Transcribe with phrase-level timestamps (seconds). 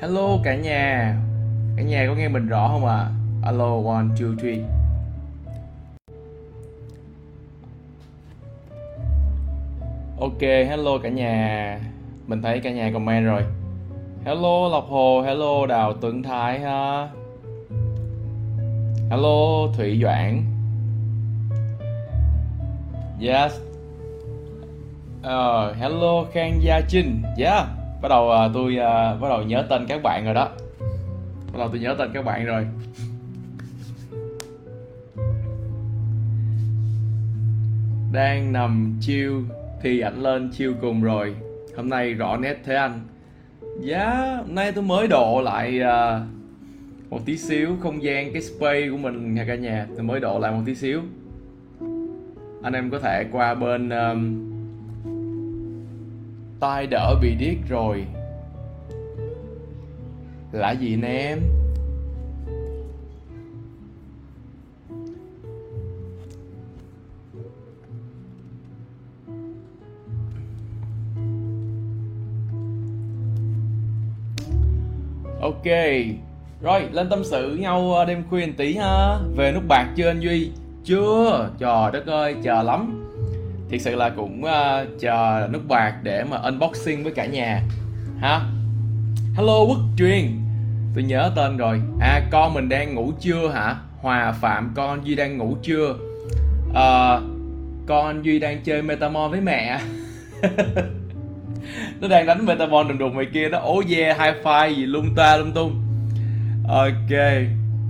[0.00, 1.16] hello cả nhà.
[1.76, 2.96] Cả nhà có nghe mình rõ không ạ?
[2.96, 3.10] À?
[3.42, 4.58] alo one two three.
[10.20, 11.78] Ok hello cả nhà.
[12.26, 13.42] Mình thấy cả nhà comment rồi.
[14.24, 15.22] Hello lộc hồ.
[15.22, 17.08] Hello đào tuấn thái ha.
[19.10, 20.42] Hello thủy doãn.
[23.20, 23.52] Yes.
[25.20, 27.22] Uh, hello khang gia trinh.
[27.38, 30.48] Yeah bắt đầu uh, tôi uh, bắt đầu nhớ tên các bạn rồi đó.
[31.52, 32.66] Bắt đầu tôi nhớ tên các bạn rồi.
[38.12, 39.42] Đang nằm chiêu
[39.82, 41.34] thì ảnh lên chiêu cùng rồi.
[41.76, 43.00] Hôm nay rõ nét thế anh.
[43.80, 46.22] Giá yeah, hôm nay tôi mới độ lại uh,
[47.10, 49.86] một tí xíu không gian cái spray của mình nha cả nhà.
[49.94, 51.00] Tôi mới độ lại một tí xíu.
[52.62, 54.49] Anh em có thể qua bên um,
[56.60, 58.04] tai đỡ bị điếc rồi.
[60.52, 61.40] Là gì nè em?
[75.40, 75.64] Ok,
[76.62, 79.18] rồi, lên tâm sự nhau ờ, đêm khuya tí ha.
[79.36, 80.50] Về nút bạc chưa anh duy?
[80.84, 81.50] Chưa.
[81.58, 82.99] Trời đất ơi, chờ lắm
[83.70, 87.62] thiệt sự là cũng uh, chờ nút bạc để mà unboxing với cả nhà
[88.20, 88.40] ha?
[89.34, 90.40] Hello quốc truyền.
[90.94, 91.80] Tôi nhớ tên rồi.
[92.00, 93.76] À con mình đang ngủ chưa hả?
[94.00, 95.94] Hòa phạm con duy đang ngủ chưa?
[96.70, 97.22] Uh,
[97.86, 99.80] con duy đang chơi metamon với mẹ.
[102.00, 105.14] Nó đang đánh metamon đùng đùng ngoài kia nó ố yeah high five gì lung
[105.14, 105.82] ta lung tung.
[106.68, 107.18] Ok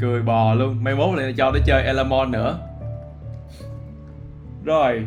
[0.00, 0.84] cười bò luôn.
[0.84, 2.58] Mai mốt lại cho nó chơi elamon nữa.
[4.64, 5.04] Rồi.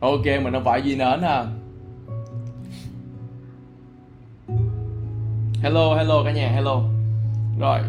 [0.00, 1.44] Ok, mình không phải duy nến ha.
[5.62, 6.82] Hello hello cả nhà, hello.
[7.58, 7.80] Rồi.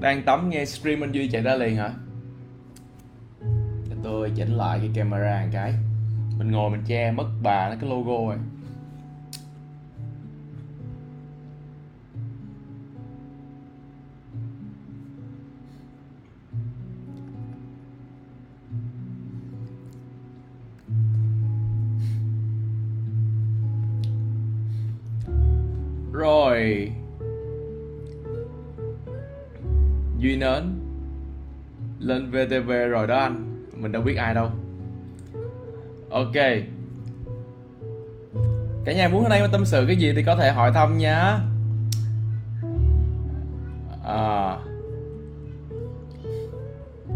[0.00, 1.90] Đang tắm nghe stream anh duy chạy ra liền hả?
[3.90, 5.74] Để tôi chỉnh lại cái camera một cái.
[6.38, 8.36] Mình ngồi mình che mất bà nó cái logo rồi.
[26.54, 26.92] Rồi.
[30.18, 30.62] Duy nến.
[31.98, 33.66] Lên vtv rồi đó anh.
[33.76, 34.50] Mình đâu biết ai đâu.
[36.10, 36.34] Ok.
[38.84, 41.38] Cả nhà muốn ở đây tâm sự cái gì thì có thể hỏi thăm nhá
[44.04, 44.56] à.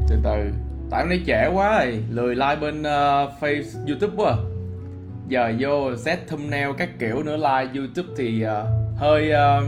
[0.09, 0.50] Từ từ.
[0.91, 2.03] Tại hôm nay trễ quá rồi.
[2.10, 4.37] Lười like bên uh, face youtube quá.
[5.28, 8.50] Giờ vô set thumbnail các kiểu nữa like youtube thì uh,
[8.99, 9.65] hơi uh,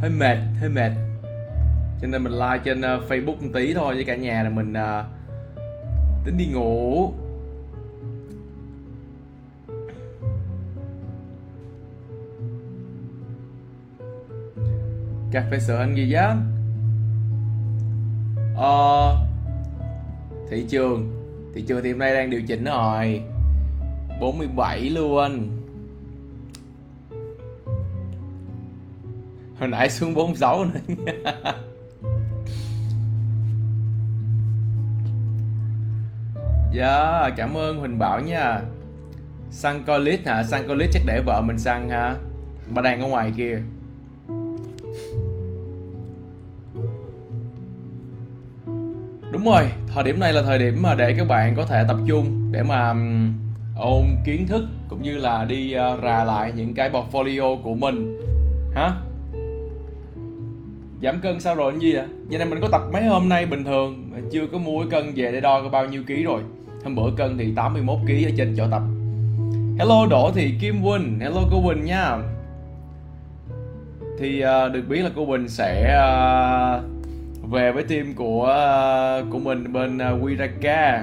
[0.00, 0.92] hơi mệt hơi mệt.
[2.00, 4.72] Cho nên mình like trên uh, facebook một tí thôi với cả nhà là mình
[4.72, 5.04] uh,
[6.24, 7.12] tính đi ngủ.
[15.32, 16.36] Cà phê sữa anh gì giá.
[18.56, 19.16] Ờ
[20.50, 21.12] thị trường.
[21.54, 23.22] Thị trường thì hôm nay đang điều chỉnh rồi.
[24.20, 25.48] 47 luôn.
[29.58, 30.80] Hồi nãy xuống 46 nữa
[36.72, 38.60] Dạ, yeah, cảm ơn Huỳnh Bảo nha.
[39.50, 40.42] Sang colit hả?
[40.42, 42.14] sang colit chắc để vợ mình sang ha.
[42.74, 43.58] Bà đang ở ngoài kia.
[49.32, 51.96] Đúng rồi, thời điểm này là thời điểm mà để các bạn có thể tập
[52.06, 52.94] trung Để mà
[53.76, 58.20] ôn kiến thức Cũng như là đi uh, rà lại những cái portfolio của mình.
[58.74, 58.92] Hả?
[61.02, 62.06] Giảm cân sao rồi anh gì ạ?
[62.28, 65.12] Vậy nên mình có tập mấy hôm nay bình thường Chưa có mua cái cân
[65.16, 66.42] về để đo bao nhiêu ký rồi.
[66.84, 68.82] Hôm bữa cân thì 81 kg ở trên chỗ tập.
[69.78, 71.20] Hello đỗ thị kim quỳnh.
[71.20, 72.18] Hello cô quỳnh nha.
[74.18, 76.84] Thì uh, được biết là cô quỳnh sẽ uh,
[77.50, 81.02] về với team của uh, của mình bên uh, Wiraka.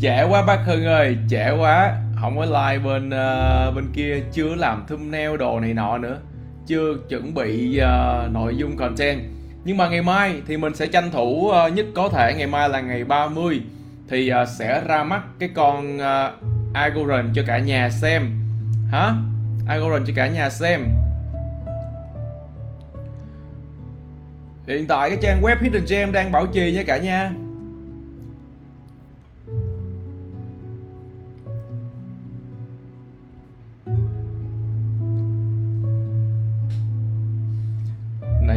[0.00, 4.54] Trẻ quá bác Hưng ơi trẻ quá không có like bên uh, bên kia chưa
[4.54, 6.18] làm thumbnail đồ này nọ nữa.
[6.66, 9.20] Chưa chuẩn bị uh, nội dung content.
[9.64, 12.68] Nhưng mà ngày mai thì mình sẽ tranh thủ uh, nhất có thể ngày mai
[12.68, 13.60] là ngày 30
[14.08, 18.30] thì uh, sẽ ra mắt cái con uh, Agoran cho cả nhà xem.
[18.90, 19.12] Hả?
[19.68, 20.88] Algorithm cho cả nhà xem.
[24.66, 27.32] Hiện tại cái trang web Hidden Gem đang bảo trì nha cả nhà.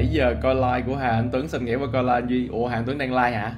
[0.07, 2.47] Nãy giờ coi like của Hà Anh Tuấn xin nghĩa qua coi like anh Duy.
[2.47, 3.53] Ủa Hà Anh Tuấn đang like hả?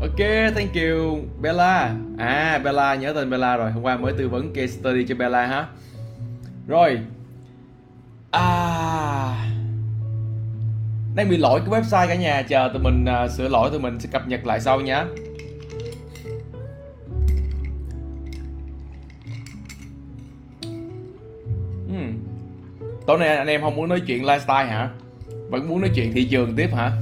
[0.00, 0.18] Ok,
[0.54, 1.94] thank you Bella.
[2.18, 3.70] À, Bella, nhớ tên Bella rồi.
[3.70, 5.66] Hôm qua mới tư vấn case study cho Bella ha
[6.68, 7.00] Rồi.
[8.30, 9.46] À.
[11.14, 12.42] Đang bị lỗi cái website cả nhà.
[12.42, 15.04] Chờ tụi mình uh, sửa lỗi tụi mình sẽ cập nhật lại sau nhé
[21.88, 22.12] hmm.
[23.06, 24.90] Tối nay anh em không muốn nói chuyện lifestyle hả?
[25.50, 26.92] Vẫn muốn nói chuyện thị trường tiếp hả?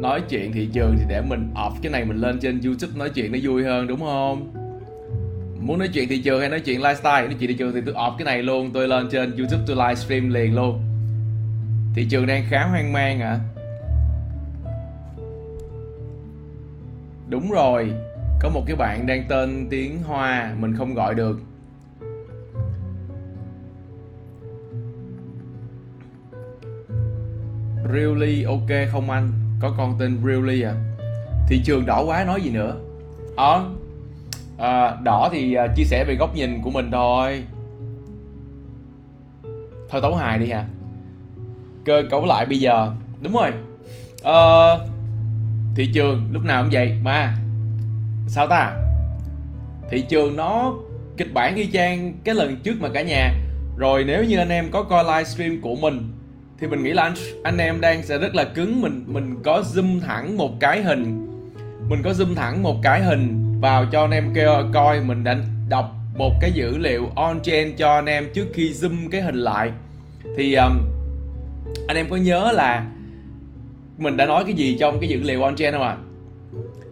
[0.00, 3.10] nói chuyện thị trường thì để mình off cái này mình lên trên youtube nói
[3.10, 4.52] chuyện nó vui hơn, đúng không?
[5.60, 7.26] Muốn nói chuyện thị trường hay nói chuyện lifestyle?
[7.26, 9.76] Nói chuyện thị trường thì tôi off cái này luôn, tôi lên trên youtube tôi
[9.76, 10.82] livestream liền luôn.
[11.94, 13.40] Thị trường đang khá hoang mang à
[17.34, 17.92] đúng rồi,
[18.40, 21.40] có một cái bạn đang tên tiếng hoa, mình không gọi được.
[27.94, 29.32] Really ok không anh?
[29.60, 30.74] Có con tên Really à?
[31.48, 32.76] Thị trường đỏ quá nói gì nữa?
[33.36, 33.64] Ờ
[34.58, 37.44] à, đỏ thì à, chia sẻ về góc nhìn của mình thôi.
[39.90, 40.64] Thôi tấu hài đi hả?
[41.84, 42.92] Cơ cấu lại bây giờ.
[43.22, 43.50] Đúng rồi.
[44.22, 44.86] Ờ,
[45.74, 46.98] thị trường lúc nào cũng vậy.
[47.02, 47.36] Mà
[48.28, 48.76] sao ta?
[49.90, 50.74] Thị trường nó
[51.16, 53.34] kịch bản y chang cái lần trước mà cả nhà.
[53.76, 56.12] Rồi nếu như anh em có coi livestream của mình
[56.64, 58.80] thì mình nghĩ là anh anh em đang sẽ rất là cứng.
[58.80, 61.26] Mình mình có zoom thẳng một cái hình.
[61.88, 65.36] Mình có zoom thẳng một cái hình vào cho anh em kêu coi mình đã
[65.68, 69.36] đọc một cái dữ liệu on chain cho anh em trước khi zoom cái hình
[69.36, 69.70] lại.
[70.36, 70.78] Thì um,
[71.88, 72.86] anh em có nhớ là
[73.98, 75.88] mình đã nói cái gì trong cái dữ liệu on chain không ạ?
[75.88, 76.02] À?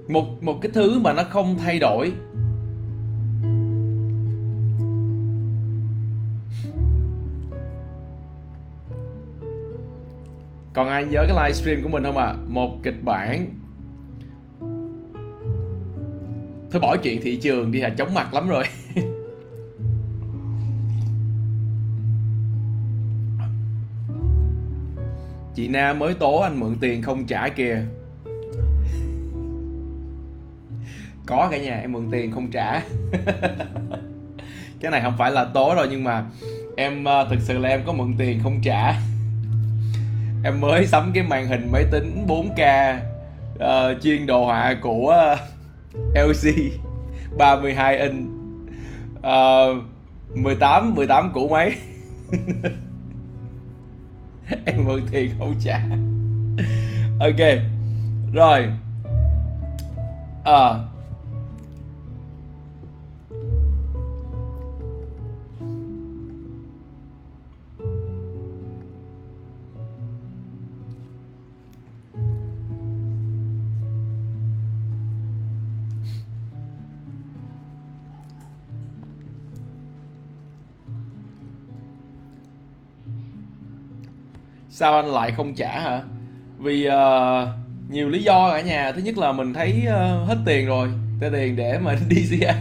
[0.09, 2.13] một một cái thứ mà nó không thay đổi
[10.75, 12.27] còn ai nhớ cái livestream của mình không ạ?
[12.27, 12.37] À?
[12.49, 13.47] một kịch bản.
[16.71, 18.65] Thôi bỏ chuyện thị trường đi là chóng mặt lắm rồi.
[25.55, 27.83] Chị na mới tố anh mượn tiền không trả kìa.
[31.27, 32.73] Có cả nhà em mượn tiền không trả.
[34.81, 36.25] Cái này không phải là tố rồi nhưng mà
[36.77, 39.01] em ờ, thực sự là em có mượn tiền không trả
[40.45, 43.03] em mới sắm cái màn hình máy tính 4K uh,
[43.59, 45.37] ờ, chuyên đồ họa của
[46.15, 46.49] LG
[47.39, 48.29] 32 inch
[49.19, 49.85] uh,
[50.35, 51.75] 18 18 củ máy.
[54.65, 55.81] Em mượn tiền không trả.
[57.21, 57.63] Ok
[58.33, 58.67] rồi.
[60.45, 60.75] À,
[84.75, 86.03] sao anh lại không trả hả?
[86.59, 86.93] Vì uh,
[87.91, 88.93] nhiều lý do cả nhà.
[88.93, 90.89] Thứ nhất là mình thấy uh, hết tiền rồi.
[91.21, 92.55] Tới tiền để mà DCA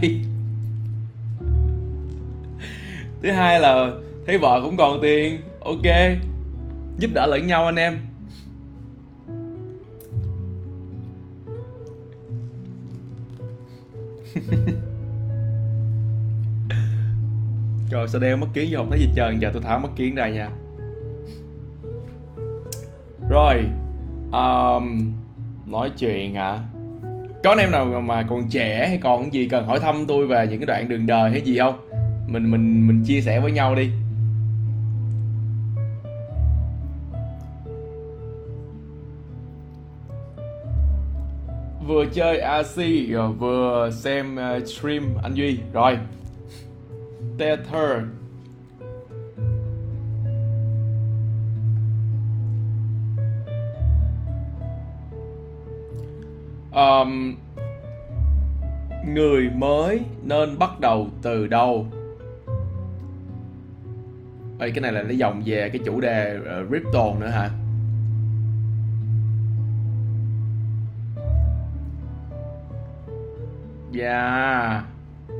[3.22, 3.90] thứ hai là
[4.26, 5.40] thấy vợ cũng còn tiền.
[5.60, 5.82] Ok
[6.98, 7.98] giúp đỡ lẫn nhau anh em.
[17.90, 19.38] Trời sao đeo mất kiến vô không thấy gì trơn.
[19.38, 20.50] Giờ tôi tháo mất kiến ra nha
[23.32, 23.64] rồi
[24.32, 25.12] um,
[25.66, 26.58] nói chuyện hả?
[27.44, 30.46] Có anh em nào mà còn trẻ hay còn gì cần hỏi thăm tôi về
[30.50, 31.88] những cái đoạn đường đời hay gì không?
[32.26, 33.90] Mình mình mình chia sẻ với nhau đi.
[41.86, 42.76] Vừa chơi AC
[43.38, 45.58] vừa xem uh, stream anh Duy.
[45.72, 45.98] Rồi.
[47.38, 48.02] Tether
[56.74, 57.34] um,
[59.06, 61.86] người mới nên bắt đầu từ đâu?
[64.58, 67.50] Ê, cái này là nó dòng về cái chủ đề uh, crypto nữa hả?
[73.92, 74.84] Dạ.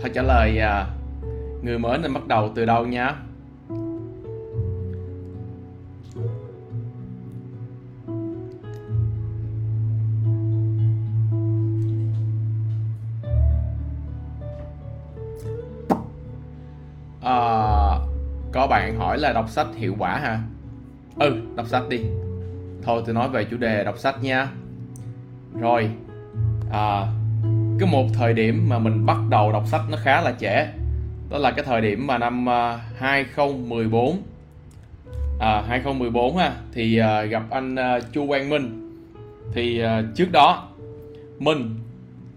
[0.00, 0.86] Thôi trả lời à,
[1.62, 3.14] Người mới nên bắt đầu từ đâu nhá?
[19.22, 20.40] Là đọc sách hiệu quả hả
[21.18, 22.00] Ừ đọc sách đi.
[22.82, 24.48] Thôi tôi nói về chủ đề đọc sách nha.
[25.60, 25.90] Rồi
[26.72, 27.06] à,
[27.78, 30.72] cái một thời điểm mà mình bắt đầu đọc sách nó khá là trẻ
[31.30, 32.46] đó là cái thời điểm mà năm
[32.98, 34.22] 2014
[35.40, 38.78] à, 2014 à, ha thì uh, gặp anh uh, Chu Quang Minh.
[39.54, 40.68] Thì uh, trước đó
[41.38, 41.78] mình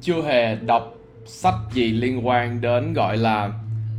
[0.01, 3.51] chưa hề đọc sách gì liên quan đến gọi là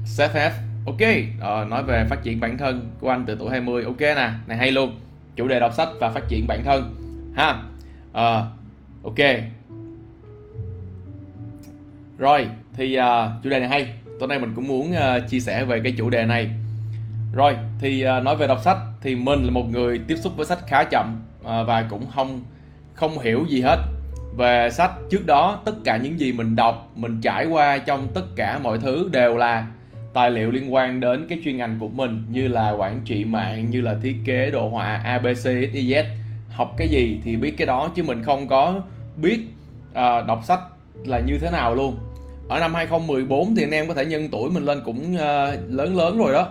[0.05, 0.53] self help
[0.87, 4.31] ok uh, nói về phát triển bản thân của anh từ tuổi 20 ok nè
[4.47, 5.01] này hay luôn.
[5.37, 6.95] Chủ đề đọc sách và phát triển bản thân
[7.37, 7.63] ha.
[8.13, 8.45] À,
[9.05, 9.19] ok.
[12.19, 13.05] Rồi thì uh,
[13.43, 13.95] chủ đề này hay.
[14.21, 16.51] Tối nay mình cũng muốn uh, chia sẻ về cái chủ đề này.
[17.35, 20.47] Rồi thì uh, nói về đọc sách thì mình là một người tiếp xúc với
[20.47, 22.41] sách khá chậm uh, và cũng không
[22.95, 23.79] không hiểu gì hết.
[24.37, 28.25] Về sách trước đó tất cả những gì mình đọc mình trải qua trong tất
[28.37, 29.67] cả mọi thứ đều là
[30.17, 33.71] tài liệu liên quan đến cái chuyên ngành của mình như là quản trị mạng
[33.71, 36.05] như là thiết kế đồ họa abc xyz
[36.51, 38.81] học cái gì thì biết cái đó chứ mình không có
[39.17, 39.41] biết
[39.91, 40.61] uh, đọc sách
[41.05, 41.97] là như thế nào luôn.
[42.49, 45.21] Ở năm 2014 thì anh em có thể nhân tuổi mình lên cũng uh,
[45.69, 46.49] lớn lớn rồi đó.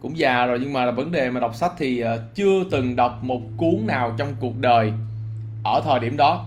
[0.00, 2.96] Cũng già rồi nhưng mà là vấn đề mà đọc sách thì uh, chưa từng
[2.96, 4.92] đọc một cuốn nào trong cuộc đời
[5.64, 6.46] ở thời điểm đó.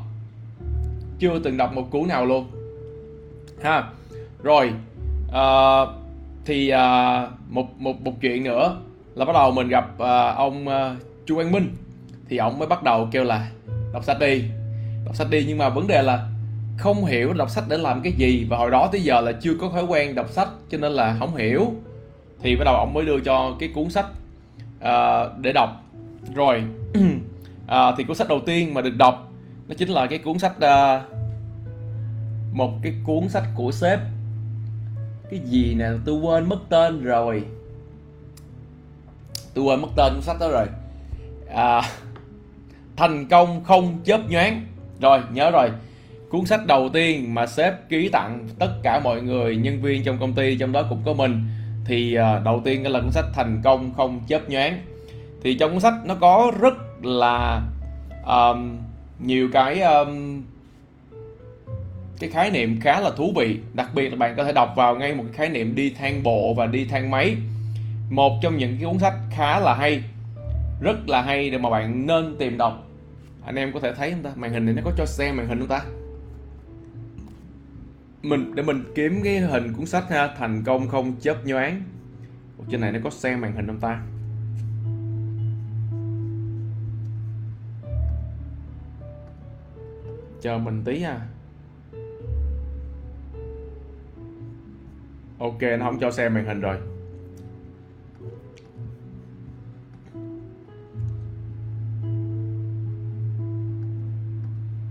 [1.20, 2.48] Chưa từng đọc một cuốn nào luôn.
[3.64, 3.84] Ha.
[4.44, 4.72] Rồi
[5.28, 6.07] uh,
[6.48, 6.80] thì uh,
[7.50, 8.78] một một một chuyện nữa
[9.16, 10.74] là bắt đầu mình gặp uh, ông uh,
[11.26, 11.76] Chu Quang Minh.
[12.30, 13.52] Thì ông mới bắt đầu kêu là
[13.94, 14.44] đọc sách đi.
[15.06, 16.28] Đọc sách đi nhưng mà vấn đề là
[16.78, 19.54] không hiểu đọc sách để làm cái gì và hồi đó tới giờ là chưa
[19.62, 21.74] có thói quen đọc sách cho nên là không hiểu.
[22.42, 24.06] Thì bắt đầu ông mới đưa cho cái cuốn sách
[24.80, 25.70] uh, để đọc.
[26.36, 26.64] Rồi
[26.98, 27.04] uh,
[27.98, 29.32] thì cuốn sách đầu tiên mà được đọc
[29.68, 31.18] nó chính là cái cuốn sách uh,
[32.54, 34.00] một cái cuốn sách của sếp
[35.32, 35.90] cái gì nè?
[36.06, 37.44] Tôi quên mất tên rồi.
[39.54, 40.66] Tôi quên mất tên cuốn sách đó rồi.
[41.54, 41.82] À,
[42.96, 44.66] thành công không chớp nhoáng.
[45.02, 45.70] Rồi nhớ rồi.
[46.30, 50.18] Cuốn sách đầu tiên mà sếp ký tặng tất cả mọi người nhân viên trong
[50.20, 51.44] công ty trong đó cũng có mình
[51.86, 54.82] thì à, đầu tiên là cuốn sách thành công không chớp nhoáng.
[55.44, 57.62] Thì trong cuốn sách nó có rất là
[58.26, 58.78] um,
[59.20, 60.42] nhiều cái um,
[62.20, 64.96] cái khái niệm khá là thú vị, đặc biệt là bạn có thể đọc vào
[64.96, 67.36] ngay một cái khái niệm đi thang bộ và đi thang máy.
[68.10, 70.04] Một trong những cái cuốn sách khá là hay,
[70.82, 72.88] rất là hay để mà bạn nên tìm đọc.
[73.46, 74.32] Anh em có thể thấy không ta?
[74.36, 75.82] Màn hình này nó có cho xem màn hình không ta?
[78.24, 81.84] Mình, để mình kiếm cái hình cuốn sách ha, thành công không chớp nhoáng.
[82.70, 84.02] Trên này nó có xem màn hình không ta?
[90.42, 91.20] Chờ mình tí ha.
[95.40, 96.78] Ok nó không cho xem màn hình rồi.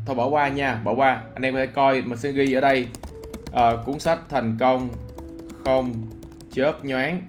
[0.06, 1.22] Thôi bỏ qua nha bỏ qua.
[1.34, 2.88] Anh em có thể coi mình sẽ ghi ở đây.
[3.52, 4.88] À, cuốn sách thành công
[5.64, 5.92] không
[6.52, 7.22] chớp nhoáng.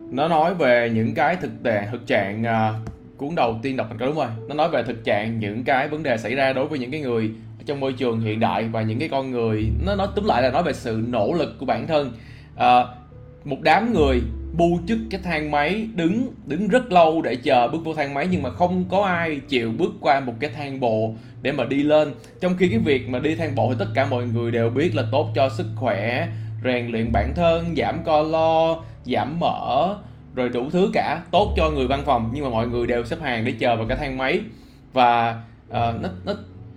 [0.00, 2.74] Nó nói về những cái thực tế thực trạng à,
[3.16, 4.28] cuốn đầu tiên đọc thành công đúng rồi.
[4.48, 7.00] Nó nói về thực trạng những cái vấn đề xảy ra đối với những cái
[7.00, 7.34] người
[7.66, 10.50] trong môi trường hiện đại và những cái con người nó nói túm lại là
[10.50, 12.12] nói về sự nỗ lực của bản thân.
[12.56, 12.84] À,
[13.44, 14.20] một đám người
[14.52, 18.28] bu chức cái thang máy đứng đứng rất lâu để chờ bước vô thang máy
[18.30, 21.82] nhưng mà không có ai chịu bước qua một cái thang bộ để mà đi
[21.82, 22.14] lên.
[22.40, 24.94] Trong khi cái việc mà đi thang bộ thì tất cả mọi người đều biết
[24.94, 26.28] là tốt cho sức khỏe
[26.64, 29.94] rèn luyện bản thân giảm calo giảm mỡ
[30.34, 31.22] rồi đủ thứ cả.
[31.30, 33.86] Tốt cho người văn phòng nhưng mà mọi người đều xếp hàng để chờ vào
[33.86, 34.40] cái thang máy.
[34.92, 36.34] Và uh, nó nó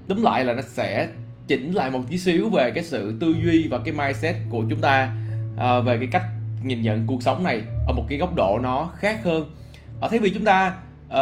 [0.10, 1.08] túm lại là nó sẽ
[1.48, 4.82] chỉnh lại một tí xíu về cái sự tư duy và cái mindset của chúng
[4.82, 5.14] ta
[5.54, 6.24] uh, về cái cách
[6.64, 9.46] nhìn nhận cuộc sống này ở một cái góc độ nó khác hơn.
[10.02, 10.74] Ở thế vì chúng ta
[11.08, 11.16] uh,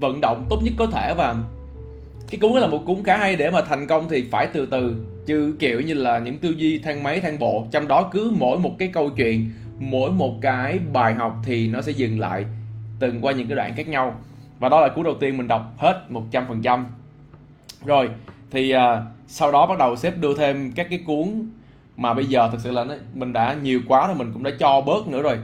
[0.00, 1.34] vận động tốt nhất có thể và
[2.30, 5.06] cái cuốn là một cuốn khá hay để mà thành công thì phải từ từ.
[5.26, 8.58] Chứ kiểu như là những tư duy thang máy thang bộ trong đó cứ mỗi
[8.58, 12.44] một cái câu chuyện mỗi một cái bài học thì nó sẽ dừng lại
[12.98, 14.14] từng qua những cái đoạn khác nhau.
[14.58, 16.84] Và đó là cuốn đầu tiên mình đọc hết 100%
[17.84, 18.08] rồi
[18.52, 18.80] thì uh,
[19.26, 21.50] sau đó bắt đầu xếp đưa thêm các cái cuốn
[21.96, 24.50] mà bây giờ thực sự là nó, mình đã nhiều quá rồi mình cũng đã
[24.58, 25.38] cho bớt nữa rồi.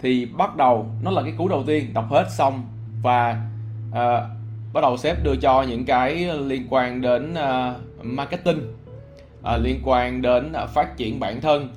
[0.00, 2.62] Thì bắt đầu nó là cái cuốn đầu tiên đọc hết xong
[3.02, 3.42] và
[3.90, 3.96] uh,
[4.72, 8.60] bắt đầu xếp đưa cho những cái liên quan đến uh, marketing
[9.40, 11.68] uh, liên quan đến uh, phát triển bản thân.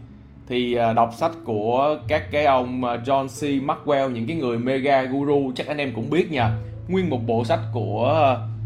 [0.47, 3.63] Thì uh, đọc sách của các cái ông John C.
[3.67, 6.51] Maxwell những cái người mega guru chắc anh em cũng biết nha.
[6.87, 8.56] Nguyên một bộ sách của uh,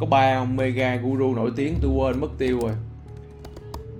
[0.00, 2.72] có ba ông mega guru nổi tiếng tôi quên mất tiêu rồi.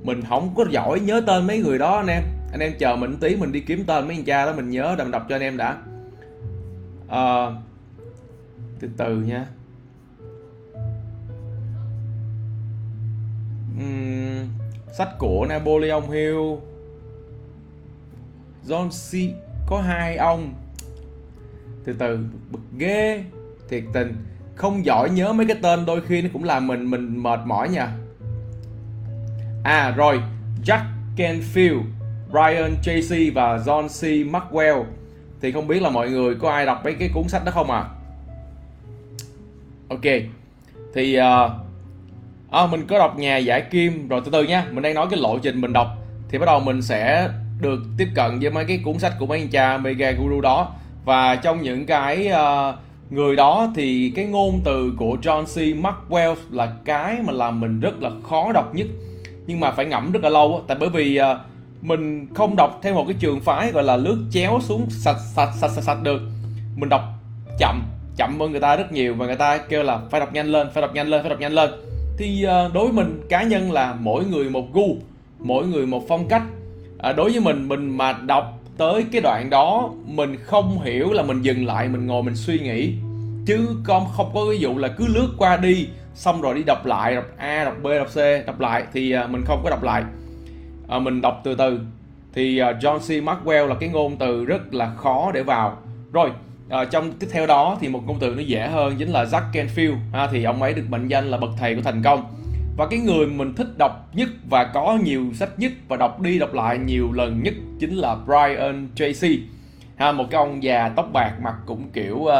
[0.03, 2.23] Mình không có giỏi nhớ tên mấy người đó anh em.
[2.53, 4.95] Anh em chờ mình tí mình đi kiếm tên mấy anh cha đó mình nhớ
[4.99, 5.83] đầm đọc cho anh em đã.
[7.09, 7.47] À,
[8.81, 9.47] từ từ nha.
[13.79, 14.49] Uhm,
[14.93, 16.39] sách của Napoleon Hill.
[18.67, 19.35] John C.
[19.67, 20.55] Có hai ông.
[21.85, 22.19] Từ từ
[22.51, 23.25] bực ghê
[23.69, 24.17] thiệt tình
[24.61, 27.69] không giỏi nhớ mấy cái tên đôi khi nó cũng làm mình mình mệt mỏi
[27.69, 27.89] nha.
[29.65, 30.21] À rồi.
[30.65, 30.85] Jack
[31.17, 31.83] Canfield
[32.31, 34.27] Brian Tracy và John C.
[34.33, 34.85] Maxwell.
[35.41, 37.71] Thì không biết là mọi người có ai đọc mấy cái cuốn sách đó không
[37.71, 37.85] à?
[39.89, 40.05] Ok.
[40.95, 41.51] Thì uh,
[42.51, 44.09] à, mình có đọc nhà giải kim.
[44.09, 44.67] Rồi từ từ nha.
[44.71, 45.89] Mình đang nói cái lộ trình mình đọc.
[46.29, 47.29] Thì bắt đầu mình sẽ
[47.61, 50.75] được tiếp cận với mấy cái cuốn sách của mấy anh cha mega guru đó.
[51.05, 52.75] Và trong những cái uh,
[53.11, 55.85] người đó thì cái ngôn từ của John C.
[55.85, 58.87] Maxwell là cái mà làm mình rất là khó đọc nhất.
[59.47, 61.39] Nhưng mà phải ngẫm rất là lâu tại bởi vì à,
[61.83, 65.51] mình không đọc theo một cái trường phái gọi là lướt chéo xuống sạch sạch
[65.61, 66.21] sạch sạch, sạch được.
[66.77, 67.03] Mình đọc
[67.59, 67.83] chậm
[68.17, 70.69] chậm hơn người ta rất nhiều và người ta kêu là phải đọc nhanh lên
[70.75, 71.71] phải đọc nhanh lên phải đọc nhanh lên.
[72.19, 74.97] Thì à, đối với mình cá nhân là mỗi người một gu
[75.39, 76.43] mỗi người một phong cách.
[76.99, 81.23] À, đối với mình mình mà đọc tới cái đoạn đó mình không hiểu là
[81.23, 82.95] mình dừng lại mình ngồi mình suy nghĩ.
[83.47, 86.87] Chứ con không có ví dụ là cứ lướt qua đi xong rồi đi đọc
[86.87, 89.83] lại đọc a đọc b đọc c đọc lại thì à, mình không có đọc
[89.83, 90.03] lại.
[90.89, 91.81] À, mình đọc từ từ.
[92.35, 93.25] Thì à, John C.
[93.25, 95.79] Maxwell là cái ngôn từ rất là khó để vào.
[96.13, 96.31] Rồi
[96.71, 99.53] À, trong tiếp theo đó thì một ngôn từ nó dễ hơn chính là Jack
[99.53, 99.97] Canfield.
[100.13, 102.25] Ha, thì ông ấy được mệnh danh là bậc thầy của thành công
[102.81, 106.39] và cái người mình thích đọc nhất và có nhiều sách nhất và đọc đi
[106.39, 109.41] đọc lại nhiều lần nhất chính là Brian Tracy.
[109.97, 112.31] Ha, một cái ông già tóc bạc mặt cũng kiểu uh,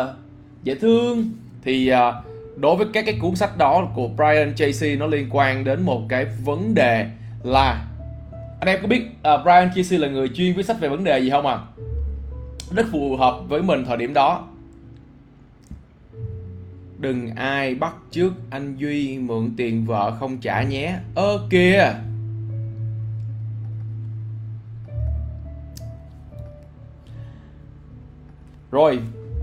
[0.63, 1.31] dễ thương.
[1.65, 1.99] Thì uh,
[2.57, 6.03] đối với các cái cuốn sách đó của Brian Tracy nó liên quan đến một
[6.09, 7.07] cái vấn đề
[7.43, 7.87] là
[8.61, 11.19] anh em có biết uh, Brian Tracy là người chuyên viết sách về vấn đề
[11.19, 11.59] gì không à
[12.77, 14.47] rất phù hợp với mình thời điểm đó
[17.01, 20.95] đừng ai bắt trước anh duy mượn tiền vợ không trả nhé.
[21.15, 21.93] Ơ kìa.
[28.71, 28.99] Rồi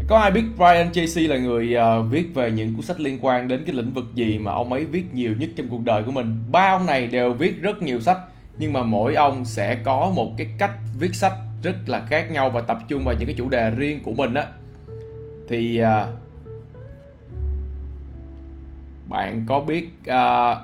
[0.08, 3.48] có ai biết Brian Tracy là người uh, viết về những cuốn sách liên quan
[3.48, 6.12] đến cái lĩnh vực gì mà ông ấy viết nhiều nhất trong cuộc đời của
[6.12, 6.40] mình?
[6.52, 8.18] Ba ông này đều viết rất nhiều sách
[8.58, 12.50] nhưng mà mỗi ông sẽ có một cái cách viết sách rất là khác nhau
[12.50, 14.46] và tập trung vào những cái chủ đề riêng của mình á.
[15.50, 15.88] Thì uh,
[19.10, 20.58] bạn có biết uh,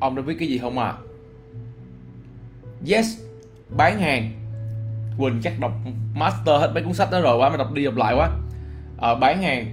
[0.00, 0.94] ông đã viết cái gì không à?
[2.88, 3.06] Yes
[3.68, 4.30] bán hàng.
[5.18, 5.72] Quỳnh chắc đọc
[6.14, 8.30] master hết mấy cuốn sách đó rồi quá mà đọc đi đọc lại quá.
[9.12, 9.66] Uh, bán hàng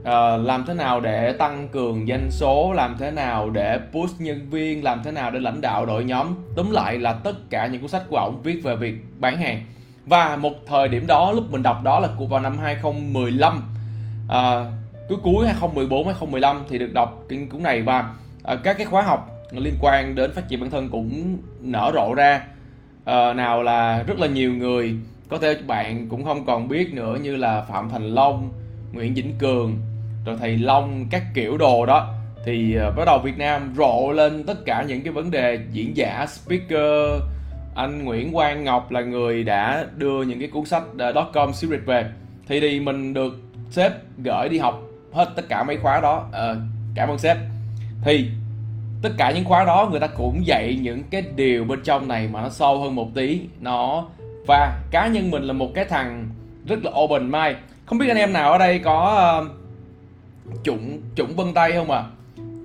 [0.00, 4.50] uh, làm thế nào để tăng cường doanh số làm thế nào để push nhân
[4.50, 6.34] viên làm thế nào để lãnh đạo đội nhóm?
[6.56, 9.62] Túm lại là tất cả những cuốn sách của ông viết về việc bán hàng.
[10.06, 13.62] Và một thời điểm đó lúc mình đọc đó là vào năm 2015
[14.28, 14.64] à,
[15.08, 19.02] cuối cuối 2014 2015 thì được đọc cái cuốn này và à, các cái khóa
[19.02, 22.44] học liên quan đến phát triển bản thân cũng nở rộ ra.
[23.04, 24.94] À, nào là rất là nhiều người
[25.28, 28.50] có thể bạn cũng không còn biết nữa như là phạm thành long
[28.92, 29.76] nguyễn vĩnh cường
[30.26, 32.14] rồi thầy long các kiểu đồ đó.
[32.44, 35.96] Thì uh, bắt đầu việt nam rộ lên tất cả những cái vấn đề diễn
[35.96, 37.22] giả speaker.
[37.74, 41.84] Anh nguyễn quang ngọc là người đã đưa những cái cuốn sách uh, com series
[41.86, 42.06] về.
[42.48, 43.92] Thì thì mình được sếp
[44.24, 44.82] gửi đi học
[45.12, 46.26] hết tất cả mấy khóa đó.
[46.28, 46.58] Uh,
[46.94, 47.36] cảm ơn sếp.
[48.04, 48.30] Thì
[49.02, 52.28] tất cả những khóa đó người ta cũng dạy những cái điều bên trong này
[52.32, 53.40] mà nó sâu hơn một tí.
[53.60, 54.04] Nó
[54.46, 56.28] và cá nhân mình là một cái thằng
[56.66, 57.56] rất là open mind.
[57.86, 59.50] Không biết anh em nào ở đây có uh,
[60.64, 62.04] chủng chủng vân tay không à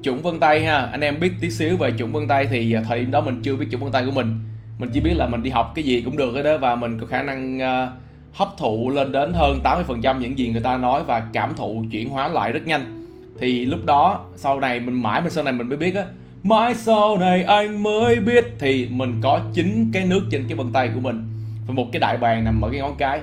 [0.02, 0.78] chủng vân tay ha.
[0.78, 3.42] Anh em biết tí xíu về chủng vân tay thì ờ, thời điểm đó mình
[3.44, 4.40] chưa biết chủng vân tay của mình.
[4.80, 7.06] Mình chỉ biết là mình đi học cái gì cũng được đó và mình có
[7.06, 7.90] khả năng uh,
[8.38, 12.10] hấp thụ lên đến hơn 80% những gì người ta nói và cảm thụ chuyển
[12.10, 13.06] hóa lại rất nhanh.
[13.39, 16.04] Thì lúc đó, sau này mình, mãi mình sau này mình mới biết á
[16.43, 18.45] mãi sau này anh mới biết.
[18.60, 21.23] Thì mình có chín cái nước trên cái vân tay của mình.
[21.67, 23.21] Và một cái đại bàng nằm ở cái ngón cái.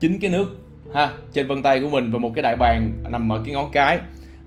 [0.00, 0.56] Chín cái nước,
[0.94, 3.70] ha, trên vân tay của mình và một cái đại bàng nằm ở cái ngón
[3.72, 3.98] cái.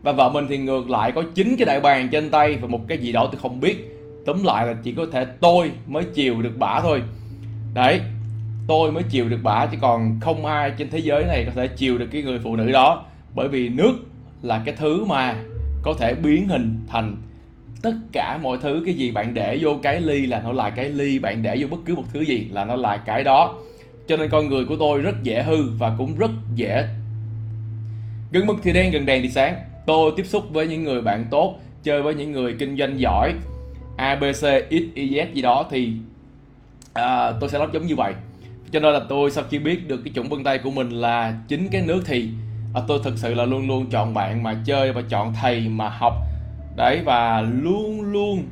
[0.03, 2.81] Và vợ mình thì ngược lại có chín cái đại bàng trên tay và một
[2.87, 3.97] cái gì đó tôi không biết.
[4.25, 7.01] Tóm lại là chỉ có thể tôi mới chiều được bả thôi.
[7.73, 8.01] Đấy
[8.69, 11.67] tôi mới chiều được bà chứ còn không ai trên thế giới này có thể
[11.67, 13.05] chiều được cái người phụ nữ đó.
[13.35, 13.93] Bởi vì nước
[14.41, 15.35] là cái thứ mà
[15.81, 17.15] có thể biến hình thành
[17.81, 18.83] tất cả mọi thứ.
[18.85, 21.67] Cái gì bạn để vô cái ly là nó là cái ly bạn để vô
[21.67, 23.55] bất cứ một thứ gì là nó là cái đó.
[24.07, 26.87] Cho nên con người của tôi rất dễ hư và cũng rất dễ
[28.31, 29.55] gần mực thì đen gần đèn thì sáng.
[29.85, 33.33] Tôi tiếp xúc với những người bạn tốt chơi với những người kinh doanh giỏi
[33.97, 34.35] abc
[34.69, 35.93] x y z gì đó thì
[36.93, 38.13] à, tôi sẽ nói giống như vậy
[38.71, 41.37] cho nên là tôi sau khi biết được cái chủng vân tay của mình là
[41.47, 42.29] chính cái nước thì
[42.73, 45.89] à, tôi thực sự là luôn luôn chọn bạn mà chơi và chọn thầy mà
[45.89, 46.13] học.
[46.75, 48.43] Đấy và luôn luôn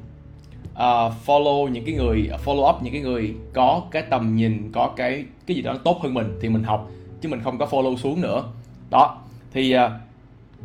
[0.73, 4.93] uh, follow những cái người follow up những cái người có cái tầm nhìn có
[4.95, 6.89] cái cái gì đó tốt hơn mình thì mình học
[7.21, 8.43] chứ mình không có follow xuống nữa.
[8.89, 9.17] Đó
[9.53, 9.91] thì uh,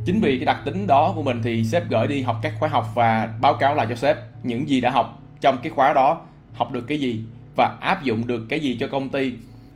[0.05, 2.69] chính vì cái đặc tính đó của mình thì sếp gửi đi học các khóa
[2.69, 6.21] học và báo cáo lại cho sếp những gì đã học trong cái khóa đó
[6.55, 7.25] học được cái gì
[7.57, 9.33] và áp dụng được cái gì cho công ty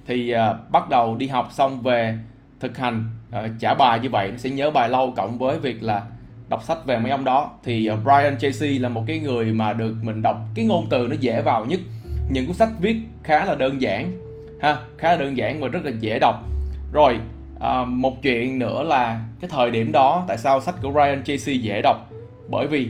[0.06, 2.18] thì uh, bắt đầu đi học xong về
[2.60, 4.30] thực hành uh, trả bài như vậy.
[4.30, 6.02] Nó sẽ nhớ bài lâu cộng với việc là
[6.48, 7.50] đọc sách về mấy ông đó.
[7.64, 11.06] Thì uh, Brian Tracy là một cái người mà được mình đọc cái ngôn từ
[11.10, 11.80] nó dễ vào nhất.
[12.30, 14.12] Những cuốn sách viết khá là đơn giản
[14.62, 16.34] ha khá là đơn giản và rất là dễ đọc.
[16.92, 17.18] Rồi
[17.60, 21.58] à, một chuyện nữa là cái thời điểm đó tại sao sách của Brian Tracy
[21.58, 22.10] dễ đọc.
[22.50, 22.88] Bởi vì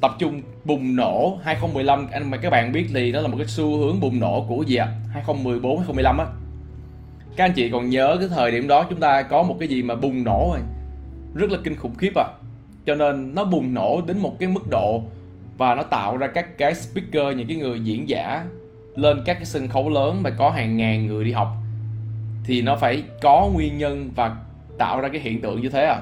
[0.00, 3.46] tập trung bùng nổ 2015 anh, mà các bạn biết thì đó là một cái
[3.46, 4.88] xu hướng bùng nổ của gì ạ?
[5.12, 6.26] 2014 2015 á.
[7.36, 9.82] Các anh chị còn nhớ cái thời điểm đó chúng ta có một cái gì
[9.82, 10.60] mà bùng nổ rồi
[11.34, 12.24] rất là kinh khủng khiếp à.
[12.86, 15.02] Cho nên nó bùng nổ đến một cái mức độ
[15.58, 18.44] và nó tạo ra các cái speaker, những cái người diễn giả
[18.96, 21.48] lên các cái sân khấu lớn mà có hàng ngàn người đi học.
[22.44, 24.36] Thì nó phải có nguyên nhân và
[24.78, 26.00] tạo ra cái hiện tượng như thế à.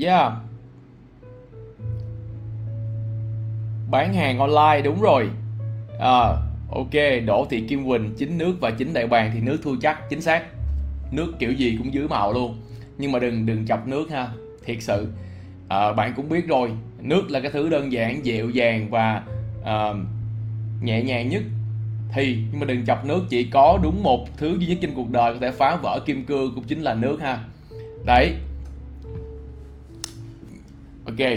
[0.00, 0.32] Yeah.
[3.90, 5.28] Bán hàng online đúng rồi.
[6.00, 6.36] À,
[6.70, 6.90] Ok,
[7.26, 10.20] Đỗ Thị Kim Quỳnh Chính nước và chính đại bàng thì nước thua chắc Chính
[10.20, 10.42] xác.
[11.10, 12.60] Nước kiểu gì cũng dưới màu luôn.
[12.98, 14.28] Nhưng mà đừng đừng chọc nước ha
[14.64, 15.08] Thiệt sự.
[15.68, 19.22] À, Bạn cũng biết rồi Nước là cái thứ đơn giản, dịu dàng và
[19.60, 19.96] uh,
[20.82, 21.42] nhẹ nhàng nhất.
[22.12, 25.10] Thì nhưng mà đừng chọc nước chỉ có đúng một thứ duy nhất trên cuộc
[25.10, 27.38] đời có thể phá vỡ kim cương cũng chính là nước ha.
[28.06, 28.34] Đấy
[31.04, 31.28] ok.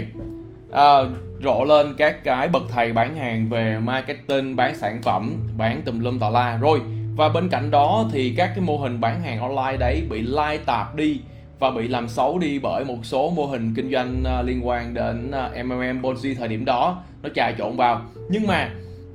[0.72, 0.98] À,
[1.44, 6.00] rộ lên các cái bậc thầy bán hàng về marketing bán sản phẩm bán tùm
[6.00, 6.58] lum tà la.
[6.58, 6.82] Rồi
[7.16, 10.58] và bên cạnh đó thì các cái mô hình bán hàng online đấy bị lai
[10.58, 11.20] tạp đi
[11.60, 14.94] và bị làm xấu đi bởi một số mô hình kinh doanh à, liên quan
[14.94, 17.04] đến à, MMM MLM Ponzi thời điểm đó.
[17.24, 18.02] Nó trà trộn vào.
[18.30, 18.70] Nhưng mà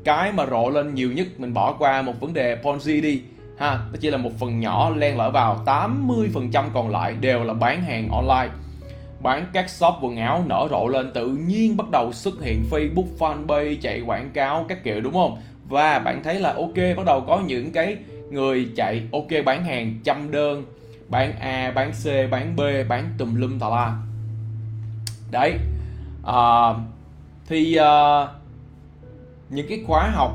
[0.05, 3.23] cái mà rộ lên nhiều nhất mình bỏ qua một vấn đề Ponzi đi
[3.59, 5.63] ha nó chỉ là một phần nhỏ len lỏi vào.
[5.67, 8.55] 80% còn lại đều là bán hàng online
[9.23, 13.07] bán các shop quần áo nở rộ lên tự nhiên bắt đầu xuất hiện Facebook
[13.19, 15.39] fanpage chạy quảng cáo các kiểu đúng không?
[15.69, 17.97] Và bạn thấy là ok bắt đầu có những cái
[18.31, 20.65] người chạy ok bán hàng trăm đơn
[21.09, 23.97] bán A bán C bán B bán tùm lum tà la.
[25.31, 25.55] Đấy
[26.27, 26.75] à,
[27.49, 28.27] thì à,
[29.51, 30.33] những cái khóa học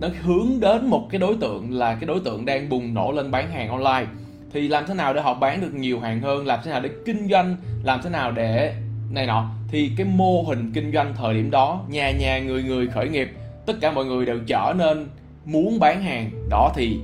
[0.00, 3.30] nó hướng đến một cái đối tượng là cái đối tượng đang bùng nổ lên
[3.30, 4.06] bán hàng online
[4.52, 6.46] thì làm thế nào để họ bán được nhiều hàng hơn?
[6.46, 7.56] Làm thế nào để kinh doanh?
[7.82, 8.74] Làm thế nào để
[9.10, 9.50] này nọ.
[9.68, 13.30] Thì cái mô hình kinh doanh thời điểm đó nhà nhà người người khởi nghiệp
[13.66, 15.08] tất cả mọi người đều trở nên
[15.44, 16.30] muốn bán hàng.
[16.50, 17.00] Đó thì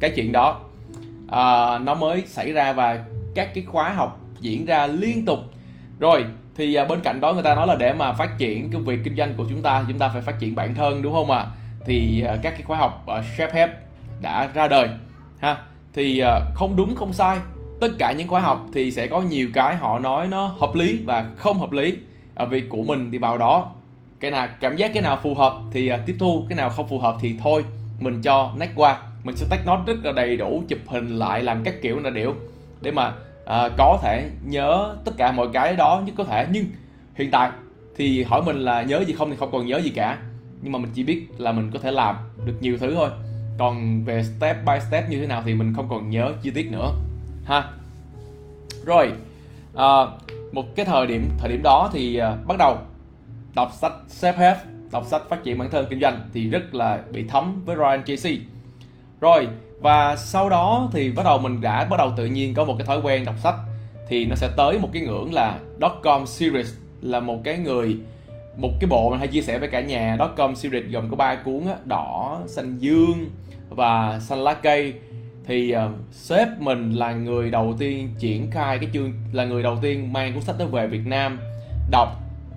[0.00, 0.60] cái chuyện đó
[1.28, 5.38] à, nó mới xảy ra và các cái khóa học diễn ra liên tục.
[5.98, 6.24] Rồi
[6.56, 8.98] thì à, bên cạnh đó người ta nói là để mà phát triển cái việc
[9.04, 11.38] kinh doanh của chúng ta chúng ta phải phát triển bản thân đúng không ạ?
[11.38, 11.46] À?
[11.88, 13.70] thì à, các cái khóa học uh, chef help
[14.22, 14.88] đã ra đời
[15.38, 15.56] ha
[15.94, 17.38] thì à, không đúng không sai.
[17.80, 20.98] Tất cả những khóa học thì sẽ có nhiều cái họ nói nó hợp lý
[21.04, 21.96] và không hợp lý
[22.34, 23.70] à, vì của mình thì vào đó.
[24.20, 26.88] Cái nào cảm giác cái nào phù hợp thì à, tiếp thu cái nào không
[26.88, 27.64] phù hợp thì thôi
[28.00, 29.02] mình cho next qua.
[29.24, 32.10] Mình sẽ tách nó rất là đầy đủ chụp hình lại làm các kiểu là
[32.10, 32.34] điệu
[32.80, 33.12] để mà
[33.46, 36.46] à, có thể nhớ tất cả mọi cái đó nhất có thể.
[36.52, 36.64] Nhưng
[37.14, 37.50] hiện tại
[37.96, 40.18] thì hỏi mình là nhớ gì không thì không còn nhớ gì cả.
[40.62, 43.10] Nhưng mà mình chỉ biết là mình có thể làm được nhiều thứ thôi
[43.58, 46.70] còn về step by step như thế nào thì mình không còn nhớ chi tiết
[46.72, 46.92] nữa
[47.44, 47.64] ha.
[48.84, 49.12] Rồi
[49.74, 50.06] à,
[50.52, 52.78] một cái thời điểm thời điểm đó thì à, bắt đầu
[53.54, 54.56] đọc sách self help
[54.92, 58.04] đọc sách phát triển bản thân kinh doanh thì rất là bị thấm với Ryan
[58.04, 58.40] Tracy
[59.20, 59.48] rồi
[59.80, 62.86] và sau đó thì bắt đầu mình đã bắt đầu tự nhiên có một cái
[62.86, 63.54] thói quen đọc sách
[64.08, 67.98] thì nó sẽ tới một cái ngưỡng là dotcom series là một cái người
[68.56, 70.16] một cái bộ mà hay chia sẻ với cả nhà.
[70.18, 73.30] Dotcom series gồm có ba cuốn á, đỏ xanh dương
[73.68, 74.94] và xanh lá cây
[75.46, 79.78] thì uh, sếp mình là người đầu tiên triển khai cái chương là người đầu
[79.82, 81.38] tiên mang cuốn sách đó về Việt Nam
[81.90, 82.08] đọc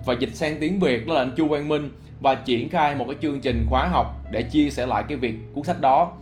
[0.04, 3.04] và dịch sang tiếng Việt đó là anh Chu Quang Minh và triển khai một
[3.08, 6.12] cái chương trình khóa học để chia sẻ lại cái việc cuốn sách đó.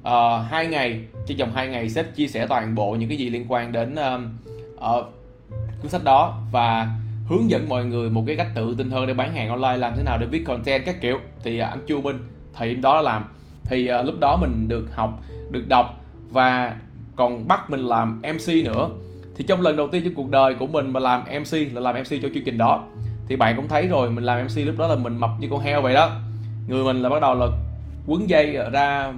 [0.00, 3.30] Uh, hai ngày trong vòng hai ngày sếp chia sẻ toàn bộ những cái gì
[3.30, 4.20] liên quan đến uh,
[4.74, 5.06] uh,
[5.82, 6.88] cuốn sách đó và
[7.28, 9.92] hướng dẫn mọi người một cái cách tự tin hơn để bán hàng online làm
[9.96, 11.18] thế nào để viết content các kiểu.
[11.42, 12.18] Thì uh, anh Chu Minh
[12.58, 13.24] thì đó làm
[13.64, 16.00] thì uh, lúc đó mình được học được đọc
[16.30, 16.76] và
[17.16, 18.88] còn bắt mình làm MC nữa.
[19.36, 21.94] Thì trong lần đầu tiên trong cuộc đời của mình mà làm MC là làm
[22.02, 22.84] MC cho chương trình đó
[23.28, 25.60] thì bạn cũng thấy rồi mình làm MC lúc đó là mình mập như con
[25.60, 26.10] heo vậy đó.
[26.68, 27.46] Người mình là bắt đầu là
[28.06, 29.12] quấn dây ra.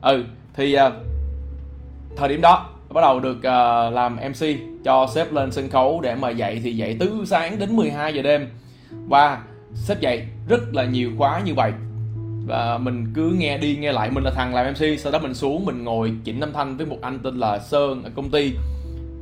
[0.00, 0.92] Ừ thì uh,
[2.16, 4.46] thời điểm đó bắt đầu được uh, làm MC
[4.84, 8.22] cho sếp lên sân khấu để mà dạy thì dạy từ sáng đến 12 giờ
[8.22, 8.48] đêm.
[9.08, 9.42] Và
[9.74, 11.72] sếp dạy rất là nhiều khóa như vậy
[12.46, 15.34] và mình cứ nghe đi nghe lại mình là thằng làm MC sau đó mình
[15.34, 18.52] xuống mình ngồi chỉnh âm thanh với một anh tên là Sơn ở công ty.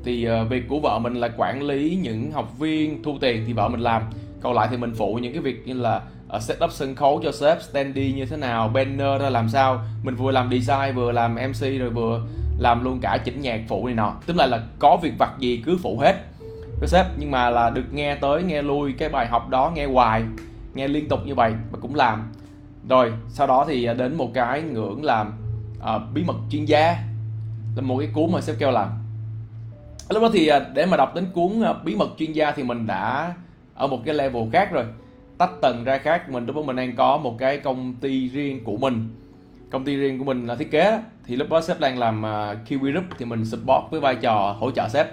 [0.05, 3.53] Thì uh, việc của vợ mình là quản lý những học viên thu tiền thì
[3.53, 4.03] vợ mình làm.
[4.41, 6.01] Còn lại thì mình phụ những cái việc như là
[6.37, 9.81] uh, set up sân khấu cho sếp standy như thế nào banner ra làm sao.
[10.03, 12.27] Mình vừa làm design vừa làm MC rồi vừa
[12.59, 14.15] làm luôn cả chỉnh nhạc phụ này nọ.
[14.27, 16.17] Tức là là có việc vặt gì cứ phụ hết
[16.79, 17.07] với sếp.
[17.19, 20.23] Nhưng mà là được nghe tới nghe lui cái bài học đó nghe hoài
[20.75, 22.33] nghe liên tục như vậy mà cũng làm
[22.89, 25.33] rồi sau đó thì à, đến một cái ngưỡng làm
[25.79, 26.97] uh, bí mật chuyên gia.
[27.77, 28.89] Là một cái cuốn mà sếp kêu làm
[30.09, 31.53] lúc đó thì à, để mà đọc đến cuốn
[31.85, 33.35] bí mật chuyên gia thì mình đã
[33.75, 34.85] ở một cái level khác rồi.
[35.39, 38.65] Tách tầng ra khác mình lúc đó mình đang có một cái công ty riêng
[38.65, 39.09] của mình.
[39.71, 42.69] Công ty riêng của mình là thiết kế thì lúc đó sếp đang làm uh,
[42.69, 45.07] Kiwi Group thì mình support với vai trò hỗ trợ sếp.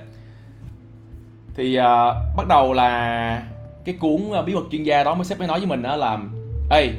[1.55, 1.83] Thì uh,
[2.37, 3.43] bắt đầu là
[3.85, 5.95] cái cuốn uh, bí mật chuyên gia đó mới sếp mới nói với mình đó
[5.95, 6.19] là
[6.71, 6.89] ê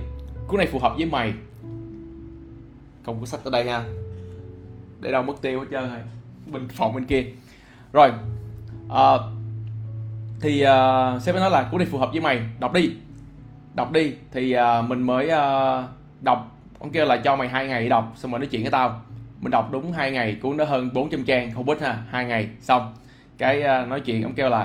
[0.51, 1.33] cuốn này phù hợp với mày.
[3.07, 3.85] Không có sách ở đây nha.
[5.01, 5.99] Để đâu mất tiêu hết trơn rồi.
[6.47, 7.25] Bên phòng bên kia.
[7.93, 8.11] Rồi
[8.91, 9.13] à,
[10.41, 12.41] thì uh, sếp mới nói là cuốn này phù hợp với mày.
[12.61, 12.91] Đọc đi.
[13.75, 14.13] Đọc đi.
[14.33, 15.85] Thì uh, mình mới uh,
[16.21, 16.57] đọc.
[16.79, 19.01] Ông kêu là cho mày hai ngày đọc xong rồi nói chuyện với tao.
[19.41, 21.51] Mình đọc đúng hai ngày cuốn nó hơn 400 trang.
[21.55, 22.49] Không ít ha hai ngày.
[22.61, 22.95] Xong.
[23.39, 24.63] Cái uh, nói chuyện ông kêu là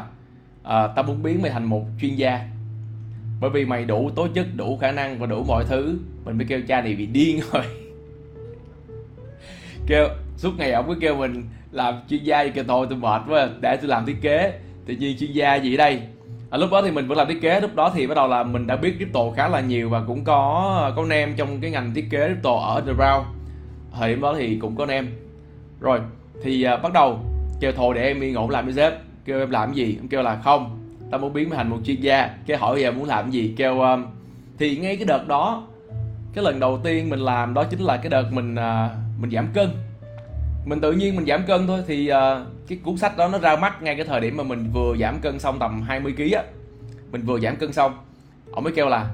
[0.62, 2.55] uh, tao muốn biến mày thành một chuyên gia
[3.40, 5.98] bởi vì mày đủ tố chất đủ khả năng và đủ mọi thứ.
[6.26, 7.64] Mình mới kêu cha này bị điên rồi.
[9.88, 13.22] Kêu suốt ngày ông cứ kêu mình làm chuyên gia thì kêu thôi tôi mệt
[13.28, 14.60] quá để tôi làm thiết kế.
[14.86, 16.02] Tự nhiên chuyên gia gì đây?
[16.50, 18.44] À, lúc đó thì mình vẫn làm thiết kế lúc đó thì bắt đầu là
[18.44, 21.94] mình đã biết crypto khá là nhiều và cũng có có nem trong cái ngành
[21.94, 23.26] thiết kế crypto ở underground
[24.00, 25.08] thời điểm đó thì cũng có nem
[25.80, 26.00] rồi
[26.44, 27.20] thì uh, bắt đầu
[27.60, 28.94] kêu thôi để em đi ngủ làm với sếp.
[29.26, 29.98] Kêu em làm cái gì?
[30.02, 30.75] Em kêu là không
[31.12, 32.30] tao muốn biến thành một chuyên gia.
[32.48, 33.54] Cái hỏi giờ muốn làm gì?
[33.58, 34.06] Kêu um,
[34.60, 35.68] thì ngay cái đợt đó
[36.34, 38.92] cái lần đầu tiên mình làm đó chính là cái đợt mình uh,
[39.22, 39.70] mình giảm cân.
[40.66, 43.56] Mình tự nhiên mình giảm cân thôi thì uh, cái cuốn sách đó nó ra
[43.56, 46.44] mắt ngay cái thời điểm mà mình vừa giảm cân xong tầm 20 kg á.
[47.12, 47.98] Mình vừa giảm cân xong
[48.52, 49.10] ông mới kêu là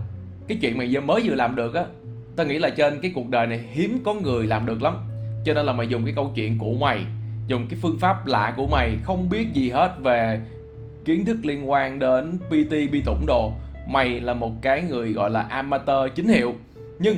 [0.48, 1.84] cái chuyện mày mới vừa làm được á
[2.36, 4.96] tao nghĩ là trên cái cuộc đời này hiếm có người làm được lắm.
[5.46, 7.06] Cho nên là mày dùng cái câu chuyện của mày
[7.48, 10.42] dùng cái phương pháp lạ của mày không biết gì hết về
[11.06, 13.52] kiến thức liên quan đến PT bi tủng đồ.
[13.88, 16.54] Mày là một cái người gọi là amateur chính hiệu.
[17.00, 17.18] Nhưng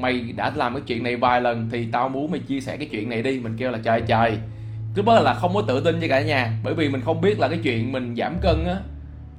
[0.00, 2.88] mày đã làm cái chuyện này vài lần thì tao muốn mày chia sẻ cái
[2.90, 3.40] chuyện này đi.
[3.40, 4.38] Mình kêu là trời trời.
[4.96, 7.38] Lúc đó là không có tự tin cho cả nhà bởi vì mình không biết
[7.38, 8.76] là cái chuyện mình giảm cân á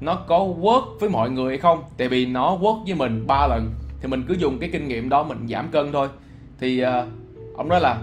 [0.02, 1.84] nó có work với mọi người hay không.
[1.98, 3.72] Tại vì nó work với mình ba lần
[4.02, 6.08] thì mình cứ dùng cái kinh nghiệm đó mình giảm cân thôi.
[6.60, 6.88] Thì uh,
[7.58, 7.98] ông nói là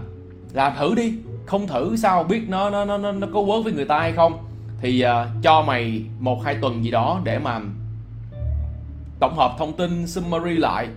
[0.52, 1.14] làm thử đi
[1.46, 4.45] không thử sao biết nó nó nó nó có work với người ta hay không?
[4.80, 7.60] Thì uh, cho mày một hai tuần gì đó để mà
[9.20, 10.88] tổng hợp thông tin summary lại.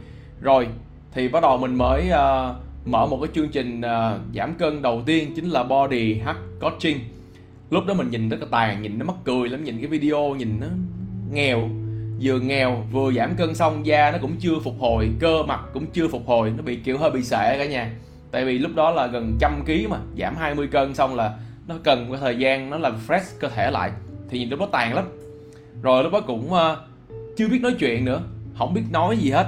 [0.41, 0.67] Rồi
[1.13, 5.01] thì bắt đầu mình mới uh, mở một cái chương trình uh, giảm cân đầu
[5.05, 6.99] tiên chính là body hack coaching.
[7.69, 10.35] Lúc đó mình nhìn rất là tàn nhìn nó mắc cười lắm nhìn cái video
[10.35, 10.67] nhìn nó
[11.31, 11.69] nghèo
[12.21, 15.85] vừa nghèo vừa giảm cân xong da nó cũng chưa phục hồi cơ mặt cũng
[15.85, 17.91] chưa phục hồi nó bị kiểu hơi bị sệ cả nhà.
[18.31, 21.37] Tại vì lúc đó là gần trăm ký mà giảm 20 cân xong là
[21.69, 23.91] nó cần cái thời gian nó làm fresh cơ thể lại.
[24.29, 25.05] Thì nhìn lúc đó tàn lắm.
[25.81, 26.77] Rồi lúc đó cũng uh,
[27.37, 28.21] chưa biết nói chuyện nữa.
[28.57, 29.47] Không biết nói gì hết.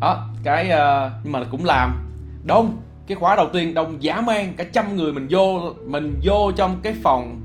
[0.00, 2.08] Đó cái uh, nhưng mà cũng làm.
[2.44, 6.52] Đông cái khóa đầu tiên đông dã man cả trăm người mình vô mình vô
[6.56, 7.40] trong cái phòng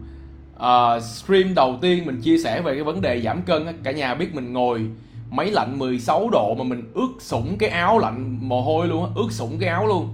[0.56, 4.14] uh, stream đầu tiên mình chia sẻ về cái vấn đề giảm cân cả nhà
[4.14, 4.88] biết mình ngồi
[5.32, 9.10] máy lạnh 16 độ mà mình ướt sũng cái áo lạnh mồ hôi luôn á
[9.16, 10.10] ướt sũng cái áo luôn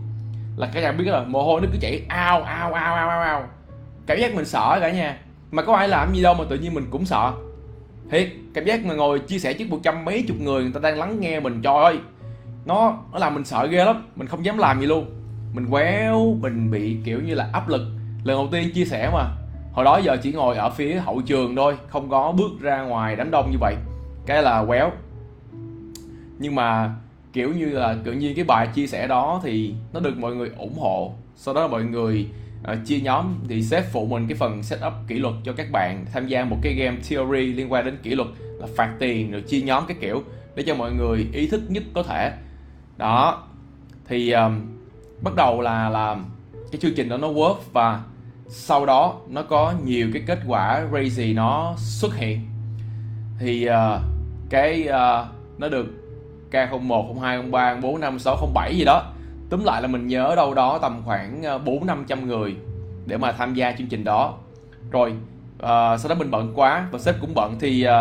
[0.59, 3.21] là cả nhà biết là mồ hôi nó cứ chảy ao ao ao ao ao.
[3.21, 3.43] Ao
[4.07, 5.17] cảm giác mình sợ cả nhà.
[5.51, 7.31] Mà có ai làm gì đâu mà tự nhiên mình cũng sợ.
[8.11, 10.79] Thiệt, cảm giác mà ngồi chia sẻ trước một trăm mấy chục người người ta
[10.79, 11.99] đang lắng nghe mình, trời ơi.
[12.65, 15.05] Nó nó làm mình sợ ghê lắm, mình không dám làm gì luôn.
[15.53, 17.81] Mình quéo, mình bị kiểu như là áp lực.
[18.23, 19.25] Lần đầu tiên chia sẻ mà.
[19.73, 23.15] Hồi đó giờ chỉ ngồi ở phía hậu trường thôi, không có bước ra ngoài
[23.15, 23.75] đám đông như vậy.
[24.25, 24.91] Cái là quéo.
[26.39, 26.95] Nhưng mà
[27.33, 30.51] kiểu như là tự nhiên cái bài chia sẻ đó thì nó được mọi người
[30.57, 31.13] ủng hộ.
[31.35, 32.27] Sau đó mọi người
[32.71, 36.05] uh, chia nhóm thì sếp phụ mình cái phần setup kỷ luật cho các bạn
[36.13, 38.27] tham gia một cái game theory liên quan đến kỷ luật
[38.59, 40.23] là phạt tiền rồi chia nhóm cái kiểu
[40.55, 42.31] để cho mọi người ý thức nhất có thể.
[42.97, 43.43] Đó
[44.07, 44.61] thì um,
[45.21, 46.25] bắt đầu là làm
[46.71, 48.03] cái chương trình đó nó work và
[48.47, 52.39] sau đó nó có nhiều cái kết quả crazy nó xuất hiện.
[53.39, 54.01] Thì uh,
[54.49, 55.85] cái uh, nó được
[56.51, 59.11] K01, 02, 03, 04, 5, 6, 07 gì đó.
[59.49, 62.55] Túm lại là mình nhớ đâu đó tầm khoảng ờ, 4 500 người
[63.05, 64.33] để mà tham gia chương trình đó.
[64.91, 65.13] Rồi
[65.63, 67.91] uh, sau đó mình bận quá và sếp cũng bận thì uh,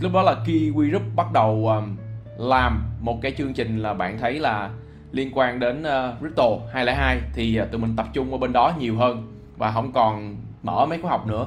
[0.00, 1.96] lúc đó là Kiwi Group bắt đầu um,
[2.38, 4.70] làm một cái chương trình là bạn thấy là
[5.12, 8.72] liên quan đến uh, crypto 202 thì uh, tụi mình tập trung ở bên đó
[8.78, 11.46] nhiều hơn và không còn mở mấy khóa học nữa.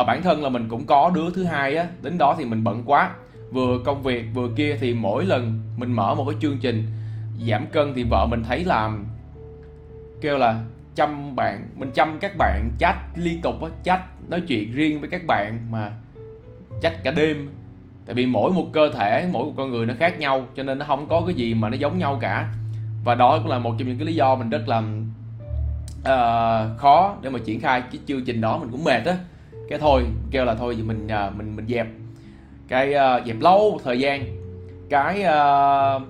[0.00, 2.64] Uh, bản thân là mình cũng có đứa thứ hai á đến đó thì mình
[2.64, 3.10] bận quá
[3.52, 6.86] vừa công việc vừa kia thì mỗi lần mình mở một cái chương trình
[7.48, 9.06] giảm cân thì vợ mình thấy làm.
[10.20, 10.60] Kêu là
[10.94, 15.10] chăm bạn mình chăm các bạn chat liên tục á chat nói chuyện riêng với
[15.10, 15.92] các bạn mà
[16.82, 17.48] chat cả đêm.
[18.06, 20.78] Tại vì mỗi một cơ thể mỗi một con người nó khác nhau cho nên
[20.78, 22.52] nó không có cái gì mà nó giống nhau cả.
[23.04, 24.78] Và đó cũng là một trong những cái lý do mình rất là
[25.98, 28.58] uh, khó để mà triển khai cái chương trình đó.
[28.58, 29.16] Mình cũng mệt á.
[29.68, 31.86] Cái thôi kêu là thôi thì mình uh, mình mình dẹp
[32.68, 34.24] cái uh, dẹp lâu thời gian.
[34.90, 36.02] Cái uh,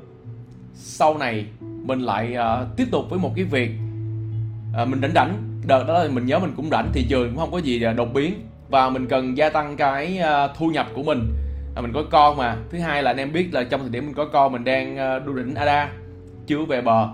[0.75, 3.71] sau này mình lại uh, tiếp tục với một cái việc
[4.83, 5.37] uh, mình rảnh rảnh.
[5.67, 8.15] Đợt đó là mình nhớ mình cũng rảnh thị trường cũng không có gì đột
[8.15, 8.35] biến.
[8.69, 11.33] Và mình cần gia tăng cái uh, thu nhập của mình.
[11.77, 12.57] À, mình có con mà.
[12.71, 14.95] Thứ hai là anh em biết là trong thời điểm mình có con mình đang
[14.95, 15.91] uh, đu đỉnh ada
[16.47, 17.09] chưa về bờ.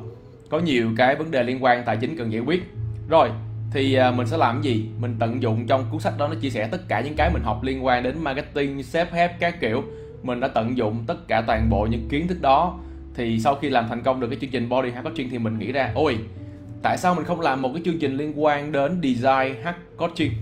[0.50, 2.62] Có nhiều cái vấn đề liên quan tài chính cần giải quyết.
[3.08, 3.30] Rồi
[3.72, 4.88] thì à, mình sẽ làm cái gì?
[5.00, 7.42] Mình tận dụng trong cuốn sách đó, nó chia sẻ tất cả những cái mình
[7.42, 9.82] học liên quan đến marketing, sếp hép các kiểu.
[10.22, 12.78] Mình đã tận dụng tất cả toàn bộ những kiến thức đó.
[13.14, 15.58] Thì sau khi làm thành công được cái chương trình body hack coaching thì mình
[15.58, 16.18] nghĩ ra, ôi,
[16.82, 20.32] tại sao mình không làm một cái chương trình liên quan đến design hack coaching?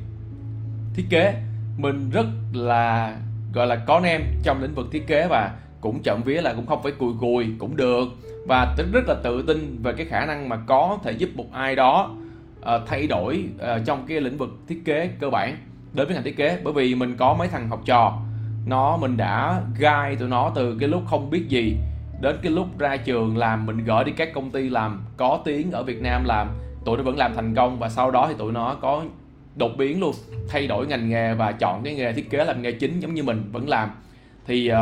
[0.95, 1.35] Thiết kế.
[1.79, 3.17] Mình rất là,
[3.53, 6.67] gọi là, có nem trong lĩnh vực thiết kế và cũng chậm vía là cũng
[6.67, 8.05] không phải cùi cùi cũng được.
[8.49, 11.77] Và rất là tự tin về cái khả năng mà có thể giúp một ai
[11.77, 12.17] đó
[12.61, 15.57] uh, thay đổi uh, trong cái lĩnh vực thiết kế cơ bản
[15.93, 16.59] đến với ngành thiết kế.
[16.65, 18.19] Bởi vì mình có mấy thằng học trò
[18.67, 21.77] nó mình đã gai tụi nó từ cái lúc không biết gì
[22.21, 25.71] đến cái lúc ra trường làm mình gửi đi các công ty làm có tiếng
[25.71, 26.49] ở Việt Nam làm
[26.85, 29.05] tụi nó vẫn làm thành công và sau đó thì tụi nó có
[29.57, 30.15] đột biến luôn
[30.49, 33.23] thay đổi ngành nghề và chọn cái nghề thiết kế làm nghề chính giống như
[33.23, 33.91] mình vẫn làm.
[34.47, 34.79] Thì uh,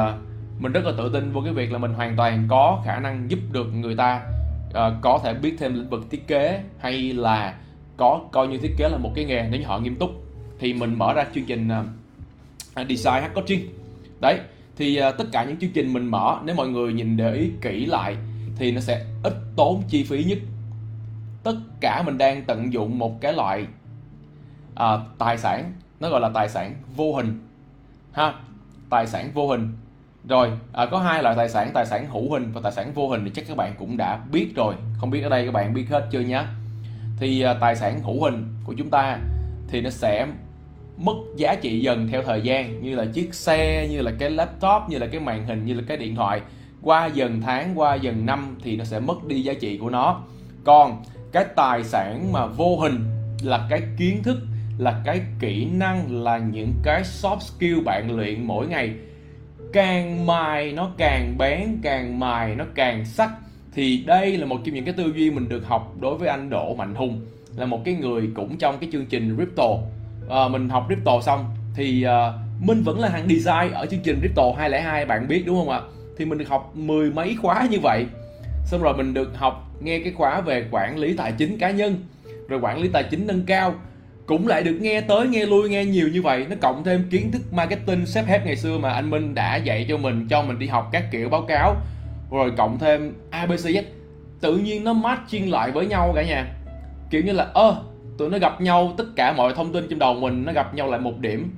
[0.62, 3.30] mình rất là tự tin vô cái việc là mình hoàn toàn có khả năng
[3.30, 4.22] giúp được người ta
[4.70, 7.54] uh, có thể biết thêm lĩnh vực thiết kế hay là
[7.98, 10.11] có coi như thiết kế là một cái nghề nếu như họ nghiêm túc.
[10.58, 13.68] Thì mình mở ra chương trình uh, design hack coaching.
[14.20, 14.40] Đấy
[14.76, 17.50] thì uh, tất cả những chương trình mình mở nếu mọi người nhìn để ý
[17.61, 18.16] kỹ lại
[18.56, 20.38] thì nó sẽ ít tốn chi phí nhất.
[21.42, 23.66] Tất cả mình đang tận dụng một cái loại
[24.72, 27.40] uh, tài sản nó gọi là tài sản vô hình
[28.12, 28.34] ha
[28.90, 29.72] tài sản vô hình.
[30.28, 33.08] Rồi à, có hai loại tài sản tài sản hữu hình và tài sản vô
[33.08, 34.74] hình thì chắc các bạn cũng đã biết rồi.
[34.98, 36.44] Không biết ở đây các bạn biết hết chưa nhé
[37.18, 39.18] thì à, tài sản hữu hình của chúng ta
[39.68, 40.26] thì nó sẽ
[40.96, 44.83] mất giá trị dần theo thời gian, như là chiếc xe, như là cái laptop,
[44.88, 46.40] như là cái màn hình, như là cái điện thoại.
[46.83, 50.22] Qua dần tháng, qua dần năm thì nó sẽ mất đi giá trị của nó.
[50.64, 51.02] Còn
[51.33, 53.04] cái tài sản mà vô hình
[53.42, 54.38] là cái kiến thức,
[54.78, 58.95] là cái kỹ năng, là những cái soft skill bạn luyện mỗi ngày,
[59.72, 63.30] càng mài nó càng bén, càng mài nó càng sắc
[63.72, 66.50] thì đây là một trong những cái tư duy mình được học đối với anh
[66.50, 67.20] Đỗ Mạnh Hùng
[67.56, 69.64] là một cái người cũng trong cái chương trình crypto
[70.28, 71.44] à, ờ, mình học crypto xong
[71.74, 75.42] thì ờ, à, mình vẫn là hàng design ở chương trình crypto 202 bạn biết
[75.46, 75.80] đúng không ạ?
[76.18, 78.06] Thì mình được học mười mấy khóa như vậy.
[78.64, 81.96] Xong rồi mình được học nghe cái khóa về quản lý tài chính cá nhân
[82.48, 83.74] rồi quản lý tài chính nâng cao.
[84.26, 87.32] Cũng lại được nghe tới nghe lui nghe nhiều như vậy nó cộng thêm kiến
[87.32, 90.58] thức marketing xếp hép ngày xưa mà anh Minh đã dạy cho mình cho mình
[90.58, 91.76] đi học các kiểu báo cáo
[92.31, 93.83] rồi cộng thêm ABCZ
[94.41, 96.55] tự nhiên nó matching lại với nhau cả nhà.
[97.11, 97.83] Kiểu như là ơ
[98.18, 100.91] tụi nó gặp nhau tất cả mọi thông tin trong đầu mình nó gặp nhau
[100.91, 101.51] lại một điểm.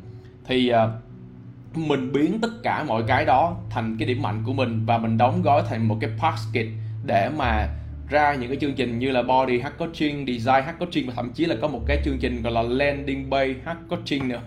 [0.45, 4.87] Thì uh, mình biến tất cả mọi cái đó thành cái điểm mạnh của mình
[4.87, 6.67] và mình đóng gói thành một cái basket
[7.07, 7.69] để mà
[8.09, 11.33] ra những cái chương trình như là body hack coaching, design hack coaching và thậm
[11.33, 14.41] chí là có một cái chương trình gọi là landing page hack coaching nữa.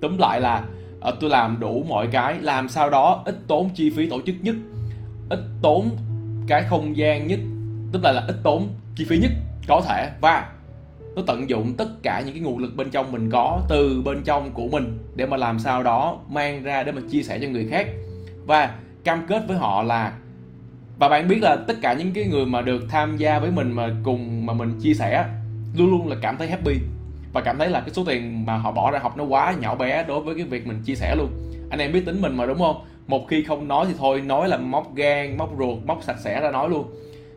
[0.00, 0.64] Tóm lại là
[1.08, 4.34] uh, tôi làm đủ mọi cái, làm sao đó ít tốn chi phí tổ chức
[4.42, 4.56] nhất,
[5.28, 5.90] ít tốn
[6.46, 7.38] cái không gian nhất,
[7.92, 9.30] tức là là ít tốn chi phí nhất
[9.68, 10.10] có thể.
[10.20, 10.48] Và
[11.16, 14.22] nó tận dụng tất cả những cái nguồn lực bên trong mình có từ bên
[14.24, 17.48] trong của mình để mà làm sao đó mang ra để mà chia sẻ cho
[17.48, 17.86] người khác.
[18.46, 18.74] Và
[19.04, 20.12] cam kết với họ là
[20.98, 23.72] và bạn biết là tất cả những cái người mà được tham gia với mình
[23.72, 25.24] mà cùng mà mình chia sẻ
[25.76, 26.74] luôn luôn là cảm thấy happy.
[27.32, 29.74] Và cảm thấy là cái số tiền mà họ bỏ ra học nó quá nhỏ
[29.74, 31.28] bé đối với cái việc mình chia sẻ luôn.
[31.70, 32.76] Anh em biết tính mình mà đúng không?
[33.06, 36.40] Một khi không nói thì thôi, nói là móc gan, móc ruột, móc sạch sẽ
[36.40, 36.86] ra nói luôn.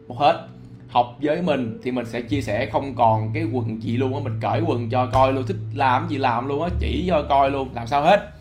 [0.07, 0.47] Một hết,
[0.87, 4.19] học với mình thì mình sẽ chia sẻ không còn cái quần gì luôn á,
[4.23, 7.51] mình cởi quần cho coi luôn, thích làm gì làm luôn á, chỉ cho coi
[7.51, 8.31] luôn, làm sao hết.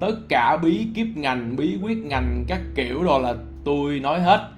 [0.00, 4.48] Tất cả bí kíp ngành, bí quyết ngành các kiểu rồi là tôi nói hết.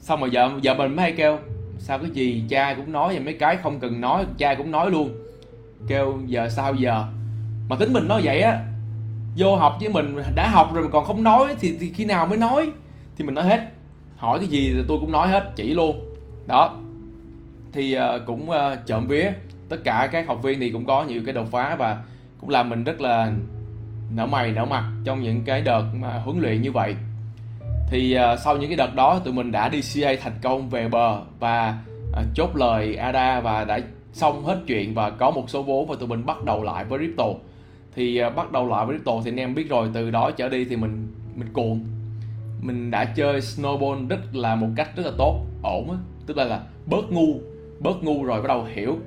[0.00, 1.38] Xong rồi vợ vợ mình mới hay kêu,
[1.78, 4.90] sao cái gì cha cũng nói và mấy cái không cần nói, cha cũng nói
[4.90, 5.10] luôn.
[5.88, 7.04] Kêu, giờ sao giờ?
[7.68, 8.64] Mà tính mình nói vậy á
[9.38, 12.26] vô học với mình đã học rồi mà còn không nói thì, thì khi nào
[12.26, 12.70] mới nói?
[13.16, 13.60] Thì mình nói hết.
[14.16, 16.14] Hỏi cái gì thì tôi cũng nói hết chỉ luôn.
[16.46, 16.76] Đó.
[17.72, 19.32] Thì uh, cũng uh, trộm vía.
[19.68, 22.02] Tất cả các học viên thì cũng có nhiều cái đột phá và
[22.40, 23.32] cũng làm mình rất là
[24.14, 26.94] nở mày nở mặt trong những cái đợt mà huấn luyện như vậy.
[27.90, 30.88] Thì uh, sau những cái đợt đó tụi mình đã đi CA thành công về
[30.88, 31.78] bờ và
[32.10, 33.80] uh, chốt lời ADA và đã
[34.12, 36.98] xong hết chuyện và có một số vốn và tụi mình bắt đầu lại với
[36.98, 37.24] crypto
[37.98, 40.48] thì à, bắt đầu lại với crypto thì anh em biết rồi từ đó trở
[40.48, 41.84] đi thì mình mình cuồng.
[42.60, 45.96] Mình đã chơi snowball rất là một cách rất là tốt ổn á.
[46.26, 47.40] Tức là là bớt ngu
[47.80, 48.98] bớt ngu rồi bắt đầu hiểu.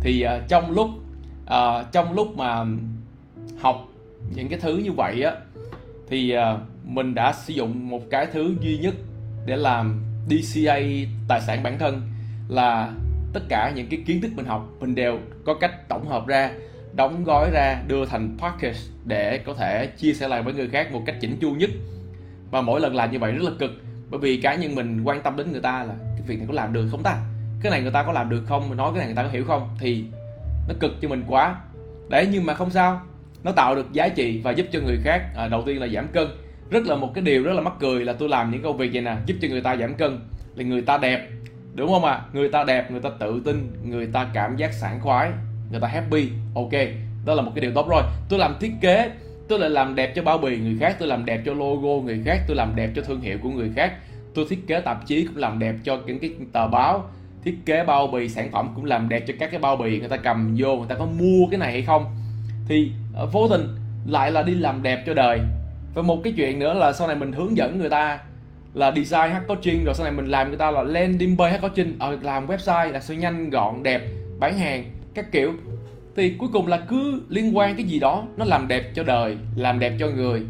[0.00, 0.88] Thì uh, trong lúc
[1.44, 2.64] uh, trong lúc mà
[3.60, 3.88] học
[4.34, 5.32] những cái thứ như vậy á
[6.08, 8.94] thì uh, mình đã sử dụng một cái thứ duy nhất
[9.46, 10.78] để làm DCA
[11.28, 12.02] tài sản bản thân
[12.48, 12.92] là
[13.32, 14.68] tất cả những cái kiến thức mình học.
[14.80, 16.50] Mình đều có cách tổng hợp ra
[16.96, 20.92] đóng gói ra đưa thành package để có thể chia sẻ lại với người khác
[20.92, 21.70] một cách chỉnh chu nhất.
[22.50, 23.70] Và mỗi lần làm như vậy rất là cực
[24.10, 26.54] bởi vì cá nhân mình quan tâm đến người ta là cái việc này có
[26.54, 27.16] làm được không ta?
[27.62, 28.68] Cái này người ta có làm được không?
[28.68, 29.68] Mình nói cái này người ta có hiểu không?
[29.80, 30.04] Thì
[30.68, 31.56] nó cực cho mình quá.
[32.08, 33.00] Đấy nhưng mà không sao.
[33.44, 36.08] Nó tạo được giá trị và giúp cho người khác à, đầu tiên là giảm
[36.08, 36.28] cân.
[36.70, 38.90] Rất là một cái điều rất là mắc cười là tôi làm những công việc
[38.92, 40.18] vậy nè giúp cho người ta giảm cân.
[40.54, 41.28] Là người ta đẹp
[41.74, 42.12] đúng không ạ?
[42.12, 42.22] À?
[42.32, 45.30] người ta đẹp người ta tự tin người ta cảm giác sảng khoái
[45.70, 46.72] người ta happy ok.
[47.24, 48.02] Đó là một cái điều tốt rồi.
[48.28, 49.10] Tôi làm thiết kế
[49.48, 52.22] tôi lại làm đẹp cho bao bì người khác tôi làm đẹp cho logo người
[52.24, 53.92] khác tôi làm đẹp cho thương hiệu của người khác.
[54.34, 57.04] Tôi thiết kế tạp chí cũng làm đẹp cho những cái tờ báo.
[57.44, 60.08] Thiết kế bao bì sản phẩm cũng làm đẹp cho các cái bao bì người
[60.08, 62.04] ta cầm vô người ta có mua cái này hay không.
[62.68, 63.66] Thì ờ, vô tình
[64.06, 65.40] lại là đi làm đẹp cho đời.
[65.94, 68.18] Và một cái chuyện nữa là sau này mình hướng dẫn người ta
[68.74, 71.62] là design hack coaching rồi sau này mình làm người ta là landing page hack
[71.62, 71.98] coaching.
[71.98, 74.02] Ở ờ, làm website là siêu nhanh gọn đẹp
[74.38, 74.84] bán hàng
[75.16, 75.52] các kiểu.
[76.16, 79.36] Thì cuối cùng là cứ liên quan cái gì đó nó làm đẹp cho đời
[79.56, 80.42] làm đẹp cho người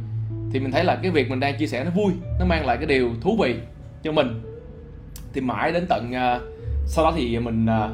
[0.53, 2.77] thì mình thấy là cái việc mình đang chia sẻ nó vui nó mang lại
[2.77, 3.55] cái điều thú vị
[4.03, 4.43] cho mình.
[5.33, 6.43] Thì mãi đến tận uh,
[6.87, 7.91] sau đó thì mình uh,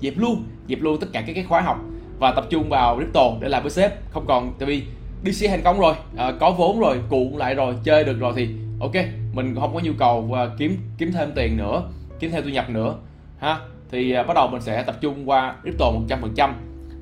[0.00, 1.84] dẹp luôn dẹp luôn tất cả các cái khóa học
[2.18, 4.10] và tập trung vào crypto để làm với sếp.
[4.10, 4.82] Không còn tại vì
[5.22, 8.32] đi xe thành công rồi uh, có vốn rồi cuộn lại rồi chơi được rồi
[8.36, 8.48] thì
[8.80, 8.94] ok
[9.32, 11.82] mình không có nhu cầu uh, kiếm kiếm thêm tiền nữa
[12.18, 12.96] kiếm thêm thu nhập nữa
[13.38, 13.58] ha
[13.90, 16.50] thì à, bắt đầu mình sẽ tập trung qua crypto 100%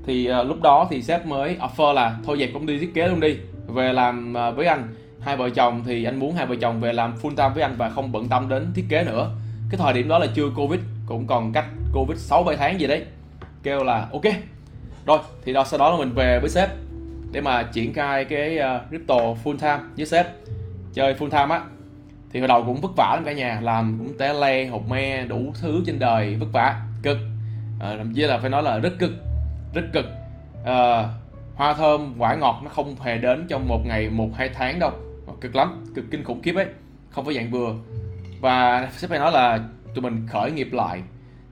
[0.06, 3.08] thì à, lúc đó thì sếp mới offer là thôi dẹp công ty thiết kế
[3.08, 5.82] luôn đi, về làm à, với anh hai vợ chồng.
[5.86, 8.28] Thì anh muốn hai vợ chồng về làm full time với anh và không bận
[8.28, 9.30] tâm đến thiết kế nữa.
[9.70, 12.86] Cái thời điểm đó là chưa covid, cũng còn cách covid 6 7 tháng gì
[12.86, 13.04] đấy.
[13.62, 14.24] Kêu là ok.
[15.06, 16.68] Rồi, thì đó, sau đó là mình về với sếp
[17.32, 18.58] để mà triển khai cái
[18.88, 19.14] crypto
[19.44, 20.26] full time với sếp.
[20.94, 21.62] Chơi full time á
[22.34, 25.24] thì hồi đầu cũng vất vả lắm cả nhà làm cũng té le hột me
[25.24, 27.18] đủ thứ trên đời vất vả cực.
[27.80, 29.10] À, thậm chí là phải nói là rất cực
[29.74, 30.04] rất cực.
[30.64, 31.08] À,
[31.54, 34.90] hoa thơm quả ngọt nó không hề đến trong một ngày một hai tháng đâu.
[35.26, 36.66] Ờ, cực lắm cực kinh khủng khiếp ấy
[37.10, 37.74] không phải dạng vừa.
[38.40, 39.58] Và sếp phải nói là
[39.94, 41.02] tụi mình khởi nghiệp lại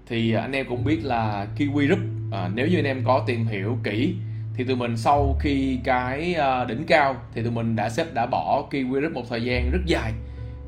[0.07, 2.01] thì anh em cũng biết là Kiwi Group
[2.33, 4.15] à, nếu như anh em có tìm hiểu kỹ
[4.57, 6.37] thì tụi mình sau khi cái
[6.69, 9.81] đỉnh cao thì tụi mình đã xếp đã bỏ Kiwi Group một thời gian rất
[9.87, 10.13] dài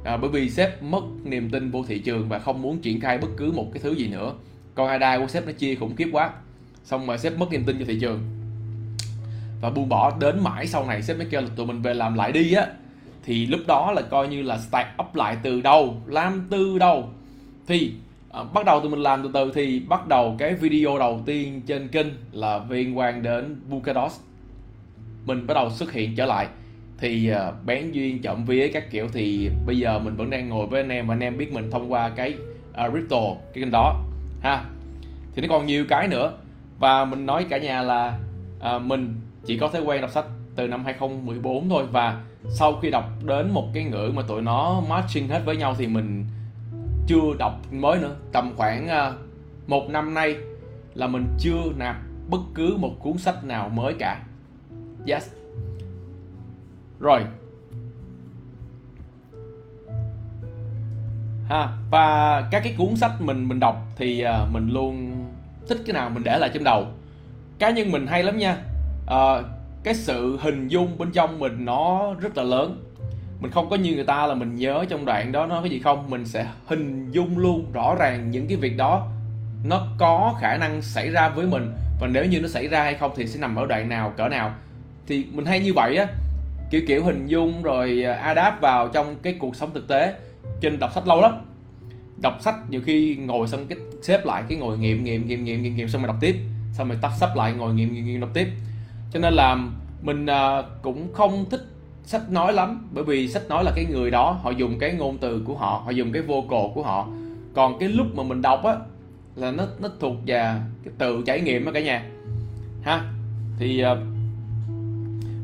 [0.05, 3.19] à, bởi vì sếp mất niềm tin vô thị trường và không muốn triển khai
[3.19, 4.35] bất cứ một cái thứ gì nữa.
[4.75, 6.31] Con ADA của sếp nó chia khủng khiếp quá.
[6.85, 8.21] Xong mà sếp mất niềm tin cho thị trường.
[9.61, 12.15] Và buông bỏ đến mãi sau này sếp mới kêu là tụi mình về làm
[12.15, 12.67] lại đi á.
[13.25, 17.09] Thì lúc đó là coi như là start up lại từ đâu làm từ đâu
[17.67, 17.93] thì
[18.31, 21.61] à, bắt đầu tụi mình làm từ từ thì bắt đầu cái video đầu tiên
[21.67, 24.21] trên kênh là liên quan đến Bukados.
[25.25, 26.47] Mình bắt đầu xuất hiện trở lại
[26.99, 30.67] thì ờ, bán duyên chậm vía các kiểu thì bây giờ mình vẫn đang ngồi
[30.67, 32.35] với anh em và anh em biết mình thông qua cái
[32.87, 33.21] uh, crypto
[33.55, 34.01] cái kênh đó
[34.43, 34.65] ha.
[35.35, 36.33] Thì nó còn nhiều cái nữa.
[36.79, 38.19] Và mình nói cả nhà là
[38.77, 40.25] uh, mình chỉ có thói quen đọc sách
[40.57, 41.87] từ năm 2014 thôi.
[41.93, 45.75] Và sau khi đọc đến một cái ngưỡng mà tụi nó matching hết với nhau
[45.79, 46.25] thì mình
[47.07, 48.17] chưa đọc mới nữa.
[48.33, 49.15] Tầm khoảng uh,
[49.69, 50.37] một năm nay
[50.95, 51.97] là mình chưa nạp
[52.31, 54.23] bất cứ một cuốn sách nào mới cả.
[55.07, 55.29] Yes
[57.01, 57.25] rồi.
[61.49, 65.13] Ha và các cái cuốn sách mình mình đọc thì uh, mình luôn
[65.69, 66.87] thích cái nào mình để lại trong đầu.
[67.59, 68.57] Cá nhân mình hay lắm nha.
[69.05, 69.45] Uh,
[69.83, 72.85] cái sự hình dung bên trong mình nó rất là lớn.
[73.41, 75.79] Mình không có như người ta là mình nhớ trong đoạn đó nó cái gì
[75.79, 76.11] không?
[76.11, 79.09] Mình sẽ hình dung luôn rõ ràng những cái việc đó.
[79.65, 82.95] Nó có khả năng xảy ra với mình và nếu như nó xảy ra hay
[82.95, 84.55] không thì sẽ nằm ở đoạn nào cỡ nào.
[85.07, 86.07] Thì mình hay như vậy á
[86.71, 90.15] kiểu kiểu hình dung rồi à, adapt vào trong cái cuộc sống thực tế
[90.61, 91.33] trên đọc sách lâu lắm.
[92.23, 95.63] Đọc sách nhiều khi ngồi xong cái xếp lại cái ngồi nghiệm nghiệm nghiệm nghiệm
[95.63, 96.37] nghiệm, nghiệm xong rồi đọc tiếp.
[96.73, 98.49] Xong rồi tắt sắp lại ngồi nghiệm nghiệm, nghiệm đọc tiếp.
[99.13, 99.57] Cho nên là
[100.03, 101.67] mình à, cũng không thích
[102.05, 105.19] sách nói lắm bởi vì sách nói là cái người đó họ dùng cái ngôn
[105.19, 107.09] từ của họ họ dùng cái vô cồ của họ.
[107.55, 108.77] Còn cái lúc mà mình đọc á
[109.37, 110.55] là nó nó thuộc về
[110.85, 112.05] cái tự trải nghiệm á cả nhà.
[112.83, 113.13] Ha?
[113.59, 113.99] Thì uh,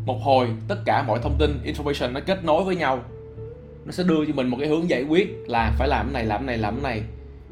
[0.04, 3.02] một hồi tất cả mọi thông tin information nó kết nối với nhau.
[3.84, 6.24] Nó sẽ đưa cho mình một cái hướng giải quyết là phải làm cái này
[6.24, 7.02] làm cái này làm cái này.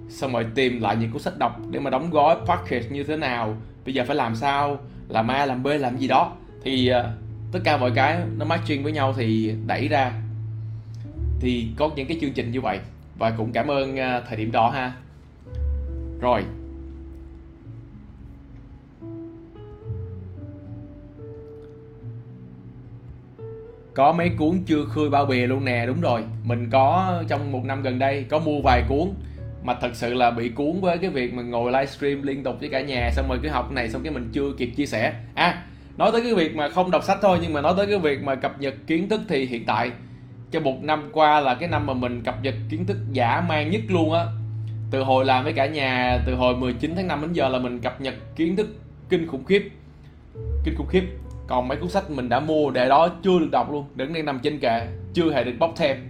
[0.08, 3.16] Xong rồi tìm lại những cuốn sách đọc để mà đóng gói package như thế
[3.16, 4.78] nào bây giờ phải làm sao
[5.08, 6.32] làm a làm b làm gì đó.
[6.62, 7.06] Thì uh,
[7.52, 10.12] tất cả mọi cái nó matching với nhau thì đẩy ra.
[11.40, 12.78] Thì có những cái chương trình như vậy.
[13.18, 14.92] Và cũng cảm ơn uh, thời điểm đó ha.
[16.20, 16.44] Rồi.
[23.98, 26.24] Có mấy cuốn chưa khơi bao bì luôn nè, đúng rồi.
[26.44, 29.08] Mình có, trong một năm gần đây, có mua vài cuốn
[29.62, 32.68] mà thật sự là bị cuốn với cái việc mình ngồi livestream liên tục với
[32.68, 35.14] cả nhà, xong rồi cứ học này, xong cái mình chưa kịp chia sẻ.
[35.34, 35.62] À
[35.96, 38.22] nói tới cái việc mà không đọc sách thôi, nhưng mà nói tới cái việc
[38.22, 39.90] mà cập nhật kiến thức thì hiện tại,
[40.50, 43.70] cho một năm qua là cái năm mà mình cập nhật kiến thức giả man
[43.70, 44.26] nhất luôn á.
[44.90, 47.80] Từ hồi làm với cả nhà, từ hồi 19 tháng 5 đến giờ là mình
[47.80, 48.68] cập nhật kiến thức
[49.08, 49.70] kinh khủng khiếp.
[50.64, 51.04] Kinh khủng khiếp
[51.48, 54.24] còn mấy cuốn sách mình đã mua để đó chưa được đọc luôn đứng đang
[54.24, 56.08] nằm trên kệ, chưa hề được bóc thêm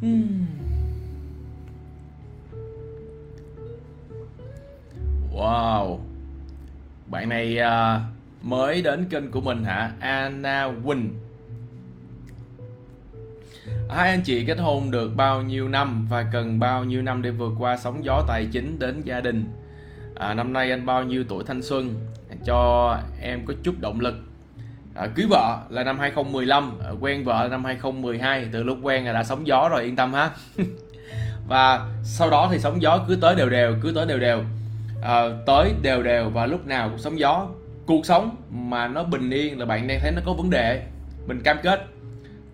[0.00, 0.61] Hmm.
[5.42, 5.98] Wow.
[7.06, 8.00] Bạn này uh,
[8.42, 9.92] mới đến kênh của mình hả?
[10.00, 11.14] Anna Quỳnh
[13.90, 17.30] Hai anh chị kết hôn được bao nhiêu năm và cần bao nhiêu năm để
[17.30, 19.44] vượt qua sóng gió tài chính đến gia đình?
[20.16, 21.94] À, Năm nay anh bao nhiêu tuổi thanh xuân?
[22.44, 24.14] Cho em có chút động lực.
[24.94, 29.04] À, Cưới vợ là năm 2015 à, Quen vợ là năm 2012 Từ lúc quen
[29.04, 30.30] là đã sóng gió rồi yên tâm ha.
[31.48, 34.44] Và sau đó thì sóng gió cứ tới đều đều Cứ tới đều đều
[35.02, 37.48] à, tới đều đều và lúc nào cũng sóng gió.
[37.86, 40.82] Cuộc sống mà nó bình yên là bạn đang thấy nó có vấn đề.
[41.26, 41.86] Mình cam kết.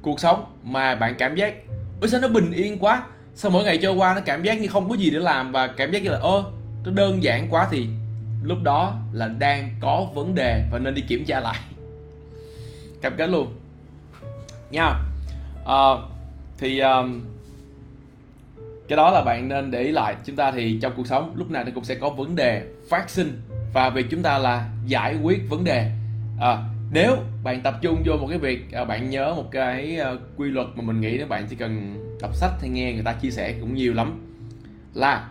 [0.03, 1.55] Cuộc sống mà bạn cảm giác
[2.01, 3.03] ôi sao nó bình yên quá?
[3.35, 5.67] Sao mỗi ngày trôi qua nó cảm giác như không có gì để làm và
[5.67, 6.45] cảm giác như là ơ
[6.85, 7.87] nó đơn giản quá thì
[8.43, 11.59] lúc đó là đang có vấn đề và nên đi kiểm tra lại.
[13.03, 13.55] Cam kết luôn.
[14.71, 14.95] Nha.
[15.63, 15.99] Uh,
[16.59, 17.21] thì um,
[18.89, 20.17] cái đó là bạn nên để ý lại.
[20.25, 23.11] Chúng ta thì trong cuộc sống lúc nào nó cũng sẽ có vấn đề phát
[23.11, 23.41] sinh.
[23.73, 25.91] Và việc chúng ta là giải quyết vấn đề.
[26.41, 26.59] À,
[26.93, 30.51] nếu bạn tập trung vô một cái việc à, bạn nhớ một cái à, quy
[30.51, 33.31] luật mà mình nghĩ nếu bạn chỉ cần đọc sách hay nghe người ta chia
[33.31, 34.21] sẻ cũng nhiều lắm.
[34.95, 35.29] Là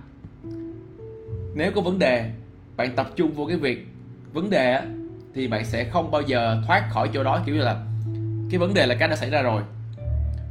[1.55, 2.31] nếu có vấn đề
[2.77, 3.87] bạn tập trung vô cái việc
[4.33, 4.81] vấn đề
[5.35, 7.41] thì bạn sẽ không bao giờ thoát khỏi chỗ đó.
[7.45, 7.85] Kiểu như là
[8.51, 9.61] cái vấn đề là cái đã xảy ra rồi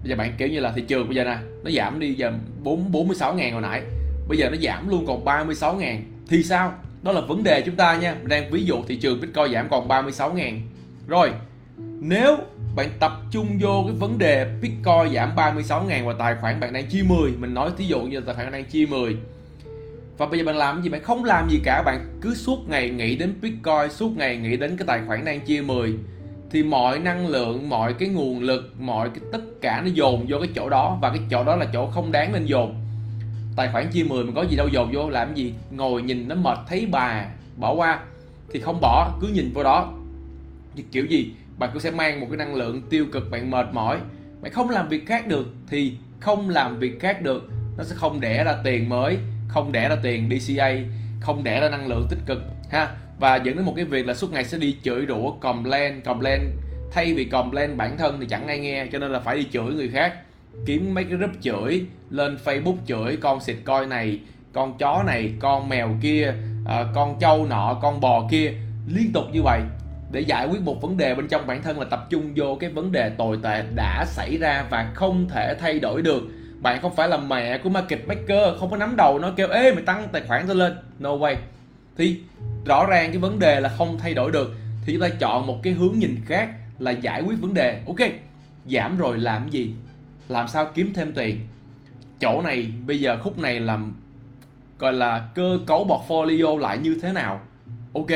[0.07, 2.33] bây giờ bạn kiểu như là thị trường bây giờ nè, nó giảm đi giờ
[2.63, 3.83] 4 46 ngàn hồi nãy.
[4.29, 6.03] Bây giờ nó giảm luôn còn 36 ngàn.
[6.29, 6.73] Thì sao?
[7.03, 8.15] Đó là vấn đề chúng ta nha.
[8.15, 10.61] Mình đang ví dụ thị trường Bitcoin giảm còn 36 ngàn.
[11.07, 11.31] Rồi,
[12.01, 12.37] nếu
[12.77, 16.73] bạn tập trung vô cái vấn đề Bitcoin giảm 36 ngàn và tài khoản bạn
[16.73, 19.17] đang chia 10 mình nói thí dụ như là tài khoản đang chia 10
[20.19, 20.89] và bây giờ bạn làm gì?
[20.89, 24.57] Bạn không làm gì cả, bạn cứ suốt ngày nghĩ đến Bitcoin, suốt ngày nghĩ
[24.57, 25.95] đến cái tài khoản đang chia 10
[26.51, 30.39] thì mọi năng lượng, mọi cái nguồn lực, mọi cái tất cả nó dồn vô
[30.39, 32.75] cái chỗ đó, và cái chỗ đó là chỗ không đáng nên dồn.
[33.57, 35.55] Tài khoản chia 10 mà có gì đâu dồn vô, làm gì?
[35.71, 37.25] Ngồi nhìn nó mệt, thấy bà
[37.57, 38.01] bỏ qua,
[38.53, 39.93] thì không bỏ, cứ nhìn vô đó.
[40.77, 41.33] Thì kiểu gì?
[41.59, 43.99] Bạn cũng sẽ mang một cái năng lượng tiêu cực, bạn mệt mỏi.
[44.43, 47.51] Bạn không làm việc khác được, thì không làm việc khác được.
[47.79, 49.19] Nó sẽ không đẻ ra tiền mới,
[49.49, 50.75] không đẻ ra tiền DCA
[51.21, 52.97] không đẻ ra năng lượng tích cực, ha?
[53.19, 56.41] Và dẫn đến một cái việc là suốt ngày sẽ đi chửi rủa complain complain.
[56.93, 59.75] Thay vì complain bản thân thì chẳng ai nghe cho nên là phải đi chửi
[59.75, 60.15] người khác.
[60.67, 64.21] Kiếm mấy cái group chửi lên facebook chửi con xịt coi này
[64.53, 66.35] con chó này con mèo kia
[66.67, 68.53] à, con trâu nọ con bò kia.
[68.89, 69.61] Liên tục như vậy
[70.13, 72.71] để giải quyết một vấn đề bên trong bản thân là tập trung vô cái
[72.71, 76.23] vấn đề tồi tệ đã xảy ra và không thể thay đổi được.
[76.61, 79.73] Bạn không phải là mẹ của market maker không có nắm đầu nó kêu ê
[79.73, 80.77] mày tăng tài khoản tao lên.
[80.99, 81.35] No way
[81.97, 82.21] thì
[82.65, 85.61] rõ ràng cái vấn đề là không thay đổi được, thì chúng ta chọn một
[85.63, 87.83] cái hướng nhìn khác là giải quyết vấn đề.
[87.87, 88.11] Ok,
[88.67, 89.75] giảm rồi làm gì?
[90.29, 91.41] Làm sao kiếm thêm tiền?
[92.21, 93.95] Chỗ này, bây giờ khúc này làm,
[94.79, 97.41] gọi là cơ cấu portfolio lại như thế nào?
[97.95, 98.11] Ok,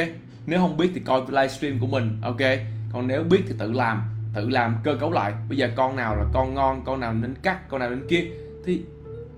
[0.46, 2.40] nếu không biết thì coi livestream của mình, ok?
[2.92, 4.02] Còn nếu biết thì tự làm
[4.34, 5.32] tự làm cơ cấu lại.
[5.48, 8.24] Bây giờ con nào là con ngon, con nào nên cắt, con nào nên kia?
[8.66, 8.82] Thì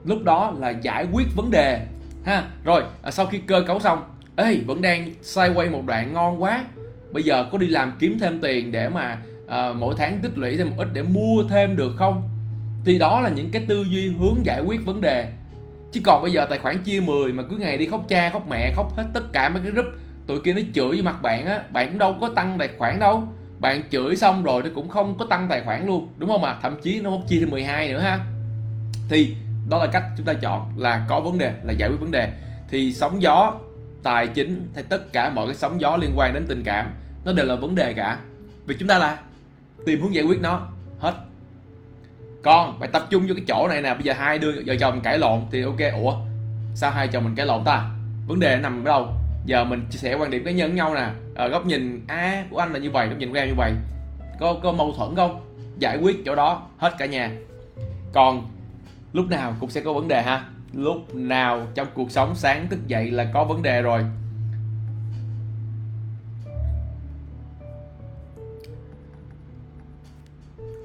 [0.04, 1.86] lúc đó là giải quyết vấn đề,
[2.24, 2.44] ha?
[2.64, 4.02] Rồi à, sau khi cơ cấu xong
[4.36, 6.64] ê vẫn đang xoay quay một đoạn ngon quá.
[7.12, 9.18] Bây giờ có đi làm kiếm thêm tiền để mà
[9.48, 12.28] à, mỗi tháng tích lũy thêm một ít để mua thêm được không?
[12.84, 15.28] Thì đó là những cái tư duy hướng giải quyết vấn đề.
[15.92, 18.48] Chứ còn bây giờ tài khoản chia 10 mà cứ ngày đi khóc cha khóc
[18.48, 19.86] mẹ khóc hết tất cả mấy cái group
[20.26, 22.98] tụi kia nó chửi với mặt bạn á bạn cũng đâu có tăng tài khoản
[22.98, 23.22] đâu.
[23.58, 26.52] Bạn chửi xong rồi nó cũng không có tăng tài khoản luôn đúng không ạ?
[26.52, 26.58] À?
[26.62, 28.18] thậm chí nó không chia thêm 12 nữa ha.
[29.08, 29.36] Thì
[29.68, 32.32] đó là cách chúng ta chọn là có vấn đề là giải quyết vấn đề.
[32.68, 33.54] Thì sóng gió
[34.02, 36.90] tài chính hay tất cả mọi cái sóng gió liên quan đến tình cảm
[37.24, 38.18] nó đều là vấn đề cả.
[38.66, 39.18] Việc chúng ta là
[39.86, 41.14] tìm hướng giải quyết nó hết.
[42.42, 45.00] Còn phải tập trung vô cái chỗ này nè bây giờ hai đứa vợ chồng
[45.00, 46.14] cãi lộn thì ok ủa
[46.74, 47.90] sao hai chồng mình cãi lộn ta?
[48.26, 49.08] Vấn đề nằm ở đâu?
[49.46, 51.08] Giờ mình chia sẻ quan điểm cá nhân với nhau nè.
[51.34, 53.54] Ở góc nhìn a à, của anh là như vậy góc nhìn của em như
[53.56, 53.72] vậy.
[54.40, 55.40] Có có mâu thuẫn không?
[55.78, 57.30] Giải quyết chỗ đó hết cả nhà.
[58.12, 58.48] Còn
[59.12, 62.86] lúc nào cũng sẽ có vấn đề ha lúc nào trong cuộc sống sáng thức
[62.86, 64.04] dậy là có vấn đề rồi.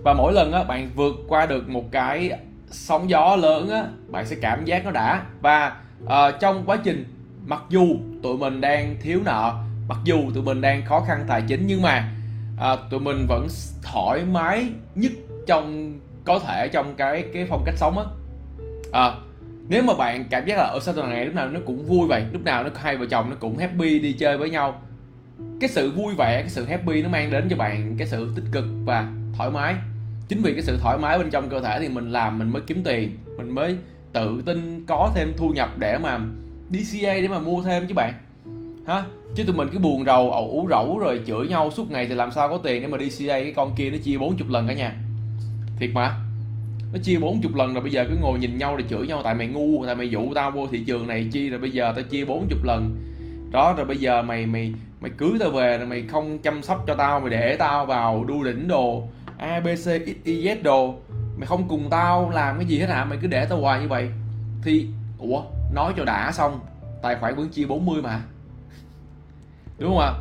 [0.04, 2.32] Và mỗi lần á bạn vượt qua được một cái
[2.72, 5.26] sóng gió lớn á bạn sẽ cảm giác nó đã.
[5.42, 6.10] Và uh,
[6.40, 7.06] trong quá trình
[7.46, 9.54] mặc dù tụi mình đang thiếu nợ
[9.88, 12.12] mặc dù tụi mình đang khó khăn tài chính nhưng mà
[12.56, 13.48] uh, tụi mình vẫn
[13.84, 15.12] thoải mái nhất
[15.48, 15.94] trong
[16.26, 18.06] có thể trong cái cái phong cách sống á.
[19.08, 19.27] Uh,
[19.70, 22.08] nếu mà bạn cảm giác là ở sao tuần này lúc nào nó cũng vui
[22.08, 24.82] vậy, lúc nào nó hai vợ chồng nó cũng happy đi chơi với nhau,
[25.60, 28.46] cái sự vui vẻ, cái sự happy nó mang đến cho bạn cái sự tích
[28.52, 29.76] cực và thoải mái.
[30.28, 32.62] Chính vì cái sự thoải mái bên trong cơ thể thì mình làm mình mới
[32.68, 33.78] kiếm tiền, mình mới
[34.14, 36.20] tự tin có thêm thu nhập để mà
[36.70, 38.14] DCA để mà mua thêm chứ bạn.
[38.88, 39.04] Ha,
[39.36, 42.16] chứ tụi mình cứ buồn rầu, ẩu, ủ rẫu rồi chửi nhau suốt ngày thì
[42.16, 44.74] làm sao có tiền để mà DCA cái con kia nó chia 40 lần cả
[44.74, 44.96] nhà.
[45.80, 46.27] Thiệt mà
[46.94, 49.22] nó chia 40 lần rồi bây giờ cứ ngồi nhìn nhau để chửi nhau.
[49.24, 51.94] Tại mày ngu, tại mày dụ tao vô thị trường này chi rồi bây giờ
[51.96, 52.96] tao chia 40 lần.
[53.52, 56.84] Đó, rồi bây giờ mày mày mày cưới tao về rồi mày không chăm sóc
[56.88, 59.04] cho tao, mày để tao vào đu đỉnh đồ,
[59.38, 59.90] a, b, c, x,
[60.24, 60.96] y, z đồ.
[61.38, 63.06] Mày không cùng tao làm cái gì hết hả?
[63.06, 64.10] Mày cứ để tao hoài như vậy.
[64.64, 64.88] Thì,
[65.20, 66.60] ủa, nói cho đã xong,
[67.02, 68.22] tài khoản vẫn chia 40 mà.
[69.80, 70.14] Đúng không ạ?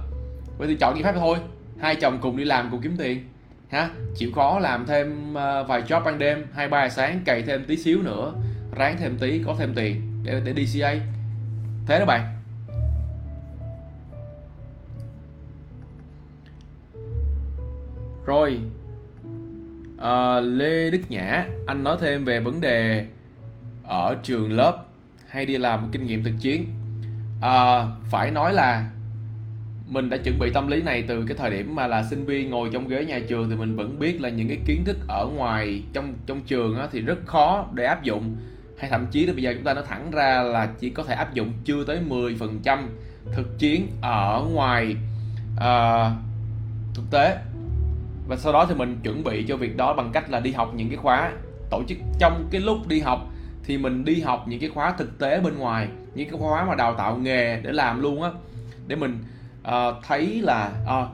[0.58, 1.38] Vậy thì chọn giải pháp thôi.
[1.80, 3.24] Hai chồng cùng đi làm cùng kiếm tiền
[3.68, 3.90] ha?
[4.16, 7.76] Chịu khó làm thêm ờ, vài job ban đêm hai ba sáng cày thêm tí
[7.76, 8.32] xíu nữa
[8.76, 10.94] ráng thêm tí có thêm tiền để để đi CA
[11.86, 12.32] thế đó bạn.
[18.26, 18.60] Rồi
[19.98, 23.06] à, Lê Đức Nhã anh nói thêm về vấn đề
[23.84, 24.84] ở trường lớp
[25.28, 26.66] hay đi làm kinh nghiệm thực chiến.
[27.40, 28.90] À, phải nói là
[29.88, 32.50] mình đã chuẩn bị tâm lý này từ cái thời điểm mà là sinh viên
[32.50, 35.26] ngồi trong ghế nhà trường thì mình vẫn biết là những cái kiến thức ở
[35.26, 38.36] ngoài trong trong trường á, thì rất khó để áp dụng.
[38.78, 41.14] Hay thậm chí là bây giờ chúng ta nói thẳng ra là chỉ có thể
[41.14, 42.78] áp dụng chưa tới 10%
[43.32, 44.96] thực chiến ở ngoài
[45.56, 46.12] uh,
[46.94, 47.38] thực tế.
[48.28, 50.72] Và sau đó thì mình chuẩn bị cho việc đó bằng cách là đi học
[50.76, 51.32] những cái khóa
[51.70, 53.30] tổ chức trong cái lúc đi học.
[53.64, 56.74] Thì mình đi học những cái khóa thực tế bên ngoài những cái khóa mà
[56.74, 58.30] đào tạo nghề để làm luôn á
[58.86, 59.18] để mình
[59.68, 61.08] uh, thấy là uh,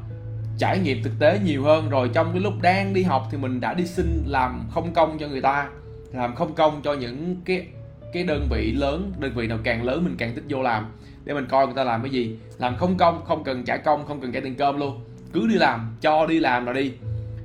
[0.58, 2.10] trải nghiệm thực tế nhiều hơn rồi.
[2.14, 5.28] Trong cái lúc đang đi học thì mình đã đi xin làm không công cho
[5.28, 5.68] người ta
[6.12, 7.66] làm không công cho những cái
[8.12, 10.86] cái đơn vị lớn đơn vị nào càng lớn mình càng thích vô làm.
[11.24, 12.36] Để mình coi người ta làm cái gì.
[12.58, 15.04] Làm không công không cần trả công không cần trả tiền cơm luôn.
[15.32, 16.92] Cứ đi làm cho đi làm rồi đi.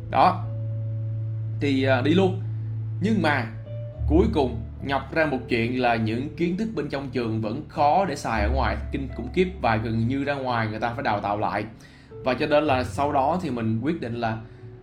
[0.10, 0.46] Đó.
[1.62, 2.42] Thì uh, đi luôn.
[3.02, 3.46] Nhưng mà
[4.08, 8.06] cuối cùng nhập ra một chuyện là những kiến thức bên trong trường vẫn khó
[8.06, 8.78] để xài ở ngoài.
[8.92, 11.66] Kinh cũng kiếp và gần như ra ngoài người ta phải đào tạo lại.
[12.10, 14.38] Và cho nên là sau đó thì mình quyết định là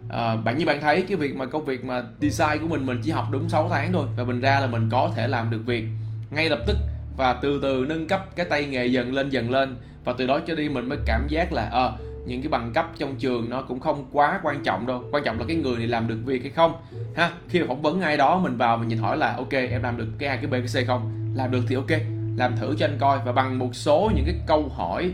[0.08, 3.00] à, bạn như bạn thấy cái việc mà công việc mà design của mình mình
[3.02, 5.60] chỉ học đúng 6 tháng thôi và mình ra là mình có thể làm được
[5.66, 5.84] việc
[6.30, 6.76] ngay lập tức
[7.16, 9.76] và từ từ nâng cấp cái tay nghề dần lên dần lên.
[10.04, 11.90] Và từ đó cho đi mình mới cảm giác là à,
[12.26, 15.04] những cái bằng cấp trong trường nó cũng không quá quan trọng đâu.
[15.12, 16.72] Quan trọng là cái người này làm được việc hay không
[17.14, 17.30] ha?
[17.48, 19.96] Khi mà phỏng vấn ai đó mình vào mình nhìn hỏi là ok em làm
[19.96, 21.32] được cái a cái b cái c không?
[21.34, 21.90] Làm được thì ok
[22.36, 23.18] làm thử cho anh coi.
[23.24, 25.12] Và bằng một số những cái câu hỏi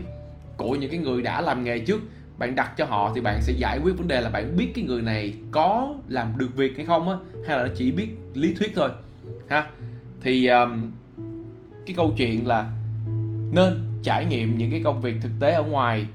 [0.57, 2.01] của những cái người đã làm nghề trước
[2.37, 4.85] bạn đặt cho họ thì bạn sẽ giải quyết vấn đề là bạn biết cái
[4.85, 7.15] người này có làm được việc hay không á
[7.47, 8.89] hay là nó chỉ biết lý thuyết thôi
[9.49, 9.67] ha?
[10.21, 10.91] Thì um,
[11.85, 12.71] cái câu chuyện là
[13.51, 16.05] nên trải nghiệm những cái công việc thực tế ở ngoài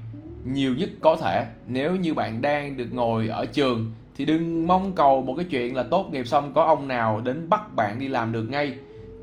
[0.45, 1.45] nhiều nhất có thể.
[1.67, 5.75] Nếu như bạn đang được ngồi ở trường, thì đừng mong cầu một cái chuyện
[5.75, 8.73] là tốt nghiệp xong có ông nào đến bắt bạn đi làm được ngay.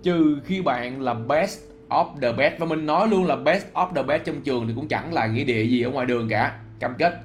[0.02, 1.58] Trừ khi bạn là best
[1.88, 2.58] of the best.
[2.58, 5.26] Và mình nói luôn là best of the best trong trường thì cũng chẳng là
[5.26, 6.58] nghĩa địa gì ở ngoài đường cả.
[6.80, 7.20] Cam kết.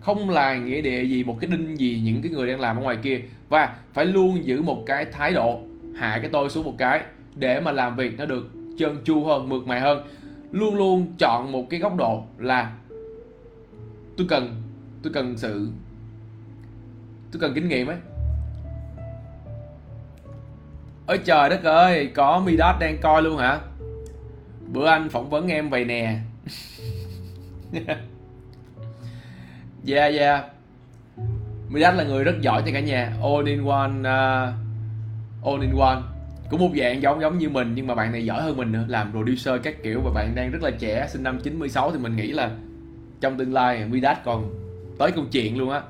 [0.00, 2.82] Không là nghĩa địa gì một cái đinh gì những cái người đang làm ở
[2.82, 3.20] ngoài kia.
[3.48, 5.60] Và phải luôn giữ một cái thái độ.
[5.96, 7.00] Hạ cái tôi xuống một cái
[7.34, 10.02] để mà làm việc nó được trơn tru hơn, mượt mà hơn.
[10.50, 12.72] Luôn luôn chọn một cái góc độ là
[14.16, 14.62] tôi cần
[15.02, 15.68] tôi cần sự
[17.32, 17.96] tôi cần kinh nghiệm ấy.
[21.06, 23.60] Ôi trời đất ơi có Midas đang coi luôn hả?
[24.72, 26.18] Bữa anh phỏng vấn em vậy nè.
[29.88, 30.44] Yeah yeah.
[31.68, 33.12] Midas là người rất giỏi cho cả nhà.
[33.22, 34.54] All in one uh,
[35.44, 36.00] all in one.
[36.50, 38.84] Cũng một dạng giống giống như mình nhưng mà bạn này giỏi hơn mình nữa.
[38.88, 42.16] Làm producer các kiểu và bạn đang rất là trẻ sinh năm 96 thì mình
[42.16, 42.50] nghĩ là
[43.20, 44.54] trong tương lai Midas còn
[44.98, 45.82] tới câu chuyện luôn á.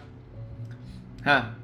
[1.23, 1.56] Ha.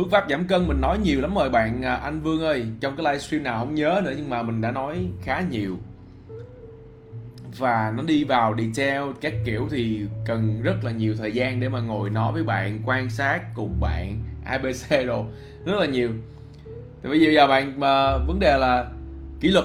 [0.00, 2.66] Phương pháp giảm cân mình nói nhiều lắm rồi bạn à, anh Vương ơi.
[2.80, 5.78] Trong cái livestream nào không nhớ nữa, nhưng mà mình đã nói khá nhiều.
[7.58, 11.68] Và nó đi vào detail các kiểu thì cần rất là nhiều thời gian để
[11.68, 15.24] mà ngồi nói với bạn, quan sát cùng bạn abc đồ.
[15.64, 16.10] Rất là nhiều.
[17.02, 18.90] Thì bây giờ bạn mà vấn đề là
[19.40, 19.64] kỷ luật.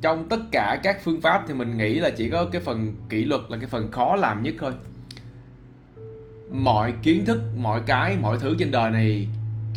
[0.00, 3.24] Trong tất cả các phương pháp thì mình nghĩ là chỉ có cái phần kỷ
[3.24, 4.72] luật là cái phần khó làm nhất thôi.
[6.50, 9.28] Mọi kiến thức, mọi cái, mọi thứ trên đời này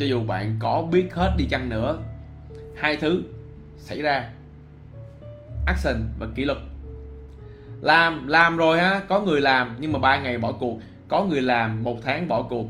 [0.02, 1.98] cho dù bạn có biết hết đi chăng nữa,
[2.76, 3.22] hai thứ
[3.76, 4.30] xảy ra.
[5.66, 6.58] Action và kỷ luật.
[7.80, 10.78] Làm làm rồi ha, có người làm nhưng mà ba ngày bỏ cuộc,
[11.08, 12.66] có người làm một tháng bỏ cuộc.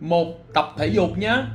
[0.00, 1.46] Một tập thể dục nhá,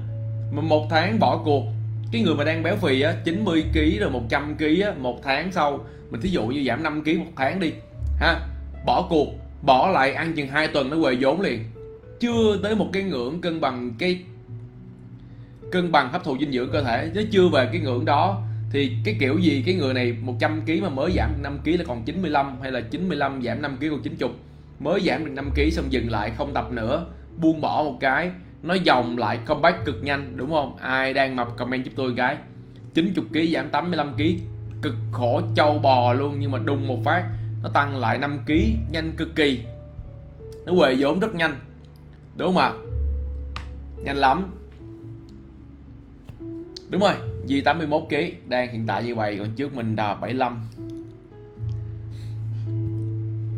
[0.51, 1.63] mà một tháng bỏ cuộc.
[2.11, 5.51] Cái người mà đang béo phì á 90 kg rồi 100 kg á, một tháng
[5.51, 7.73] sau, mình thí dụ như giảm 5 kg một tháng đi,
[8.19, 8.39] ha,
[8.85, 9.27] bỏ cuộc,
[9.61, 11.63] bỏ lại ăn chừng hai tuần nó quề vốn liền.
[12.19, 14.19] Chưa tới một cái ngưỡng cân bằng cái
[15.71, 17.11] cân bằng hấp thụ dinh dưỡng cơ thể.
[17.13, 18.41] Nếu chưa về cái ngưỡng đó,
[18.71, 21.83] thì cái kiểu gì, cái người này 100 kg mà mới giảm 5 kg là
[21.87, 24.29] còn 95 hay là 95 giảm 5 kg còn 90
[24.79, 27.05] mới giảm được 5 kg xong dừng lại, không tập nữa,
[27.37, 28.31] buông bỏ một cái.
[28.63, 30.77] Nó dòng lại comeback cực nhanh, đúng không?
[30.77, 32.37] Ai đang mập comment giúp tôi một cái
[32.93, 34.21] 90 kg giảm 85 kg
[34.81, 37.23] cực khổ châu bò luôn, nhưng mà đùng một phát,
[37.63, 38.53] nó tăng lại 5 kg
[38.91, 39.59] nhanh cực kỳ.
[40.65, 41.55] Nó quề vốn rất nhanh,
[42.37, 42.71] đúng không ạ?
[44.03, 44.51] Nhanh lắm
[46.91, 47.13] đúng rồi
[47.45, 48.15] Di 81 kg
[48.49, 50.61] đang hiện tại như vậy, còn trước mình là 75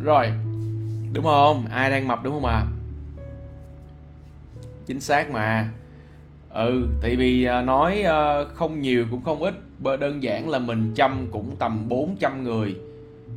[0.03, 0.31] rồi,
[1.13, 1.65] đúng không?
[1.71, 2.53] Ai đang mập đúng không ạ?
[2.53, 2.67] À?
[4.85, 5.69] chính xác mà.
[6.49, 9.53] Ừ tại vì à, nói ờ, không nhiều cũng không ít
[9.97, 12.75] đơn giản là mình chăm cũng tầm 400 người.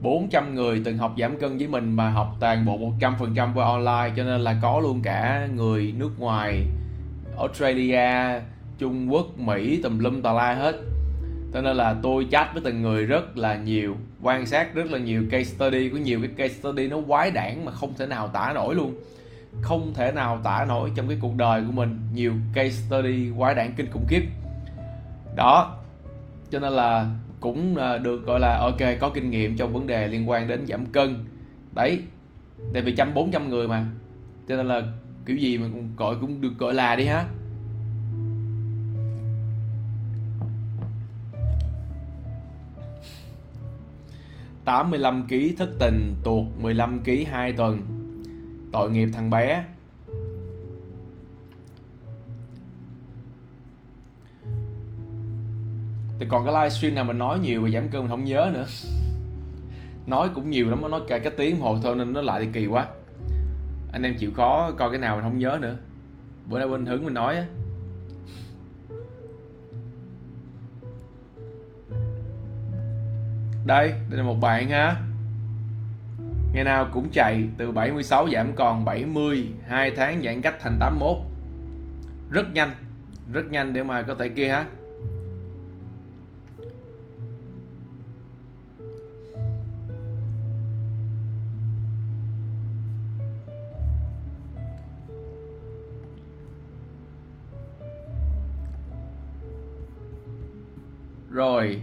[0.03, 4.15] 400 người từng học giảm cân với mình mà học toàn bộ 100% qua online,
[4.17, 6.67] cho nên là có luôn cả người nước ngoài,
[7.39, 8.41] Australia
[8.79, 10.77] Trung Quốc, Mỹ tùm lum tà la hết.
[11.55, 14.99] Cho nên là tôi chat với từng người rất là nhiều quan sát rất là
[14.99, 18.29] nhiều case study có nhiều cái case study nó quái đản mà không thể nào
[18.29, 18.95] tả nổi luôn.
[19.63, 23.55] Không thể nào tả nổi trong cái cuộc đời của mình nhiều case study quái
[23.55, 24.23] đản kinh khủng khiếp.
[25.37, 25.79] Đó
[26.51, 27.11] cho nên là
[27.41, 30.67] cũng à, được gọi là ok có kinh nghiệm trong vấn đề liên quan đến
[30.67, 31.25] giảm cân.
[31.75, 32.01] Đấy
[32.73, 33.85] tại vì trăm bốn trăm người mà
[34.49, 34.83] cho nên là
[35.27, 37.25] kiểu gì mà cũng gọi cũng được gọi là đi ha.
[44.67, 47.81] 85 kg thất tình tuột 15 kg 2 tuần.
[48.73, 49.65] Tội nghiệp thằng bé.
[56.19, 58.67] Thì còn cái livestream nào mình nói nhiều về giảm cân mình không nhớ nữa.
[60.07, 62.67] Nói cũng nhiều lắm nói cả cái tiếng hồ thôi nên nó lại thì kỳ
[62.67, 62.89] quá.
[63.93, 65.77] Anh em chịu khó coi cái nào mình không nhớ nữa.
[66.47, 67.47] Bữa nay bên hướng mình nói á.
[73.67, 74.97] Đây đây là một bạn ha.
[76.53, 81.17] Ngày nào cũng chạy từ 76 giảm còn 70 2 tháng giãn cách thành 81
[82.31, 82.71] rất nhanh
[83.33, 84.65] rất nhanh để mà có thể kia ha.
[101.31, 101.81] Rồi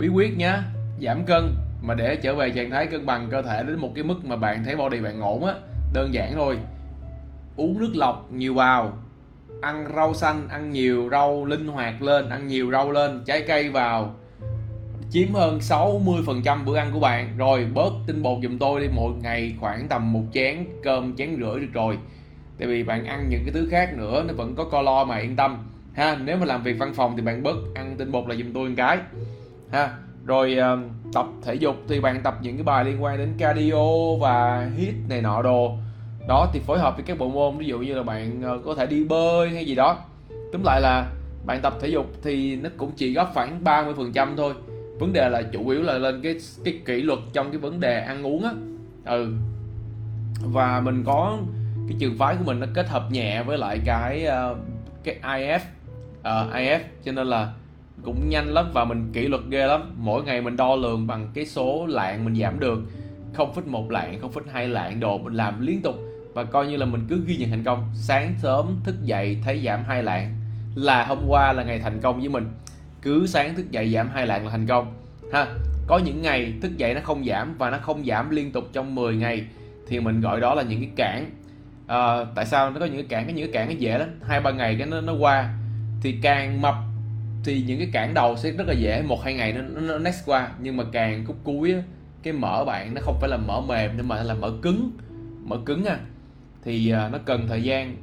[0.00, 0.62] bí quyết nhá,
[1.02, 4.04] giảm cân mà để trở về trạng thái cân bằng cơ thể đến một cái
[4.04, 5.54] mức mà bạn thấy body bạn ổn á,
[5.92, 6.58] đơn giản thôi.
[7.56, 8.92] Uống nước lọc nhiều vào,
[9.62, 13.70] ăn rau xanh, ăn nhiều rau linh hoạt lên, ăn nhiều rau lên, trái cây
[13.70, 14.14] vào,
[15.10, 17.36] chiếm hơn 60% bữa ăn của bạn.
[17.36, 21.36] Rồi bớt tinh bột giùm tôi đi, mỗi ngày khoảng tầm một chén cơm, chén
[21.40, 21.98] rưỡi được rồi.
[22.58, 25.36] Tại vì bạn ăn những cái thứ khác nữa, nó vẫn có calo mà yên
[25.36, 25.58] tâm.
[25.94, 28.52] Ha, nếu mà làm việc văn phòng thì bạn bớt ăn tinh bột là giùm
[28.54, 28.98] tôi một cái
[29.72, 29.94] ha.
[30.26, 34.14] Rồi uh, tập thể dục thì bạn tập những cái bài liên quan đến cardio
[34.20, 35.76] và hit này nọ đồ.
[36.28, 38.74] Đó thì phối hợp với các bộ môn ví dụ như là bạn uh, có
[38.74, 39.98] thể đi bơi hay gì đó.
[40.52, 41.06] Tóm lại là
[41.46, 44.54] bạn tập thể dục thì nó cũng chỉ góp khoảng 30% thôi.
[44.98, 48.00] Vấn đề là chủ yếu là lên cái cái kỷ luật trong cái vấn đề
[48.00, 48.50] ăn uống á.
[49.04, 49.34] Ừ.
[50.44, 51.38] Và mình có
[51.88, 54.58] cái trường phái của mình nó kết hợp nhẹ với lại cái uh,
[55.04, 55.62] cái IF uh,
[56.22, 57.52] ờ, IF cho nên là
[58.02, 59.94] cũng nhanh lắm và mình kỷ luật ghê lắm.
[59.96, 62.78] Mỗi ngày mình đo lường bằng cái số lạng mình giảm được.
[63.36, 65.94] 0,1 lạng 0,2 lạng đồ mình làm liên tục.
[66.34, 67.90] Và coi như là mình cứ ghi nhận thành công.
[67.94, 70.34] Sáng sớm thức dậy thấy giảm hai lạng.
[70.74, 72.48] Là hôm qua là ngày thành công với mình.
[73.02, 74.94] Cứ sáng thức dậy giảm hai lạng là thành công.
[75.32, 75.46] Ha
[75.90, 78.94] có những ngày thức dậy nó không giảm và nó không giảm liên tục trong
[78.94, 79.44] 10 ngày
[79.88, 81.30] thì mình gọi đó là những cái cản.
[81.86, 83.24] À, tại sao nó có những cái cản?
[83.24, 84.08] Cái những cái cản nó dễ lắm.
[84.22, 85.54] Hai ba ngày cái nó nó qua
[86.02, 86.74] thì càng mập
[87.44, 90.26] thì những cái cản đầu sẽ rất là dễ một hai ngày nó, nó next
[90.26, 90.50] qua.
[90.60, 91.82] Nhưng mà càng khúc cuối á,
[92.22, 94.90] cái mỡ bạn nó không phải là mỡ mềm nhưng mà là mỡ cứng
[95.44, 95.98] mỡ cứng à
[96.62, 97.96] thì nó cần thời gian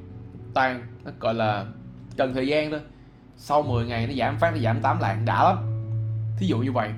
[0.54, 1.66] tan nó gọi là
[2.18, 2.80] cần thời gian thôi.
[3.38, 5.58] Sau 10 ngày nó giảm phát nó giảm 8 lạng đã lắm.
[6.38, 6.90] Thí dụ như vậy.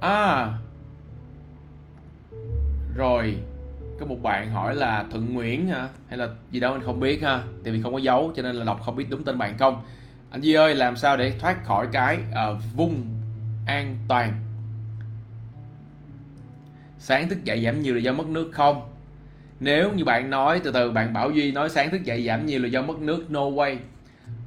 [0.00, 0.52] À
[2.94, 3.36] rồi
[4.00, 5.88] có một bạn hỏi là thuận nguyễn hả?
[6.08, 7.42] Hay là gì đó mình không biết ha.
[7.64, 9.82] Tại vì không có dấu cho nên là đọc không biết đúng tên bạn không.
[10.30, 13.04] Anh duy ơi làm sao để thoát khỏi cái uh, vùng
[13.66, 14.32] an toàn?
[16.98, 18.90] Sáng thức dậy giảm nhiều là do mất nước không?
[19.60, 22.60] Nếu như bạn nói từ từ bạn Bảo Duy nói sáng thức dậy giảm nhiều
[22.60, 23.76] là do mất nước no way.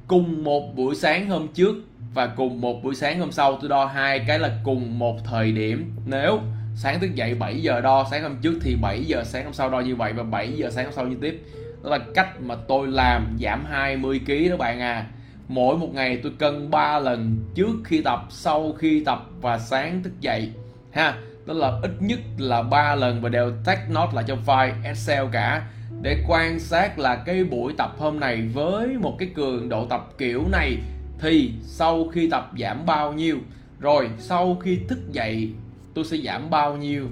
[0.06, 1.76] Cùng một buổi sáng hôm trước
[2.14, 5.52] và cùng một buổi sáng hôm sau tôi đo hai cái là cùng một thời
[5.52, 5.92] điểm.
[6.06, 6.40] Nếu
[6.80, 9.70] sáng thức dậy 7 giờ đo, sáng hôm trước thì 7 giờ, sáng hôm sau
[9.70, 11.42] đo như vậy và 7 giờ sáng hôm sau như tiếp.
[11.84, 15.06] Đó là cách mà tôi làm, giảm 20 kg đó bạn à.
[15.48, 20.02] Mỗi một ngày tôi cân 3 lần trước khi tập, sau khi tập và sáng
[20.02, 20.52] thức dậy,
[20.90, 21.14] ha.
[21.46, 25.24] Đó là ít nhất là 3 lần và đều tag note lại trong file Excel
[25.32, 25.66] cả.
[26.02, 30.08] Để quan sát là cái buổi tập hôm này với một cái cường độ tập
[30.18, 30.76] kiểu này
[31.20, 33.38] thì sau khi tập giảm bao nhiêu?
[33.80, 35.52] Rồi, sau khi thức dậy
[35.98, 37.08] tôi sẽ giảm bao nhiêu,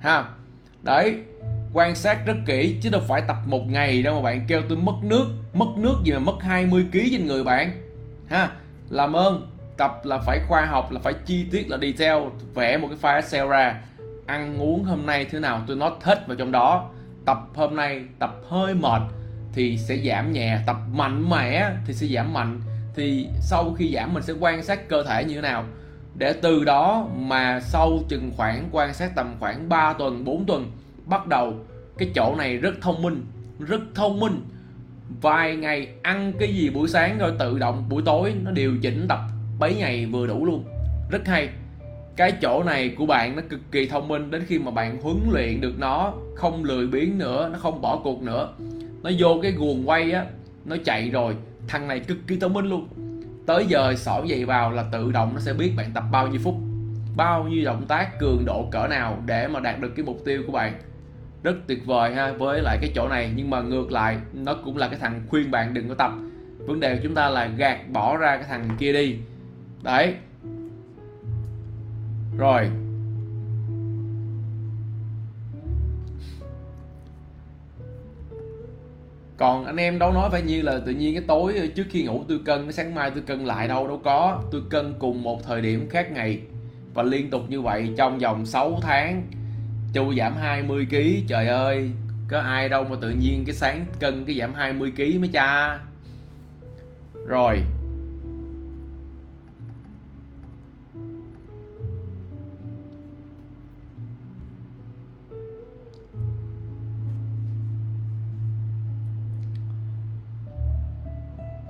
[0.00, 0.24] ha?
[0.82, 1.16] Đấy,
[1.72, 4.78] quan sát rất kỹ, chứ đâu phải tập một ngày đâu mà bạn kêu tôi
[4.78, 7.72] mất nước mất nước gì mà mất 20 kg trên người bạn,
[8.28, 8.50] ha?
[8.90, 12.22] Làm ơn, tập là phải khoa học, là phải chi tiết, là detail,
[12.54, 13.80] vẽ một cái file Excel ra.
[14.26, 16.90] Ăn uống hôm nay thế nào tôi nói hết vào trong đó.
[17.26, 19.02] Tập hôm nay, tập hơi mệt
[19.54, 22.60] thì sẽ giảm nhẹ, tập mạnh mẽ thì sẽ giảm mạnh.
[22.94, 25.64] Thì sau khi giảm mình sẽ quan sát cơ thể như thế nào
[26.14, 30.70] để từ đó mà sau chừng khoảng, quan sát tầm khoảng 3 tuần 4 tuần,
[31.06, 31.54] bắt đầu
[31.98, 33.24] cái chỗ này rất thông minh,
[33.58, 34.40] rất thông minh.
[35.22, 39.06] Vài ngày ăn cái gì buổi sáng rồi tự động buổi tối nó điều chỉnh
[39.08, 39.18] tập
[39.58, 40.64] bấy ngày vừa đủ luôn.
[41.10, 41.48] Rất hay.
[42.16, 45.16] Cái chỗ này của bạn nó cực kỳ thông minh, đến khi mà bạn huấn
[45.30, 48.52] luyện được nó, không lười biếng nữa, nó không bỏ cuộc nữa,
[49.02, 50.26] nó vô cái guồng quay á,
[50.64, 51.36] nó chạy rồi.
[51.68, 52.88] Thằng này cực kỳ thông minh luôn
[53.46, 56.40] tới giờ sỏi giày vào là tự động nó sẽ biết bạn tập bao nhiêu
[56.44, 56.54] phút,
[57.16, 60.42] bao nhiêu động tác, cường độ cỡ nào để mà đạt được cái mục tiêu
[60.46, 60.72] của bạn.
[61.42, 63.32] Rất tuyệt vời ha, với lại cái chỗ này.
[63.36, 66.12] Nhưng mà ngược lại, nó cũng là cái thằng khuyên bạn đừng có tập.
[66.58, 69.16] Vấn đề của chúng ta là gạt bỏ ra cái thằng kia đi.
[69.82, 70.14] Đấy.
[72.38, 72.70] Rồi.
[79.42, 82.24] Còn anh em đâu nói phải như là tự nhiên cái tối trước khi ngủ
[82.28, 84.42] tôi cân cái sáng mai tôi cân lại đâu đâu có.
[84.52, 86.40] Tôi cân cùng một thời điểm khác ngày.
[86.94, 89.22] Và liên tục như vậy trong vòng 6 tháng,
[89.92, 91.90] chu giảm 20 kg trời ơi,
[92.28, 95.78] có ai đâu mà tự nhiên cái sáng cân cái giảm 20 kg mới cha.
[97.26, 97.58] Rồi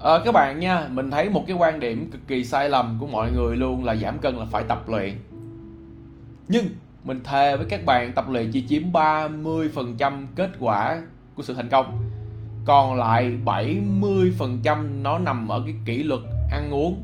[0.02, 3.06] à, các bạn nha mình thấy một cái quan điểm cực kỳ sai lầm của
[3.06, 5.14] mọi người luôn là giảm cân là phải tập luyện.
[6.48, 6.66] Nhưng
[7.04, 11.02] mình thề với các bạn tập luyện chỉ chiếm 30% kết quả
[11.34, 11.98] của sự thành công.
[12.64, 16.20] Còn lại 70% nó nằm ở cái kỷ luật
[16.52, 17.02] ăn uống.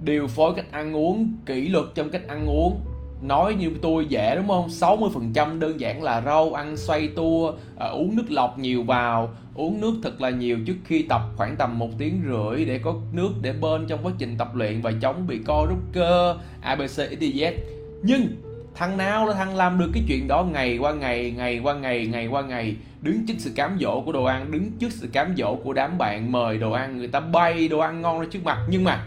[0.00, 2.80] Điều phối cách ăn uống kỷ luật trong cách ăn uống
[3.24, 4.68] nói như tôi dễ đúng không?
[4.68, 9.30] 60% đơn giản là rau ăn xoay tua à, uống nước lọc nhiều vào.
[9.54, 12.94] Uống nước thật là nhiều trước khi tập khoảng tầm một tiếng rưỡi để có
[13.12, 16.82] nước để bên trong quá trình tập luyện và chống bị co rút cơ abc
[16.82, 17.54] xyz e,
[18.02, 18.26] nhưng
[18.74, 22.06] thằng nào là thằng làm được cái chuyện đó ngày qua ngày ngày qua ngày
[22.06, 22.76] ngày qua ngày?
[23.02, 25.98] Đứng trước sự cám dỗ của đồ ăn đứng trước sự cám dỗ của đám
[25.98, 28.58] bạn mời đồ ăn người ta bay đồ ăn ngon ra trước mặt.
[28.68, 29.06] Nhưng mà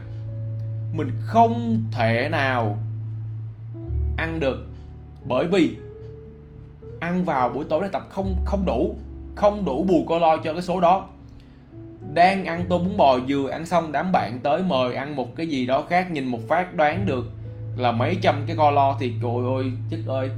[0.93, 2.77] mình không thể nào
[4.17, 4.67] ăn được.
[5.25, 5.75] Bởi vì
[6.99, 8.95] ăn vào buổi tối để tập không không đủ
[9.35, 11.07] không đủ bù calo cho cái số đó.
[12.13, 15.47] Đang ăn tô bún bò vừa ăn xong, đám bạn tới mời ăn một cái
[15.47, 17.25] gì đó khác, nhìn một phát đoán được
[17.75, 20.29] là mấy trăm cái calo thì trời ơi, chết ơi.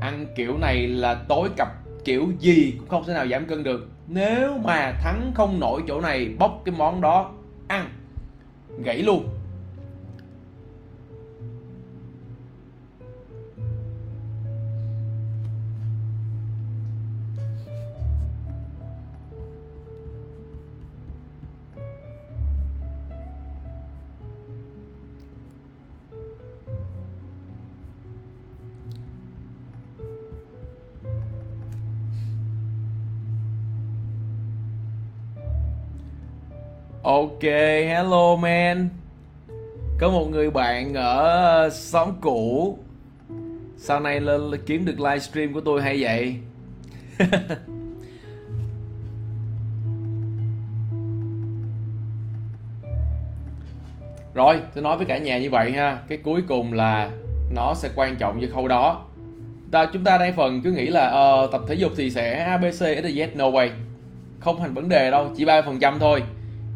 [0.00, 1.68] Ăn kiểu này là tối cặp
[2.04, 3.88] kiểu gì cũng không thể nào giảm cân được.
[4.08, 7.30] Nếu mà thắng không nổi chỗ này, bóc cái món đó
[7.68, 7.88] ăn.
[8.84, 9.28] Gãy luôn.
[37.08, 38.88] Ok, hello man.
[39.98, 42.78] Có một người bạn ở ờ, xóm cũ.
[43.76, 46.36] Sau này lên kiếm được livestream của tôi hay vậy?
[54.34, 55.98] Rồi, tôi nói với cả nhà như vậy ha.
[56.08, 57.10] Cái cuối cùng là
[57.50, 59.04] nó sẽ quan trọng với khâu đó.
[59.70, 61.06] Ta Chúng ta đang phần cứ nghĩ là
[61.44, 63.70] uh, tập thể dục thì sẽ ABC, Z, no way.
[64.40, 66.22] Không thành vấn đề đâu, chỉ 3% thôi.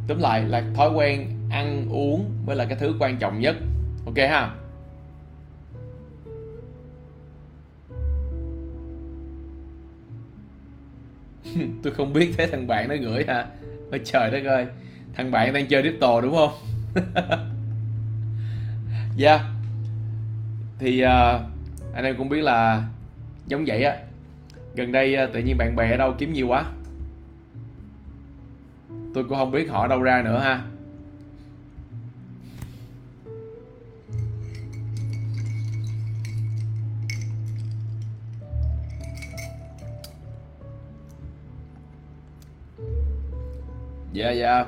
[0.07, 3.57] Tóm lại là thói quen ăn uống mới là cái thứ quan trọng nhất.
[4.07, 4.55] Ok ha?
[11.83, 13.47] Tôi không biết thế thằng bạn nó gửi hả?
[13.91, 14.67] Ôi trời đất ơi
[15.15, 16.53] thằng bạn đang chơi crypto đúng không?
[19.17, 19.33] Dạ.
[19.33, 19.43] Yeah.
[20.79, 21.41] thì uh,
[21.95, 22.85] anh em cũng biết là
[23.47, 23.97] giống vậy á.
[24.75, 26.65] Gần đây uh, tự nhiên bạn bè ở đâu kiếm nhiều quá
[29.15, 30.63] tôi cũng không biết họ đâu ra nữa ha
[44.13, 44.67] dạ yeah, dạ yeah.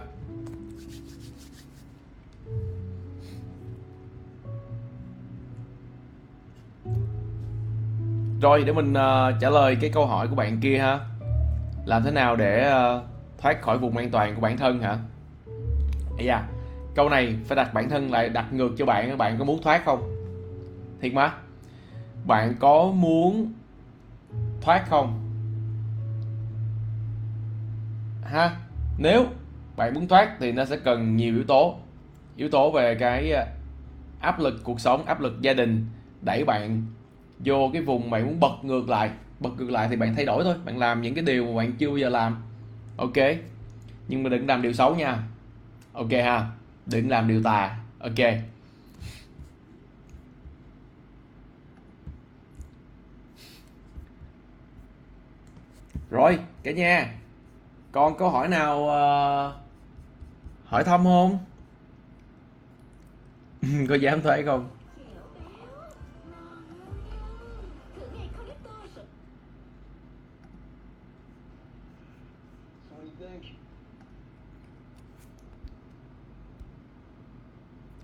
[8.41, 10.99] rồi để mình uh, trả lời cái câu hỏi của bạn kia ha
[11.85, 13.14] làm thế nào để uh,
[13.45, 14.99] thoát khỏi vùng an toàn của bản thân hả?
[16.19, 16.49] Ây da à,
[16.95, 19.85] câu này phải đặt bản thân lại, đặt ngược cho bạn bạn có muốn thoát
[19.85, 20.03] không?
[21.01, 21.33] Thiệt mà.
[22.27, 23.53] Bạn có muốn
[24.61, 25.21] thoát không?
[28.23, 28.57] Ha,
[28.99, 29.27] nếu
[29.77, 31.77] bạn muốn thoát thì nó sẽ cần nhiều yếu tố.
[32.37, 33.47] Yếu tố về cái à,
[34.21, 35.87] áp lực cuộc sống, áp lực gia đình,
[36.23, 36.83] đẩy bạn
[37.39, 39.11] vô cái vùng bạn muốn bật ngược lại.
[39.41, 41.73] Bật ngược lại thì bạn thay đổi thôi, bạn làm những cái điều mà bạn
[41.79, 42.37] chưa bao giờ làm
[42.97, 43.17] ok.
[44.09, 45.23] Nhưng mà đừng làm điều xấu nha.
[45.93, 46.47] Ok ha.
[46.87, 47.79] Đừng làm điều tà.
[47.99, 48.19] Ok.
[56.11, 57.15] Rồi cả nhà.
[57.93, 59.55] Còn câu hỏi nào uh,
[60.67, 61.39] hỏi thăm không?
[63.89, 64.69] Có dám thoát không?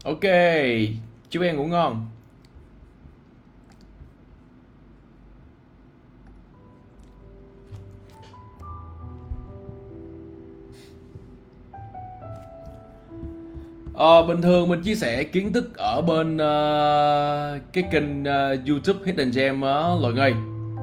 [0.05, 0.21] Ok,
[1.31, 2.07] chúc em ngủ ngon.
[13.95, 19.01] Ờ, bình thường mình chia sẻ kiến thức ở bên uh, cái kênh uh, YouTube
[19.05, 20.35] Hidden Gem á uh, Lợi Ngây.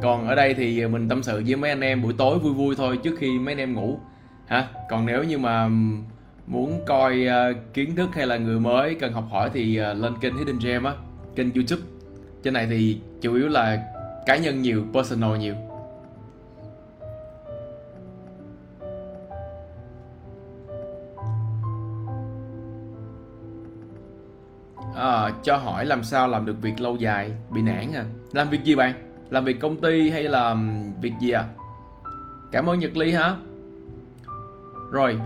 [0.01, 2.75] Còn ở đây thì mình tâm sự với mấy anh em buổi tối vui vui
[2.75, 3.99] thôi trước khi mấy anh em ngủ.
[4.47, 4.67] Hả?
[4.89, 5.69] Còn nếu như mà
[6.47, 10.13] muốn coi uh, kiến thức hay là người mới cần học hỏi thì uh, lên
[10.21, 10.93] kênh Hidden Gem á
[11.35, 11.81] kênh YouTube.
[12.43, 13.83] Trên này thì chủ yếu là
[14.25, 15.55] cá nhân nhiều personal nhiều.
[24.95, 28.05] À, cho hỏi làm sao làm được việc lâu dài bị nản à?
[28.31, 28.93] Làm việc gì bạn?
[29.29, 30.55] Làm việc công ty hay là
[31.01, 31.45] việc gì à?
[32.51, 33.35] Cảm ơn nhật ly hả?
[34.91, 35.19] Rồi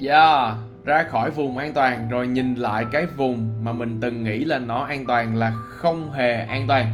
[0.00, 4.44] Yeah, ra khỏi vùng an toàn rồi nhìn lại cái vùng mà mình từng nghĩ
[4.44, 6.86] là nó an toàn là không hề an toàn.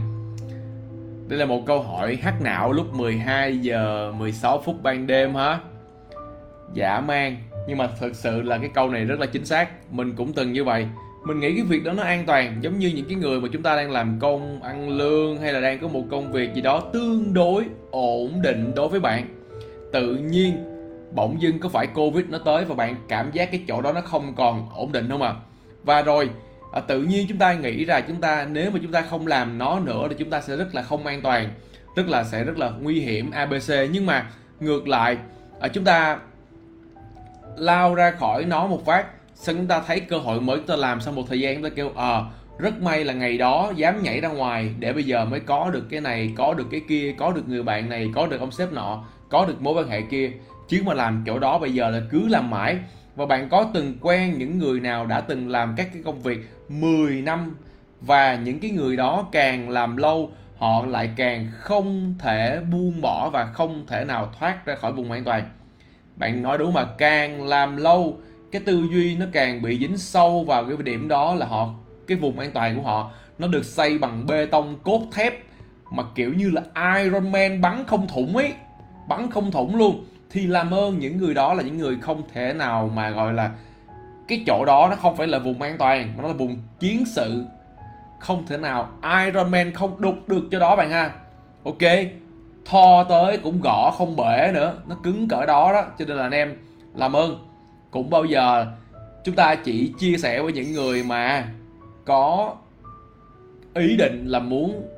[1.28, 5.58] Đây là một câu hỏi hắc não lúc 12 giờ 16 phút ban đêm hả?
[6.74, 7.36] Dạ, Giả man,
[7.68, 9.92] nhưng mà thực sự là cái câu này rất là chính xác.
[9.92, 10.86] Mình cũng từng như vậy.
[11.24, 13.62] Mình nghĩ cái việc đó nó an toàn giống như những cái người mà chúng
[13.62, 16.82] ta đang làm công ăn lương hay là đang có một công việc gì đó
[16.92, 19.26] tương đối ổn định đối với bạn.
[19.92, 20.69] Tự nhiên
[21.14, 24.00] bỗng dưng có phải covid nó tới và bạn cảm giác cái chỗ đó nó
[24.00, 25.34] không còn ổn định không à
[25.84, 26.30] và rồi
[26.72, 29.58] à, tự nhiên chúng ta nghĩ ra chúng ta nếu mà chúng ta không làm
[29.58, 31.48] nó nữa thì chúng ta sẽ rất là không an toàn
[31.96, 34.30] rất là sẽ rất là nguy hiểm abc nhưng mà
[34.60, 35.16] ngược lại
[35.60, 36.18] à, chúng ta
[37.56, 40.76] lao ra khỏi nó một phát xong chúng ta thấy cơ hội mới chúng ta
[40.76, 42.24] làm sau một thời gian chúng ta kêu ờ à,
[42.58, 45.86] rất may là ngày đó dám nhảy ra ngoài để bây giờ mới có được
[45.90, 48.72] cái này có được cái kia có được người bạn này có được ông sếp
[48.72, 50.30] nọ có được mối quan hệ kia
[50.70, 52.78] chứ mà làm chỗ đó bây giờ là cứ làm mãi.
[53.16, 56.38] Và bạn có từng quen những người nào đã từng làm các cái công việc
[56.68, 57.56] 10 năm
[58.00, 63.30] và những cái người đó càng làm lâu, họ lại càng không thể buông bỏ
[63.32, 65.44] và không thể nào thoát ra khỏi vùng an toàn?
[66.16, 68.18] Bạn nói đúng mà, càng làm lâu,
[68.52, 71.74] cái tư duy nó càng bị dính sâu vào cái điểm đó là họ,
[72.06, 75.34] cái vùng an toàn của họ, nó được xây bằng bê tông cốt thép
[75.92, 76.62] mà kiểu như là
[77.02, 78.52] Iron Man bắn không thủng ấy,
[79.08, 82.52] bắn không thủng luôn thì làm ơn những người đó là những người không thể
[82.52, 83.50] nào mà gọi là
[84.28, 87.04] cái chỗ đó nó không phải là vùng an toàn, mà nó là vùng chiến
[87.06, 87.44] sự.
[88.18, 88.88] Không thể nào
[89.26, 91.12] Iron Man không đục được cho đó bạn ha.
[91.64, 91.82] Ok
[92.64, 96.22] thò tới cũng gõ không bể nữa, nó cứng cỡ đó đó, cho nên là
[96.22, 96.56] anh em
[96.94, 97.46] làm ơn.
[97.90, 98.66] Cũng bao giờ
[99.24, 101.48] chúng ta chỉ chia sẻ với những người mà
[102.04, 102.54] có
[103.74, 104.88] ý định là muốn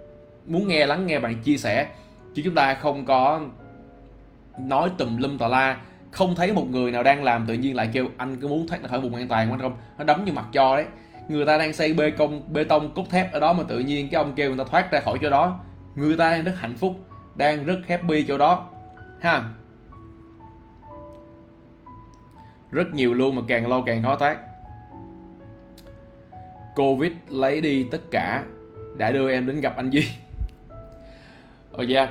[0.47, 1.87] muốn nghe lắng nghe bạn chia sẻ,
[2.35, 3.41] chứ chúng ta không có
[4.59, 5.77] nói tùm lum tà la,
[6.11, 8.83] không thấy một người nào đang làm tự nhiên lại kêu, anh cứ muốn thoát
[8.83, 9.77] ra khỏi vùng an toàn không?
[9.99, 10.87] Nó đấm như mặt cho đấy.
[11.29, 14.09] Người ta đang xây bê công, bê tông cốt thép ở đó mà tự nhiên
[14.11, 15.61] cái ông kêu người ta thoát ra khỏi chỗ đó.
[15.95, 16.97] Người ta đang rất hạnh phúc,
[17.35, 18.69] đang rất happy chỗ đó.
[19.21, 19.45] Ha.
[22.71, 24.39] Rất nhiều luôn mà càng lâu càng khó thoát.
[26.77, 28.45] Covid lấy đi tất cả,
[28.97, 30.05] đã đưa em đến gặp anh duy.
[31.75, 32.11] Oh yeah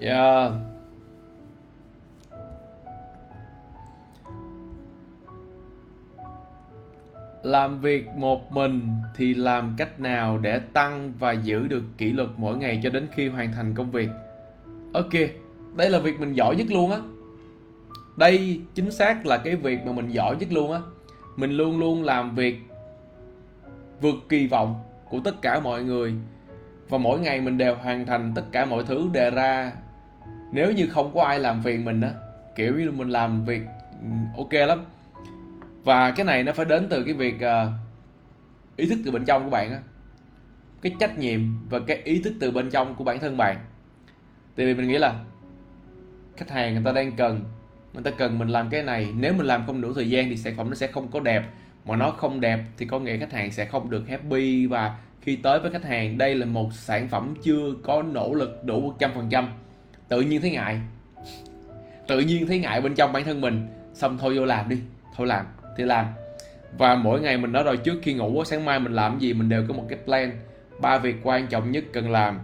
[0.00, 0.52] Yeah.
[7.42, 12.28] Làm việc một mình thì làm cách nào để tăng và giữ được kỷ luật
[12.36, 14.08] mỗi ngày cho đến khi hoàn thành công việc?
[14.94, 15.12] Ok,
[15.76, 16.98] đây là việc mình giỏi nhất luôn á.
[18.16, 20.80] Đây chính xác là cái việc mà mình giỏi nhất luôn á.
[21.36, 22.58] Mình luôn luôn làm việc
[24.00, 24.74] vượt kỳ vọng
[25.10, 26.14] của tất cả mọi người
[26.88, 29.72] và mỗi ngày mình đều hoàn thành tất cả mọi thứ đề ra
[30.54, 32.10] nếu như không có ai làm phiền mình á
[32.54, 33.62] kiểu như mình làm việc
[34.00, 34.84] ừ, ok lắm.
[35.84, 37.72] Và cái này nó phải đến từ cái việc uh,
[38.76, 39.78] ý thức từ bên trong của bạn á.
[40.82, 43.56] Cái trách nhiệm và cái ý thức từ bên trong của bản thân bạn.
[44.56, 45.14] Tại vì mình nghĩ là
[46.36, 47.44] khách hàng người ta đang cần
[47.94, 49.08] người ta cần mình làm cái này.
[49.16, 51.42] Nếu mình làm không đủ thời gian thì sản phẩm nó sẽ không có đẹp.
[51.84, 54.66] Mà nó không đẹp thì có nghĩa khách hàng sẽ không được happy.
[54.66, 58.64] Và khi tới với khách hàng đây là một sản phẩm chưa có nỗ lực
[58.64, 59.44] đủ 100%
[60.08, 60.80] tự nhiên thấy ngại.
[62.06, 63.66] Tự nhiên thấy ngại bên trong bản thân mình.
[63.94, 64.78] Xong thôi vô làm đi.
[65.16, 66.06] Thôi làm thì làm.
[66.78, 69.48] Và mỗi ngày mình nói rồi trước khi ngủ sáng mai mình làm gì mình
[69.48, 70.30] đều có một cái plan.
[70.80, 72.40] Ba việc quan trọng nhất cần làm.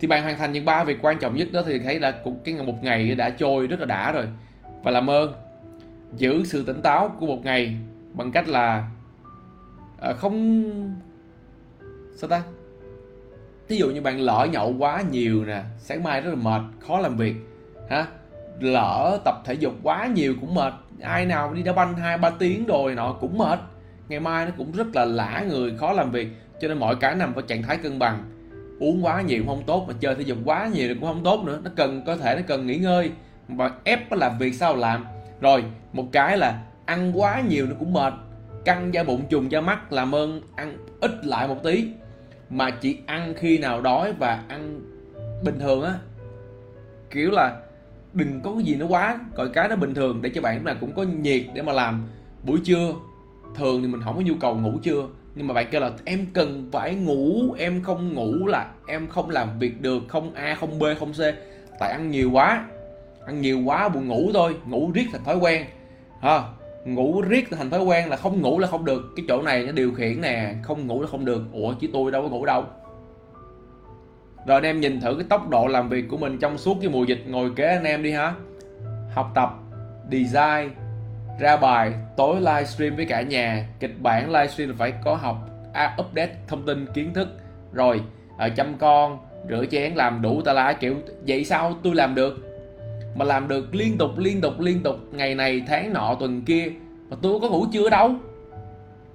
[0.00, 2.38] Thì bạn hoàn thành những ba việc quan trọng nhất đó thì thấy là cũng
[2.44, 4.26] cái một ngày đã trôi rất là đã rồi.
[4.82, 5.32] Và làm ơn.
[6.16, 7.76] Giữ sự tỉnh táo của một ngày
[8.12, 8.88] bằng cách là
[10.00, 10.64] à, không
[12.16, 12.42] sao ta?
[13.68, 16.98] Ví dụ như bạn lỡ nhậu quá nhiều nè, sáng mai rất là mệt, khó
[16.98, 17.34] làm việc
[17.90, 18.06] ha
[18.60, 22.30] lỡ tập thể dục quá nhiều cũng mệt, ai nào đi đá banh hai, ba
[22.30, 23.58] tiếng rồi nọ cũng mệt.
[24.08, 26.28] Ngày mai nó cũng rất là lã người, khó làm việc,
[26.60, 28.24] cho nên mọi cái nằm vào trạng thái cân bằng.
[28.80, 31.42] Uống quá nhiều cũng không tốt mà chơi thể dục quá nhiều cũng không tốt
[31.44, 33.10] nữa, nó cần có thể nó cần nghỉ ngơi
[33.48, 35.06] và ép nó làm việc sao làm.
[35.40, 38.14] Rồi, một cái là ăn quá nhiều nó cũng mệt,
[38.64, 41.88] căng da bụng, trùng da mắt, làm ơn ăn ít lại một tí
[42.50, 44.80] mà chỉ ăn khi nào đói và ăn
[45.44, 45.94] bình thường á.
[47.10, 47.60] Kiểu là
[48.12, 50.64] đừng có cái gì nó quá coi cái nó bình thường để cho bạn lúc
[50.64, 52.06] nào cũng có nhiệt để mà làm.
[52.42, 52.92] Buổi trưa,
[53.54, 56.26] thường thì mình không có nhu cầu ngủ trưa, nhưng mà bạn kêu là em
[56.32, 60.78] cần phải ngủ, em không ngủ là em không làm việc được, không a, không
[60.78, 61.18] b, không c.
[61.78, 62.66] Tại ăn nhiều quá,
[63.26, 65.64] ăn nhiều quá buồn ngủ thôi, ngủ riết thành thói quen,
[66.20, 66.42] ha
[66.84, 69.02] ngủ riết thành thói quen là không ngủ là không được.
[69.16, 71.42] Cái chỗ này nó điều khiển nè không ngủ là không được.
[71.52, 72.64] Ủa chứ tôi đâu có ngủ đâu.
[74.46, 76.90] Rồi anh em nhìn thử cái tốc độ làm việc của mình trong suốt cái
[76.90, 77.24] mùa dịch.
[77.26, 78.34] Ngồi kế anh em đi ha.
[79.14, 79.54] Học tập
[80.12, 80.70] design
[81.40, 83.66] ra bài tối livestream với cả nhà.
[83.80, 85.36] Kịch bản livestream là phải có học
[85.72, 87.28] à, update thông tin kiến thức.
[87.72, 88.00] Rồi
[88.38, 90.94] ở chăm con rửa chén làm đủ ta lá kiểu
[91.26, 92.53] vậy sao tôi làm được?
[93.14, 94.96] Mà làm được liên tục liên tục liên tục.
[95.12, 96.72] Ngày này, tháng nọ, tuần kia.
[97.10, 98.10] Mà tôi có ngủ chưa đâu?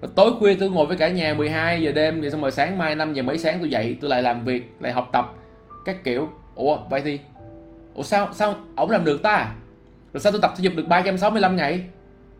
[0.02, 2.78] Và tối khuya tôi ngồi với cả nhà 12 giờ đêm, rồi xong rồi sáng
[2.78, 5.34] mai 5 giờ mấy sáng tôi dậy, tôi lại làm việc, lại học tập,
[5.86, 6.30] các kiểu.
[6.56, 7.20] Ủa, vậy thì
[7.94, 9.52] ủa, sao sao ổng làm được ta?
[10.14, 11.84] Rồi sao tôi tập thể dục được 365 ngày?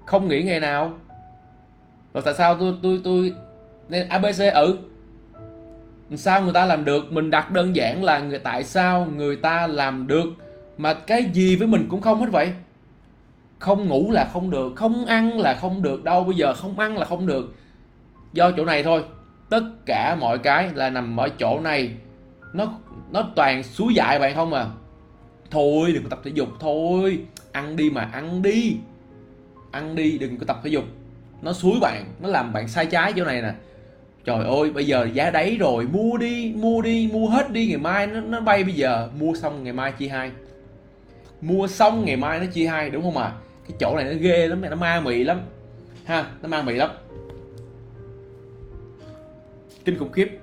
[0.06, 0.94] Không nghỉ ngày nào.
[2.14, 3.34] Rồi tại sao tôi tôi tôi
[3.90, 4.78] nên abc ừ.
[6.16, 7.12] Sao người ta làm được?
[7.12, 10.26] Mình đặt đơn giản là người tại sao người ta làm được?
[10.80, 12.54] Mà cái gì với mình cũng không hết vậy.
[13.60, 16.98] Không ngủ là không được không ăn là không được đâu bây giờ không ăn
[16.98, 17.56] là không được.
[18.34, 19.04] Do chỗ này thôi
[19.50, 21.92] tất cả mọi cái là nằm ở chỗ này.
[22.54, 22.74] Nó
[23.12, 24.66] nó toàn suối dại bạn không à.
[25.52, 27.20] Thôi đừng có tập thể dục thôi
[27.52, 28.78] ăn đi mà ăn đi.
[29.72, 30.84] Ăn đi đừng có tập thể dục.
[31.42, 33.54] Nó suối bạn nó làm bạn sai trái chỗ này nè.
[34.26, 37.78] Trời ơi bây giờ giá đấy rồi mua đi mua đi mua hết đi ngày
[37.78, 39.10] mai nó, nó bay bây giờ.
[39.20, 40.32] Mua xong ngày mai chia hai
[41.42, 43.34] mua xong ngày mai nó chia hai, đúng không à
[43.70, 45.42] cái chỗ này nó ghê lắm nó ma mị lắm.
[46.06, 46.90] Ha, nó ma mị lắm.
[49.86, 50.40] Kinh khủng khiếp.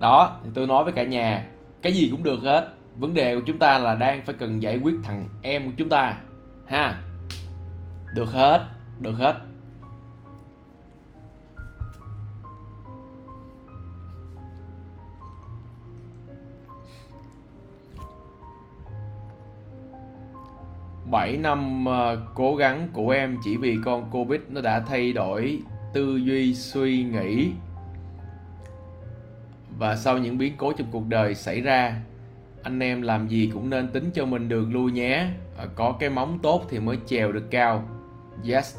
[0.00, 1.46] Đó, thì tôi nói với cả nhà,
[1.82, 2.68] cái gì cũng được hết.
[2.96, 5.88] Vấn đề của chúng ta là đang phải cần giải quyết thằng em của chúng
[5.88, 6.20] ta.
[6.66, 7.02] Ha,
[8.14, 8.66] được hết
[9.00, 9.34] được hết.
[21.10, 25.58] Bảy năm uh, cố gắng của em chỉ vì con Covid nó đã thay đổi
[25.92, 27.50] tư duy suy nghĩ
[29.78, 32.00] và sau những biến cố trong cuộc đời xảy ra
[32.66, 35.26] anh em làm gì cũng nên tính cho mình đường lui nhé.
[35.74, 37.88] Có cái móng tốt thì mới trèo được cao.
[38.48, 38.76] Yes.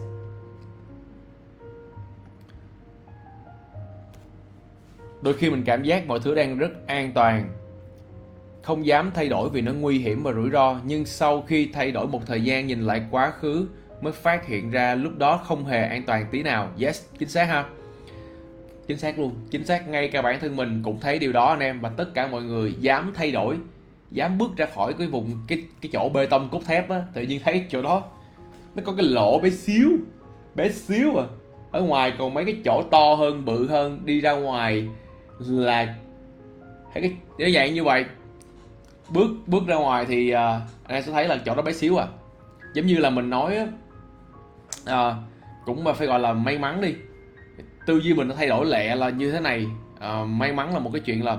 [5.21, 7.49] Đôi khi mình cảm giác mọi thứ đang rất an toàn
[8.63, 11.91] không dám thay đổi vì nó nguy hiểm và rủi ro, nhưng sau khi thay
[11.91, 13.67] đổi một thời gian nhìn lại quá khứ,
[14.01, 16.69] mới phát hiện ra lúc đó không hề an toàn tí nào.
[16.79, 17.65] Yes, chính xác ha?
[18.87, 19.35] Chính xác luôn.
[19.51, 22.13] Chính xác, ngay cả bản thân mình cũng thấy điều đó anh em, và tất
[22.13, 23.57] cả mọi người dám thay đổi,
[24.11, 27.21] dám bước ra khỏi cái vùng, cái cái chỗ bê tông cốt thép á, tự
[27.21, 28.03] nhiên thấy chỗ đó
[28.75, 29.89] nó có cái lỗ bé xíu
[30.55, 31.25] bé xíu à.
[31.71, 34.87] Ở ngoài còn mấy cái chỗ to hơn, bự hơn, đi ra ngoài
[35.39, 35.95] là
[36.93, 38.05] thấy cái để dạng như vậy
[39.09, 41.97] bước bước ra ngoài thì uh, anh em sẽ thấy là chỗ đó bé xíu
[41.97, 42.07] à.
[42.73, 43.57] Giống như là mình nói
[44.89, 45.15] uh,
[45.65, 46.95] cũng mà phải gọi là may mắn đi.
[47.85, 49.67] Tư duy mình nó thay đổi lẹ là như thế này.
[49.95, 51.37] Uh, may mắn là một cái chuyện là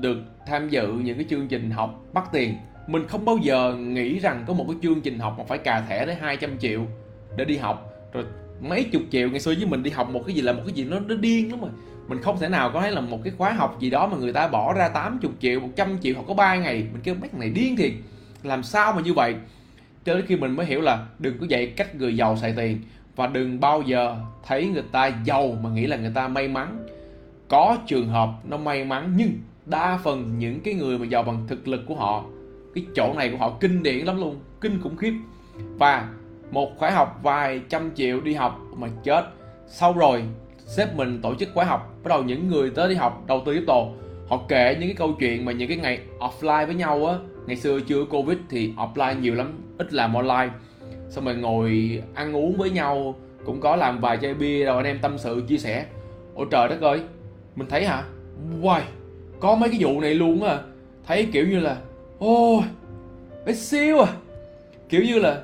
[0.00, 0.16] được
[0.46, 2.54] tham dự những cái chương trình học bắt tiền.
[2.86, 5.84] Mình không bao giờ nghĩ rằng có một cái chương trình học mà phải cà
[5.88, 6.80] thẻ tới 200 triệu
[7.36, 7.92] để đi học.
[8.12, 8.24] Rồi
[8.60, 10.74] mấy chục triệu ngày xưa với mình đi học một cái gì là một cái
[10.74, 11.70] gì nó nó điên lắm rồi
[12.12, 14.32] mình không thể nào có thấy là một cái khóa học gì đó mà người
[14.32, 16.74] ta bỏ ra 80 triệu 100 triệu hoặc có 3 ngày.
[16.74, 17.92] Mình kêu, mấy này điên thiệt.
[18.42, 19.34] Làm sao mà như vậy?
[20.04, 22.80] Cho đến khi mình mới hiểu là đừng có dạy cách người giàu xài tiền
[23.16, 24.16] và đừng bao giờ
[24.46, 26.86] thấy người ta giàu mà nghĩ là người ta may mắn.
[27.48, 29.32] Có trường hợp nó may mắn nhưng
[29.66, 32.24] đa phần những cái người mà giàu bằng thực lực của họ,
[32.74, 35.14] cái chỗ này của họ kinh điển lắm luôn, kinh khủng khiếp.
[35.78, 36.08] Và
[36.50, 39.24] một khóa học vài trăm triệu đi học mà chết.
[39.66, 40.22] Sau rồi
[40.76, 43.52] sếp mình tổ chức khóa học, bắt đầu những người tới đi học, đầu tư
[43.52, 43.84] crypto
[44.28, 47.14] họ kể những cái câu chuyện mà những cái ngày offline với nhau á.
[47.46, 50.50] Ngày xưa chưa covid thì offline nhiều lắm, ít làm online.
[51.08, 54.86] Xong rồi ngồi ăn uống với nhau, cũng có làm vài chai bia, rồi anh
[54.86, 55.86] em tâm sự, chia sẻ.
[56.34, 57.00] Ôi trời đất ơi,
[57.56, 58.04] mình thấy hả?
[58.60, 58.80] Wow
[59.42, 60.58] có mấy cái vụ này luôn á.
[61.06, 61.76] Thấy kiểu như là,
[62.18, 62.62] ôi,
[63.46, 64.12] bé xíu à.
[64.88, 65.42] Kiểu như là,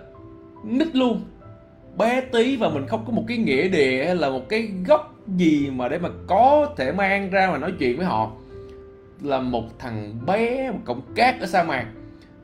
[0.64, 1.20] nít luôn.
[1.96, 5.14] Bé tí và mình không có một cái nghĩa địa hay là một cái gốc
[5.36, 8.30] gì mà để mà có thể mang ra mà nói chuyện với họ
[9.22, 11.86] là một thằng bé một cọng cát ở sa mạc.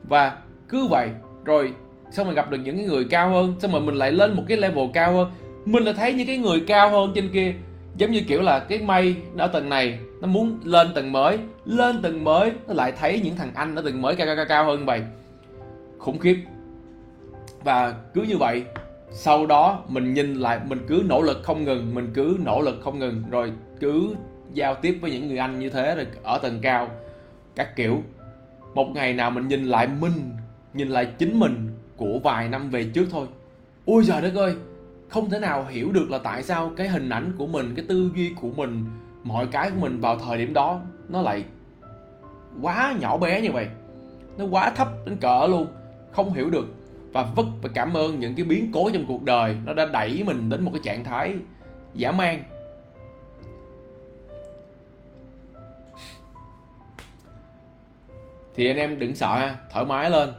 [0.03, 0.37] Và
[0.69, 1.09] cứ vậy
[1.45, 1.73] rồi
[2.11, 4.43] xong rồi gặp được những cái người cao hơn xong rồi mình lại lên một
[4.47, 5.31] cái level cao hơn.
[5.65, 7.53] Mình lại thấy những cái người cao hơn trên kia
[7.97, 12.01] giống như kiểu là cái mây ở tầng này nó muốn lên tầng mới lên
[12.01, 14.65] tầng mới nó lại thấy những thằng anh ở tầng mới cao cao cao, cao
[14.65, 15.01] hơn vậy.
[15.97, 16.37] Khủng khiếp.
[17.63, 18.63] Và cứ như vậy
[19.17, 22.79] sau đó mình nhìn lại, mình cứ nỗ lực không ngừng, mình cứ nỗ lực
[22.83, 24.15] không ngừng, rồi cứ
[24.53, 26.87] giao tiếp với những người anh như thế, rồi ở tầng cao,
[27.55, 28.01] các kiểu.
[28.73, 30.31] Một ngày nào mình nhìn lại mình,
[30.73, 33.27] nhìn lại chính mình của vài năm về trước thôi.
[33.85, 34.55] Ôi giời đất ơi,
[35.09, 38.11] không thể nào hiểu được là tại sao cái hình ảnh của mình, cái tư
[38.15, 38.85] duy của mình,
[39.23, 41.43] mọi cái của mình vào thời điểm đó, nó lại
[42.61, 43.67] quá nhỏ bé như vậy.
[44.37, 45.67] Nó quá thấp đến cỡ luôn,
[46.11, 46.65] không hiểu được
[47.15, 50.23] và vất và cảm ơn những cái biến cố trong cuộc đời nó đã đẩy
[50.25, 51.33] mình đến một cái trạng thái
[51.93, 52.43] giả man
[58.55, 60.29] thì anh em đừng sợ ha thoải mái lên.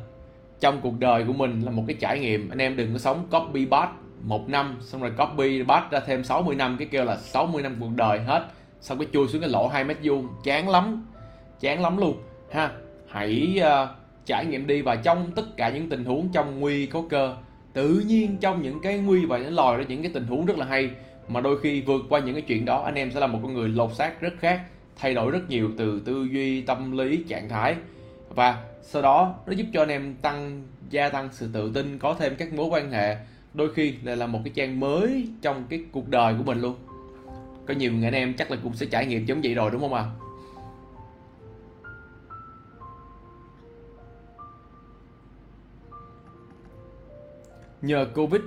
[0.60, 2.48] Trong cuộc đời của mình là một cái trải nghiệm.
[2.48, 3.90] Anh em đừng có sống copy bát
[4.22, 7.76] một năm xong rồi copy bát ra thêm 60 năm cái kêu là 60 năm
[7.80, 8.46] cuộc đời hết.
[8.80, 10.28] Xong cái chui xuống cái lỗ 2 mét vuông.
[10.44, 11.06] Chán lắm
[11.60, 12.22] chán lắm luôn.
[12.52, 12.70] Ha
[13.08, 13.88] hãy uh,
[14.26, 17.36] trải nghiệm đi và trong tất cả những tình huống trong nguy có cơ.
[17.72, 20.58] Tự nhiên trong những cái nguy và nó lòi ra những cái tình huống rất
[20.58, 20.90] là hay,
[21.28, 23.54] mà đôi khi vượt qua những cái chuyện đó, anh em sẽ là một con
[23.54, 24.60] người lột xác rất khác,
[24.96, 27.74] thay đổi rất nhiều từ tư duy, tâm lý, trạng thái.
[28.28, 32.14] Và sau đó, nó giúp cho anh em tăng, gia tăng sự tự tin, có
[32.14, 33.16] thêm các mối quan hệ.
[33.54, 36.74] Đôi khi lại là một cái trang mới trong cái cuộc đời của mình luôn.
[37.66, 39.80] Có nhiều người anh em chắc là cũng sẽ trải nghiệm giống vậy rồi, đúng
[39.80, 40.04] không ạ?
[40.20, 40.25] à?
[47.82, 48.42] Nhờ covid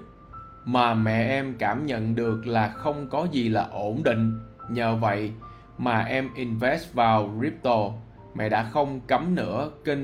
[0.65, 4.39] mà mẹ em cảm nhận được là không có gì là ổn định.
[4.69, 5.31] Nhờ vậy
[5.77, 7.91] mà em invest vào crypto.
[8.35, 9.99] Mẹ đã không cấm nữa kênh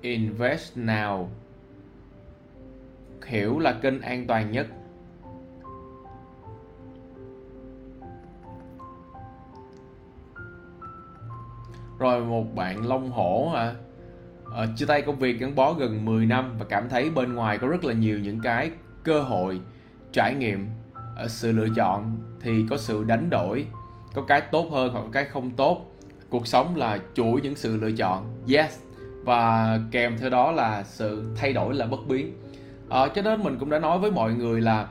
[0.00, 1.30] invest nào
[3.26, 4.66] hiểu là kênh an toàn nhất.
[11.98, 13.60] Rồi một bạn long hổ hả?
[13.62, 13.74] à,
[14.54, 17.58] Ờ, chia tay công việc gắn bó gần 10 năm và cảm thấy bên ngoài
[17.58, 18.70] có rất là nhiều những cái
[19.04, 19.60] cơ hội
[20.12, 20.66] trải nghiệm
[21.16, 23.66] ở sự lựa chọn thì có sự đánh đổi
[24.14, 25.86] có cái tốt hơn hoặc cái không tốt.
[26.30, 28.78] Cuộc sống là chuỗi những sự lựa chọn yes.
[29.24, 32.32] Và kèm theo đó là sự thay đổi là bất biến.
[32.88, 34.86] À, cho nên mình cũng đã nói với mọi người là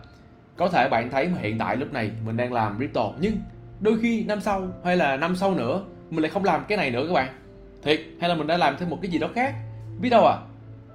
[0.58, 3.38] có thể bạn thấy hiện tại lúc này mình đang làm crypto nhưng
[3.80, 6.92] đôi khi năm sau hay là năm sau nữa mình lại không làm cái này
[6.92, 7.41] nữa các bạn
[7.84, 9.56] thiệt hay là mình đã làm thêm một cái gì đó khác?
[10.00, 10.38] Biết đâu à?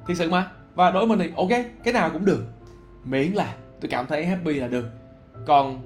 [0.07, 0.51] Thiệt sự mà.
[0.75, 2.45] Và đối với mình thì ok cái nào cũng được.
[3.05, 4.91] Miễn là tôi cảm thấy happy là được.
[5.47, 5.81] Còn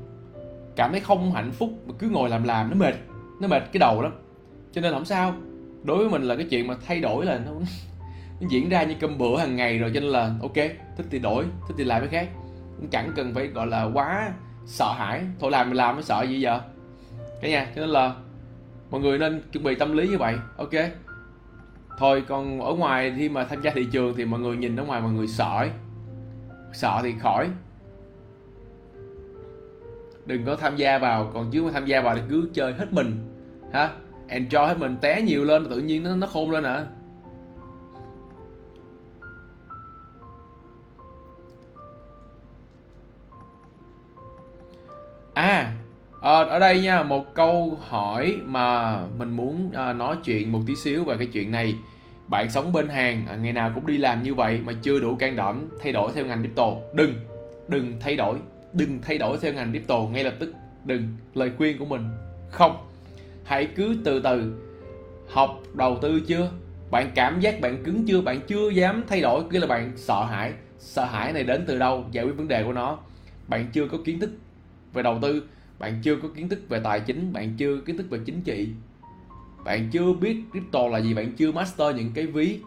[0.77, 2.95] cảm thấy không hạnh phúc mà cứ ngồi làm làm nó mệt.
[3.41, 4.13] Nó mệt cái đầu lắm.
[4.73, 5.35] Cho nên không sao.
[5.85, 7.53] Đối với mình là cái chuyện mà thay đổi là nó,
[8.41, 10.55] nó diễn ra như cơm bữa hàng ngày rồi cho nên là ok
[10.97, 12.29] thích thì đổi thích thì làm cái khác.
[12.77, 14.33] Cũng chẳng cần phải gọi là quá
[14.67, 15.23] sợ hãi.
[15.41, 16.61] Thôi làm mình làm mới sợ gì giờ
[17.41, 18.15] cái nha cho nên là
[18.91, 20.71] mọi người nên chuẩn bị tâm lý như vậy, ok?
[21.99, 24.85] Thôi, còn ở ngoài khi mà tham gia thị trường thì mọi người nhìn ở
[24.85, 25.71] ngoài mọi người sợ ấy.
[26.73, 27.49] sợ thì khỏi.
[30.27, 32.93] Đừng có tham gia vào, còn chứ mà tham gia vào thì cứ chơi hết
[32.93, 33.13] mình,
[33.73, 33.91] ha?
[34.29, 36.87] Enjoy hết mình, té nhiều lên tự nhiên nó nó khôn lên à à
[46.31, 50.77] à, ở đây nha một câu hỏi mà mình muốn à, nói chuyện một tí
[50.77, 51.75] xíu về cái chuyện này.
[52.29, 55.17] Bạn sống bên hàng à, ngày nào cũng đi làm như vậy mà chưa đủ
[55.17, 56.73] can đảm thay đổi theo ngành crypto.
[56.95, 57.15] Đừng
[57.69, 58.39] đừng thay đổi
[58.73, 60.55] đừng thay đổi theo ngành crypto ngay lập tức.
[60.85, 61.03] Đừng
[61.35, 62.05] lời khuyên của mình
[62.51, 62.77] không.
[63.45, 64.63] Hãy cứ từ từ
[65.29, 66.51] học đầu tư chưa?
[66.91, 68.21] Bạn cảm giác bạn cứng chưa?
[68.21, 70.53] Bạn chưa dám thay đổi cứ là bạn sợ hãi.
[70.79, 72.05] Sợ hãi này đến từ đâu?
[72.13, 72.99] Giải quyết vấn đề của nó.
[73.49, 74.31] Bạn chưa có kiến thức
[74.93, 75.43] về đầu tư
[75.81, 78.41] bạn chưa có kiến thức về tài chính, bạn chưa có kiến thức về chính
[78.41, 78.69] trị.
[79.65, 82.59] Bạn chưa biết crypto là gì, bạn chưa master những cái ví.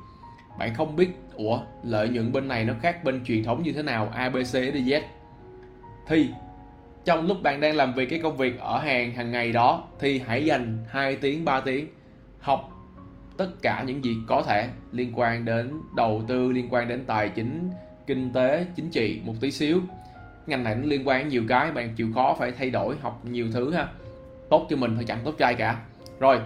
[0.60, 3.84] Bạn không biết, ủa, lợi nhuận bên này nó khác bên truyền thống như thế
[3.84, 5.02] nào abc đến z.
[6.07, 6.30] Thì
[7.06, 10.19] trong lúc bạn đang làm việc cái công việc ở hàng hàng ngày đó thì
[10.19, 11.88] hãy dành 2 tiếng 3 tiếng
[12.40, 12.69] học
[13.38, 17.30] tất cả những gì có thể liên quan đến đầu tư, liên quan đến tài
[17.30, 17.69] chính,
[18.07, 19.81] kinh tế, chính trị một tí xíu
[20.48, 23.48] ngành này nó liên quan nhiều cái, bạn chịu khó phải thay đổi, học nhiều
[23.53, 23.88] thứ ha.
[24.49, 25.80] Tốt cho mình thôi, chẳng tốt cho ai cả.
[26.20, 26.40] Rồi,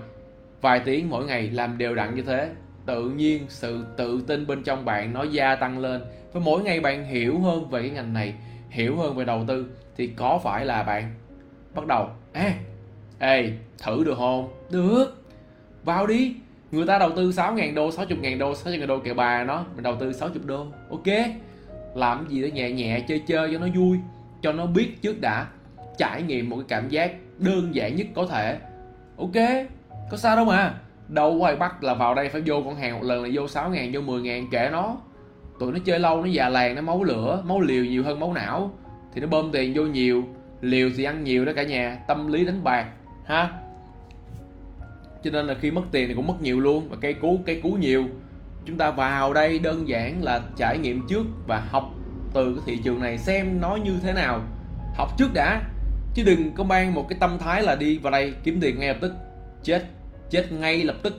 [0.61, 2.49] vài tiếng mỗi ngày làm đều đặn như thế,
[2.86, 6.02] tự nhiên sự tự tin bên trong bạn nó gia tăng lên.
[6.34, 8.34] Với mỗi ngày bạn hiểu hơn về cái ngành này,
[8.69, 9.65] hiểu hơn về đầu tư
[9.98, 11.14] thì có phải là bạn
[11.76, 12.53] bắt đầu, ê
[13.19, 13.52] ê,
[13.84, 14.53] thử được không?
[14.72, 15.24] Được.
[15.84, 16.36] Vào đi.
[16.72, 19.95] Người ta đầu tư 6.000 đô 60.000 đô 60.000 đô kệ bà nó, mình đầu
[19.95, 20.65] tư 60 đô.
[20.90, 21.07] Ok
[21.98, 23.99] làm gì đó nhẹ nhẹ, chơi chơi cho nó vui,
[24.41, 25.48] cho nó biết trước đã,
[25.98, 28.57] trải nghiệm một cái cảm giác đơn giản nhất có thể.
[29.18, 29.65] Ok,
[30.11, 30.74] có sao đâu mà.
[31.07, 33.48] Đâu có ai bắt là vào đây phải vô con hàng một lần là vô
[33.48, 34.98] 6 ngàn, vô 10 ngàn, kệ nó.
[35.60, 38.34] Tụi nó chơi lâu, nó già làng, nó máu lửa, máu liều nhiều hơn máu
[38.34, 38.72] não.
[39.14, 40.24] Thì nó bơm tiền vô nhiều,
[40.61, 42.86] liều thì ăn nhiều đó cả nhà, tâm lý đánh bạc,
[43.26, 43.49] ha.
[45.24, 47.60] Cho nên là khi mất tiền thì cũng mất nhiều luôn, và cây cú cây
[47.64, 48.06] cú nhiều
[48.68, 51.94] chúng ta vào đây đơn giản là trải nghiệm trước và học
[52.34, 54.41] từ cái thị trường này xem nó như thế nào.
[54.95, 55.61] Học trước đã,
[56.14, 58.88] chứ đừng có mang một cái tâm thái là đi vào đây kiếm tiền ngay
[58.88, 59.14] lập tức.
[59.64, 59.85] Chết
[60.30, 61.14] chết ngay lập tức.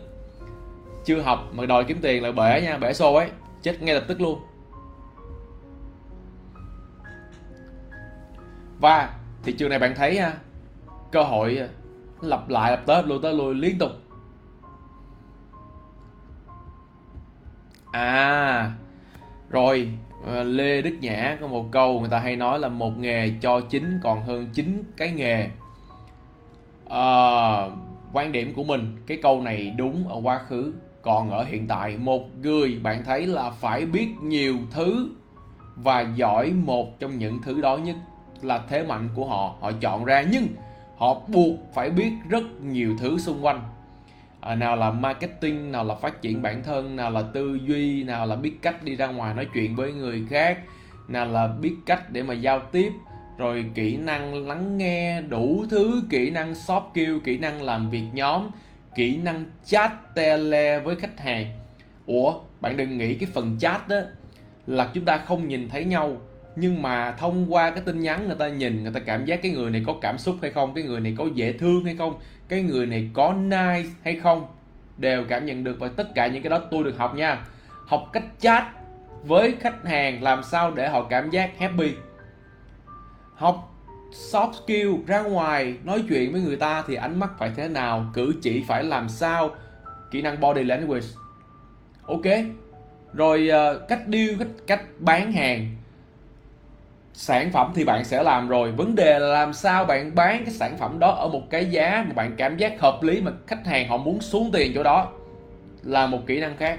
[1.05, 3.29] Chưa học mà đòi kiếm tiền là bể nha, bể xô ấy.
[3.63, 4.41] Chết ngay lập tức luôn.
[8.81, 10.33] Và thị trường này bạn thấy ha,
[11.13, 11.61] cơ hội
[12.21, 13.91] lặp lại, lặp tới lùi tới lùi liên tục.
[17.93, 18.73] À
[19.51, 19.89] rồi
[20.27, 23.61] ờ, Lê Đức Nhã có một câu người ta hay nói là một nghề cho
[23.61, 25.49] chính còn hơn chính cái nghề.
[26.89, 27.07] À,
[28.13, 31.97] quan điểm của mình cái câu này đúng ở quá khứ còn ở hiện tại.
[31.97, 35.09] Một người bạn thấy là phải biết nhiều thứ
[35.77, 37.97] và giỏi một trong những thứ đó nhất
[38.43, 39.55] là thế mạnh của họ.
[39.61, 40.47] Họ chọn ra nhưng
[40.97, 43.61] họ buộc phải biết rất nhiều thứ xung quanh
[44.41, 48.27] à, nào là marketing nào là phát triển bản thân nào là tư duy nào
[48.27, 50.59] là biết cách đi ra ngoài nói chuyện với người khác
[51.09, 52.93] nào là biết cách để mà giao tiếp
[53.39, 58.05] rồi kỹ năng lắng nghe đủ thứ kỹ năng soft skill kỹ năng làm việc
[58.13, 58.43] nhóm
[58.95, 61.47] kỹ năng chat tele với khách hàng.
[62.07, 63.97] Ủa bạn đừng nghĩ cái phần chat đó
[64.67, 66.17] là chúng ta không nhìn thấy nhau
[66.57, 69.53] nhưng mà thông qua cái tin nhắn người ta nhìn người ta cảm giác cái
[69.53, 72.19] người này có cảm xúc hay không cái người này có dễ thương hay không
[72.49, 74.47] cái người này có nice hay không
[74.97, 77.47] đều cảm nhận được và tất cả những cái đó tôi được học nha.
[77.87, 78.65] Học cách chat
[79.25, 81.93] với khách hàng làm sao để họ cảm giác happy.
[83.35, 83.75] Học
[84.33, 88.07] soft skill ra ngoài nói chuyện với người ta thì ánh mắt phải thế nào
[88.15, 89.51] cử chỉ phải làm sao
[90.11, 91.07] kỹ năng body language.
[92.07, 92.27] Ok
[93.13, 95.77] rồi uh, cách deal cách cách bán hàng
[97.19, 98.73] sản phẩm thì bạn sẽ làm rồi.
[98.73, 102.05] Vấn đề là làm sao bạn bán cái sản phẩm đó ở một cái giá
[102.09, 105.09] mà bạn cảm giác hợp lý mà khách hàng họ muốn xuống tiền chỗ đó
[105.83, 106.79] là một kỹ năng khác.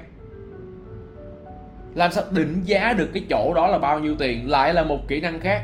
[1.96, 5.08] Làm sao định giá được cái chỗ đó là bao nhiêu tiền lại là một
[5.08, 5.62] kỹ năng khác.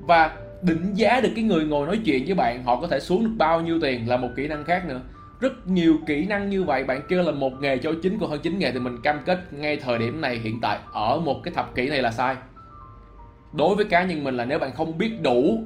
[0.00, 3.24] Và định giá được cái người ngồi nói chuyện với bạn họ có thể xuống
[3.24, 5.00] được bao nhiêu tiền là một kỹ năng khác nữa.
[5.40, 8.40] Rất nhiều kỹ năng như vậy bạn kêu là một nghề cho chính của hơn
[8.42, 11.54] chín nghề thì mình cam kết ngay thời điểm này hiện tại ở một cái
[11.54, 12.36] thập kỷ này là sai
[13.52, 15.58] đối với cá nhân mình là nếu bạn không biết đủ,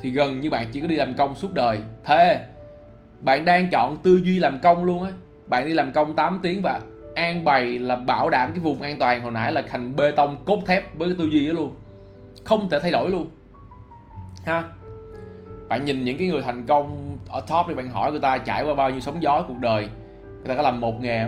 [0.00, 1.78] thì gần như bạn chỉ có đi làm công suốt đời.
[2.04, 2.46] Thế
[3.20, 5.10] bạn đang chọn tư duy làm công luôn á.
[5.46, 6.80] Bạn đi làm công 8 tiếng và
[7.14, 10.36] an bày là bảo đảm cái vùng an toàn hồi nãy là thành bê tông
[10.44, 11.74] cốt thép với cái tư duy đó luôn.
[12.44, 13.26] Không thể thay đổi luôn.
[14.44, 14.64] Ha?
[15.68, 18.64] Bạn nhìn những cái người thành công ở top thì bạn hỏi người ta trải
[18.64, 19.88] qua bao nhiêu sóng gió cuộc đời,
[20.22, 21.26] người ta có làm một nghề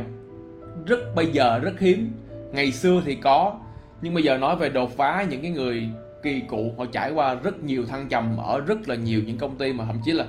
[0.87, 2.13] rất bây giờ rất hiếm.
[2.53, 3.57] Ngày xưa thì có
[4.03, 5.89] nhưng bây giờ nói về đột phá những cái người
[6.23, 9.57] kỳ cụ, họ trải qua rất nhiều thăng trầm, ở rất là nhiều những công
[9.57, 10.25] ty mà thậm chí là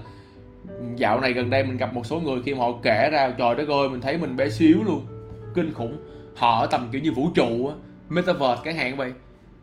[0.96, 3.56] dạo này gần đây mình gặp một số người khi mà họ kể ra, trời
[3.56, 5.06] đất ơi, mình thấy mình bé xíu luôn.
[5.54, 5.98] Kinh khủng.
[6.36, 7.72] Họ ở tầm kiểu như vũ trụ
[8.10, 9.14] metaverse cái hạn vậy.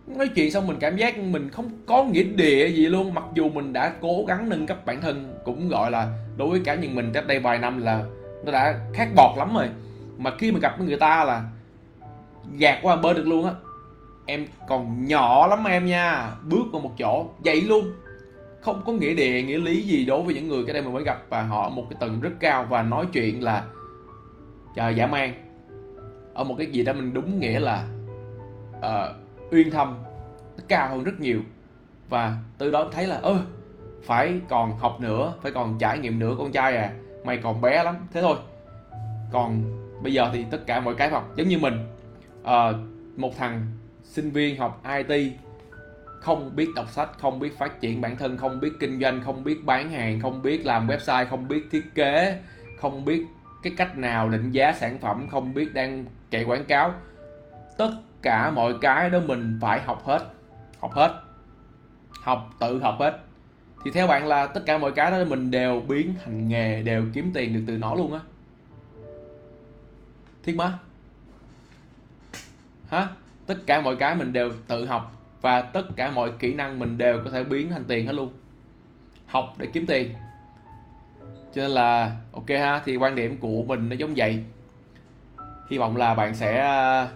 [0.07, 3.49] Nói chuyện xong mình cảm giác mình không có nghĩa địa gì luôn, mặc dù
[3.49, 6.95] mình đã cố gắng nâng cấp bản thân, cũng gọi là đối với cá nhân
[6.95, 8.05] mình cách đây vài năm là
[8.45, 9.69] nó đã khác bọt lắm rồi.
[10.19, 11.43] Mà khi mà gặp với người ta là
[12.59, 13.53] gạt qua bơi được luôn á
[14.27, 16.31] em còn nhỏ lắm em nha.
[16.43, 17.93] Bước vào một chỗ vậy luôn.
[18.61, 21.05] Không có nghĩa địa nghĩa lý gì đối với những người cái đây mình mới
[21.05, 23.65] gặp và họ một cái tầng rất cao và nói chuyện là
[24.75, 25.33] chờ dã man.
[26.35, 27.85] Ở một cái gì đó mình đúng nghĩa là
[28.79, 29.95] uh, uyên thâm
[30.69, 31.41] cao hơn rất nhiều.
[32.09, 33.39] Và từ đó thấy là ơ
[34.03, 36.93] phải còn học nữa phải còn trải nghiệm nữa con trai à.
[37.25, 37.97] Mày còn bé lắm.
[38.13, 38.37] Thế thôi.
[39.33, 39.63] Còn
[40.03, 41.75] bây giờ thì tất cả mọi cái học giống như mình.
[42.43, 42.77] Uh,
[43.17, 43.67] một thằng
[44.17, 45.33] sinh viên học IT
[46.21, 49.45] không biết đọc sách, không biết phát triển bản thân, không biết kinh doanh, không
[49.45, 52.41] biết bán hàng, không biết làm website, không biết thiết kế,
[52.81, 53.27] không biết
[53.63, 56.95] cái cách nào định giá sản phẩm, không biết đang chạy quảng cáo.
[57.79, 57.91] Tất
[58.23, 60.23] cả mọi cái đó mình phải học hết
[60.81, 61.23] học hết,
[62.23, 63.19] học, tự học hết.
[63.85, 67.05] Thì theo bạn là tất cả mọi cái đó mình đều biến thành nghề, đều
[67.15, 68.21] kiếm tiền được từ nó luôn á.
[70.43, 70.79] Thiết má
[72.89, 73.09] hả?
[73.47, 76.99] Tất cả mọi cái mình đều tự học và tất cả mọi kỹ năng mình
[76.99, 78.33] đều có thể biến thành tiền hết luôn.
[79.27, 80.11] Học để kiếm tiền.
[81.55, 84.45] Cho nên là ok ha thì quan điểm của mình nó giống vậy.
[85.71, 87.09] Hy vọng là bạn sẽ à,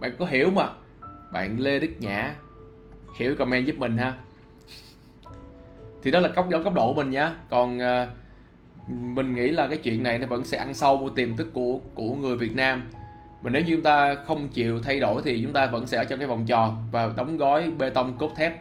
[0.00, 0.68] bạn có hiểu mà.
[1.32, 2.34] Bạn lê đức nhã
[3.18, 4.14] hiểu comment giúp mình ha.
[6.02, 8.08] Thì đó là góc góc độ mình nhá còn uh,
[8.88, 11.80] mình nghĩ là cái chuyện này nó vẫn sẽ ăn sâu vào tiềm thức của
[11.94, 12.82] của người Việt Nam
[13.42, 16.04] mà nếu như chúng ta không chịu thay đổi thì chúng ta vẫn sẽ ở
[16.04, 18.60] trong cái vòng tròn và đóng gói bê tông cốt thép.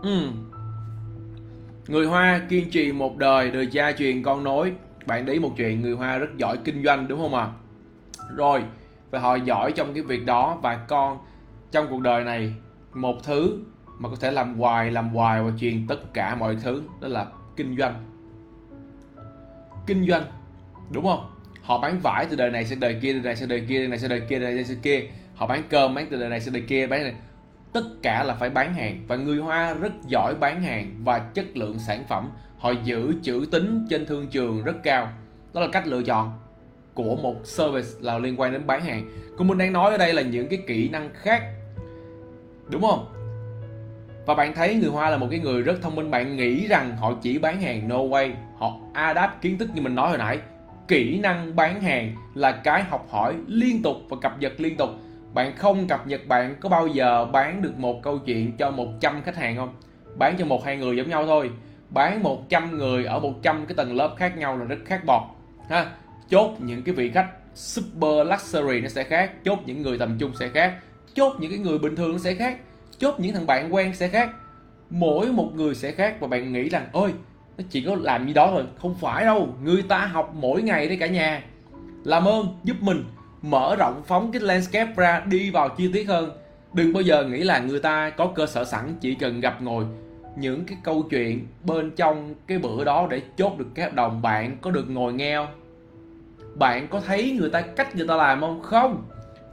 [0.00, 0.50] Uhm.
[1.88, 4.72] người Hoa kiên trì một đời đời cha truyền con nối.
[5.06, 7.42] Bạn đấy một chuyện, người Hoa rất giỏi kinh doanh, đúng không ạ?
[7.42, 7.52] À?
[8.34, 8.64] rồi,
[9.10, 10.58] và họ giỏi trong cái việc đó.
[10.62, 11.18] Và con
[11.70, 12.54] trong cuộc đời này,
[12.94, 13.58] một thứ
[13.98, 17.26] mà có thể làm hoài làm hoài và truyền tất cả mọi thứ đó là
[17.56, 17.94] kinh doanh.
[19.86, 20.24] Kinh doanh,
[20.90, 21.30] đúng không?
[21.66, 23.88] Họ bán vải từ đời này sang đời kia đời này sang đời kia đời
[23.88, 25.02] này sang đời kia đời này sang kia.
[25.34, 27.14] Họ bán cơm bán từ đời này sang đời kia, bán này.
[27.72, 31.56] Tất cả là phải bán hàng, và người hoa rất giỏi bán hàng và chất
[31.56, 32.30] lượng sản phẩm.
[32.58, 35.08] Họ giữ chữ tín trên thương trường rất cao.
[35.54, 36.38] Đó là cách lựa chọn
[36.94, 39.08] của một service là liên quan đến bán hàng.
[39.38, 41.42] Cũng mình đang nói ở đây là những cái kỹ năng khác.
[42.68, 43.12] Đúng không?
[44.26, 46.10] Và bạn thấy người Hoa là một cái người rất thông minh.
[46.10, 48.32] Bạn nghĩ rằng họ chỉ bán hàng no way.
[48.58, 50.38] Họ adapt kiến thức như mình nói hồi nãy
[50.88, 54.90] kỹ năng bán hàng là cái học hỏi liên tục và cập nhật liên tục.
[55.34, 59.22] Bạn không cập nhật, bạn có bao giờ bán được một câu chuyện cho 100
[59.22, 59.74] khách hàng không?
[60.16, 61.50] Bán cho một, hai người giống nhau thôi.
[61.90, 65.22] Bán 100 người ở 100 cái tầng lớp khác nhau là rất khác bọt,
[65.68, 65.92] ha.
[66.30, 70.32] Chốt những cái vị khách super luxury nó sẽ khác, chốt những người tầm trung
[70.40, 70.74] sẽ khác,
[71.14, 72.58] chốt những cái người bình thường nó sẽ khác,
[72.98, 74.30] chốt những thằng bạn quen sẽ khác.
[74.90, 77.12] Mỗi một người sẽ khác và bạn nghĩ rằng, ôi
[77.58, 79.48] nó chỉ có làm như đó thôi, không phải đâu.
[79.62, 81.42] Người ta học mỗi ngày đấy cả nhà.
[82.04, 83.04] Làm ơn, giúp mình
[83.42, 86.30] mở rộng, phóng cái landscape ra đi vào chi tiết hơn.
[86.72, 89.84] Đừng bao giờ nghĩ là người ta có cơ sở sẵn, chỉ cần gặp ngồi
[90.36, 94.22] những cái câu chuyện bên trong cái bữa đó để chốt được cái hợp đồng.
[94.22, 95.48] Bạn có được ngồi nghe không?
[96.54, 98.62] Bạn có thấy người ta cách người ta làm không?
[98.62, 99.04] Không.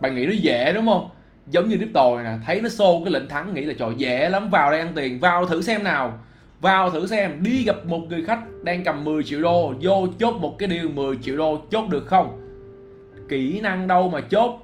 [0.01, 1.09] Bạn nghĩ nó dễ đúng không?
[1.47, 4.29] Giống như tiếp tồi nè, thấy nó xô cái lệnh thắng, nghĩ là trời, dễ
[4.29, 4.49] lắm.
[4.49, 6.19] Vào đây ăn tiền, vào thử xem nào
[6.63, 10.35] vào thử xem, đi gặp một người khách đang cầm 10 triệu đô, vô chốt
[10.39, 12.39] một cái điều 10 triệu đô, chốt được không?
[13.29, 14.59] Kỹ năng đâu mà chốt?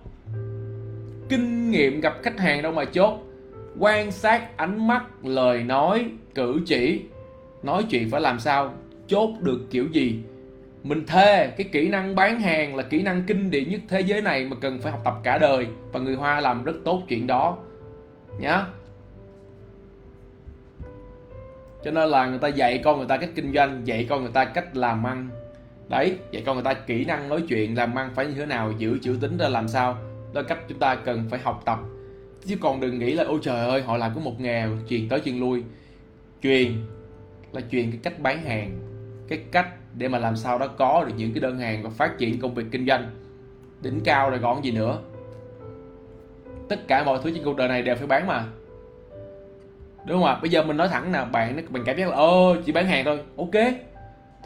[1.30, 3.20] Kinh nghiệm gặp khách hàng đâu mà chốt?
[3.80, 6.06] Quan sát ánh mắt, lời nói,
[6.36, 7.02] cử chỉ.
[7.64, 8.74] Nói chuyện phải làm sao?
[9.08, 10.20] Chốt được kiểu gì?
[10.84, 14.22] Mình thề, cái kỹ năng bán hàng là kỹ năng kinh điển nhất thế giới
[14.22, 15.68] này mà cần phải học tập cả đời.
[15.92, 17.58] Và người hoa làm rất tốt chuyện đó.
[18.40, 18.66] Nhá
[21.84, 24.32] cho nên là người ta dạy con người ta cách kinh doanh, dạy con người
[24.32, 25.30] ta cách làm ăn.
[25.90, 28.72] Đấy, dạy con người ta kỹ năng nói chuyện, làm ăn phải như thế nào,
[28.78, 29.98] giữ chữ tính ra làm sao.
[30.34, 31.80] Đó cách chúng ta cần phải học tập.
[32.46, 35.20] Chứ còn đừng nghĩ là ôi trời ơi, họ làm có một nghề truyền tới
[35.26, 35.64] truyền lui.
[36.44, 36.74] Truyền
[37.52, 38.80] là truyền cái cách bán hàng,
[39.28, 42.18] cái cách để mà làm sao đó có được những cái đơn hàng và phát
[42.18, 43.12] triển công việc kinh doanh.
[43.82, 45.00] Đỉnh cao rồi còn gì nữa.
[46.70, 48.46] Tất cả mọi thứ trên cuộc đời này đều phải bán mà
[50.06, 50.38] đúng không ạ?
[50.42, 53.06] Bây giờ mình nói thẳng nè, bạn mình cảm giác là, ơ, chỉ bán hàng
[53.06, 53.20] thôi.
[53.38, 53.64] Ok,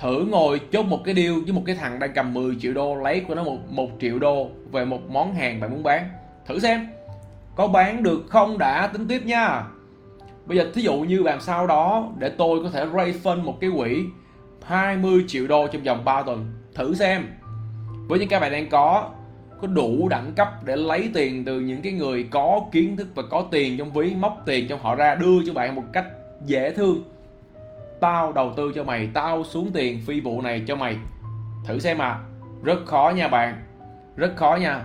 [0.02, 2.96] thử ngồi chốt một cái deal với một cái thằng đang cầm 10 triệu đô,
[2.96, 6.10] lấy của nó một một triệu đô về một món hàng bạn muốn bán.
[6.46, 6.88] Thử xem,
[7.56, 9.64] có bán được không đã, tính tiếp nha.
[10.46, 13.58] Bây giờ thí dụ như làm sau đó, để tôi có thể raise fund một
[13.62, 14.04] cái quỹ
[14.64, 16.46] 20 triệu đô trong vòng 3 tuần.
[16.76, 17.28] Thử xem.
[18.08, 19.10] Với những cái bạn đang có
[19.62, 23.24] có đủ đẳng cấp để lấy tiền từ những cái người có kiến thức và
[23.30, 26.06] có tiền trong ví, móc tiền trong họ ra, đưa cho bạn một cách
[26.46, 27.04] dễ thương.
[28.00, 30.98] Tao đầu tư cho mày, tao xuống tiền phi vụ này cho mày.
[31.66, 32.20] Thử xem mà
[32.64, 33.64] rất khó nha bạn.
[34.16, 34.84] Rất khó nha.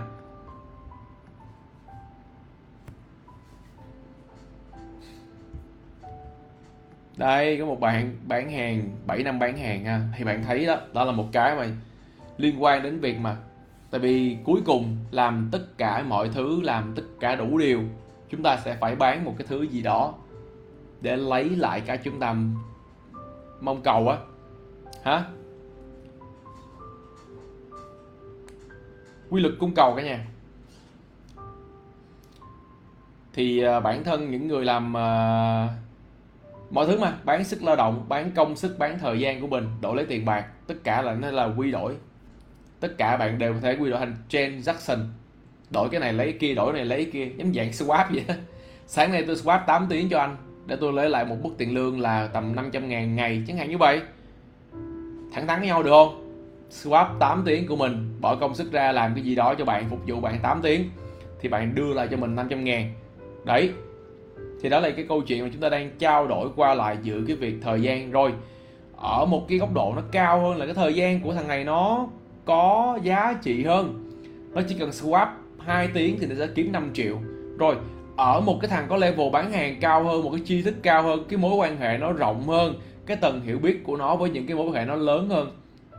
[7.17, 10.01] Đây, có một bạn bán hàng 7 năm bán hàng ha.
[10.17, 11.67] Thì bạn thấy đó đó là một cái mà
[12.37, 13.35] liên quan đến việc mà
[13.91, 17.81] tại vì cuối cùng làm tất cả mọi thứ làm tất cả đủ điều
[18.29, 20.13] chúng ta sẽ phải bán một cái thứ gì đó
[21.01, 22.35] để lấy lại cái chúng ta
[23.61, 24.17] mong cầu á.
[25.03, 25.23] Hả?
[29.29, 30.27] Quy luật cung cầu cả nhà.
[33.33, 35.69] Thì à, bản thân những người làm uh,
[36.71, 39.67] mọi thứ mà bán sức lao động bán công sức bán thời gian của mình
[39.81, 41.95] đổi lấy tiền bạc tất cả là nó là quy đổi
[42.79, 44.99] tất cả bạn đều có thể quy đổi thành transaction
[45.71, 47.31] đổi cái này lấy cái kia, đổi cái này lấy cái kia.
[47.37, 48.33] Giống dạng swap vậy đó.
[48.87, 50.37] sáng nay tôi swap 8 tiếng cho anh.
[50.65, 53.69] Để tôi lấy lại một mức tiền lương là tầm 500 ngàn ngày, chẳng hạn
[53.69, 54.01] như vậy.
[55.33, 56.25] Thẳng thắn với nhau được không?
[56.71, 59.89] Swap 8 tiếng của mình, bỏ công sức ra làm cái gì đó cho bạn,
[59.89, 60.89] phục vụ bạn 8 tiếng,
[61.41, 62.93] thì bạn đưa lại cho mình 500 ngàn.
[63.45, 63.71] Đấy.
[64.61, 67.21] Thì đó là cái câu chuyện mà chúng ta đang trao đổi qua lại giữa
[67.27, 68.11] cái việc thời gian.
[68.11, 68.33] Rồi,
[68.95, 71.63] ở một cái góc độ nó cao hơn là cái thời gian của thằng này
[71.63, 72.07] nó
[72.49, 74.09] có giá trị hơn.
[74.53, 75.27] Nó chỉ cần swap
[75.59, 77.17] 2 tiếng thì nó sẽ kiếm 5 triệu.
[77.57, 77.75] Rồi,
[78.17, 81.03] ở một cái thằng có level bán hàng cao hơn, một cái chi thức cao
[81.03, 84.29] hơn, cái mối quan hệ nó rộng hơn, cái tầng hiểu biết của nó với
[84.29, 85.51] những cái mối quan hệ nó lớn hơn,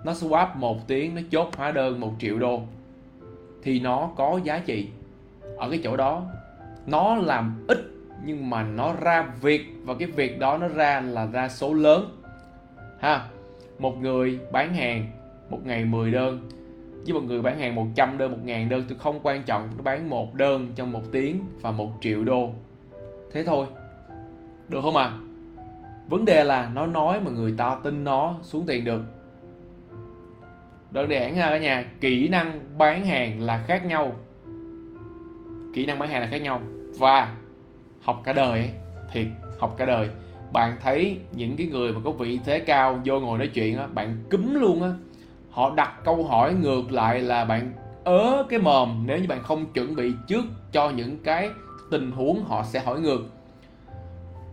[0.05, 2.61] nó swap một tiếng, nó chốt hóa đơn một triệu đô.
[3.63, 4.89] Thì nó có giá trị
[5.57, 6.23] ở cái chỗ đó.
[6.87, 7.79] Nó làm ít,
[8.25, 12.19] nhưng mà nó ra việc, và cái việc đó nó ra là ra số lớn.
[13.01, 13.25] Ha,
[13.79, 15.07] một người bán hàng
[15.51, 16.49] một ngày 10 đơn.
[17.05, 19.69] Với một người bán hàng 100 đơn 1 ngàn đơn, tôi không quan trọng.
[19.77, 22.51] Nó bán một đơn trong một tiếng và một triệu đô.
[23.33, 23.67] Thế thôi.
[24.69, 25.13] Được không à
[26.11, 29.03] vấn đề là nó nói mà người ta tin nó xuống tiền được.
[30.91, 34.13] Đơn giản ha cả nhà, kỹ năng bán hàng là khác nhau.
[35.75, 36.61] Kỹ năng bán hàng là khác nhau.
[36.99, 37.37] Và
[38.03, 38.71] học cả đời ấy,
[39.13, 39.27] thiệt,
[39.59, 40.09] học cả đời.
[40.53, 43.87] Bạn thấy những cái người mà có vị thế cao, vô ngồi nói chuyện á,
[43.87, 44.91] bạn cúm luôn á
[45.51, 47.73] họ đặt câu hỏi ngược lại là bạn
[48.05, 51.51] ớ cái mồm nếu như bạn không chuẩn bị trước cho những cái
[51.91, 53.21] tình huống họ sẽ hỏi ngược.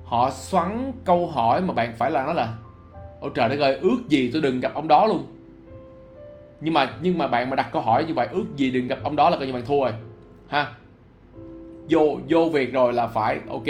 [0.03, 2.53] Họ xoắn câu hỏi mà bạn phải là nó là,
[3.19, 5.25] ôi trời đất ơi, ước gì tôi đừng gặp ông đó luôn.
[6.61, 8.99] Nhưng mà nhưng mà bạn mà đặt câu hỏi như vậy, ước gì đừng gặp
[9.03, 9.93] ông đó là coi như bạn thua rồi.
[10.47, 10.71] Ha?
[11.89, 13.67] Vô vô việc rồi là phải, ok.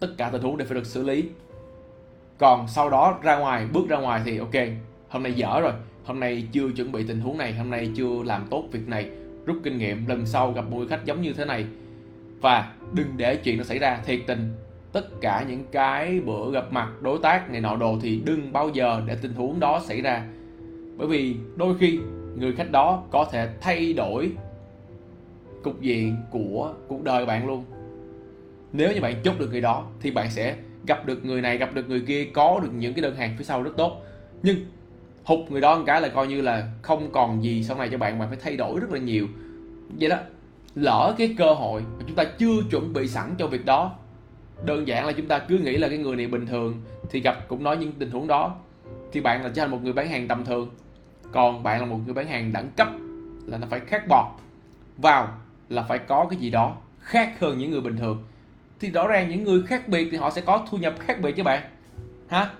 [0.00, 1.24] Tất cả tình huống đều phải được xử lý.
[2.38, 4.54] Còn sau đó ra ngoài, bước ra ngoài thì ok
[5.12, 5.72] hôm nay dở rồi.
[6.04, 7.52] Hôm nay chưa chuẩn bị tình huống này.
[7.52, 9.10] Hôm nay chưa làm tốt việc này.
[9.46, 10.06] Rút kinh nghiệm.
[10.06, 11.66] Lần sau gặp một người khách giống như thế này.
[12.40, 14.00] Và đừng để chuyện nó xảy ra.
[14.06, 14.52] Thiệt tình.
[14.92, 18.68] Tất cả những cái bữa gặp mặt, đối tác này nọ đồ thì đừng bao
[18.68, 20.26] giờ để tình huống đó xảy ra.
[20.96, 21.98] Bởi vì đôi khi
[22.36, 24.30] người khách đó có thể thay đổi
[25.62, 27.64] cục diện của cuộc đời bạn luôn.
[28.72, 30.56] Nếu như bạn chốt được người đó thì bạn sẽ
[30.86, 33.44] gặp được người này, gặp được người kia, có được những cái đơn hàng phía
[33.44, 34.02] sau rất tốt.
[34.42, 34.56] Nhưng
[35.24, 37.98] hụt người đó một cái là coi như là không còn gì sau này cho
[37.98, 39.26] bạn bạn phải thay đổi rất là nhiều.
[40.00, 40.16] Vậy đó,
[40.74, 43.92] lỡ cái cơ hội mà chúng ta chưa chuẩn bị sẵn cho việc đó,
[44.64, 47.48] đơn giản là chúng ta cứ nghĩ là cái người này bình thường thì gặp
[47.48, 48.56] cũng nói những tình huống đó,
[49.12, 50.70] thì bạn là trở thành một người bán hàng tầm thường.
[51.32, 52.88] Còn bạn là một người bán hàng đẳng cấp
[53.46, 54.26] là nó phải khác bọt
[54.98, 55.28] vào
[55.68, 58.24] là phải có cái gì đó khác hơn những người bình thường.
[58.80, 61.32] Thì rõ ràng những người khác biệt thì họ sẽ có thu nhập khác biệt
[61.32, 61.62] với bạn.
[62.28, 62.50] Ha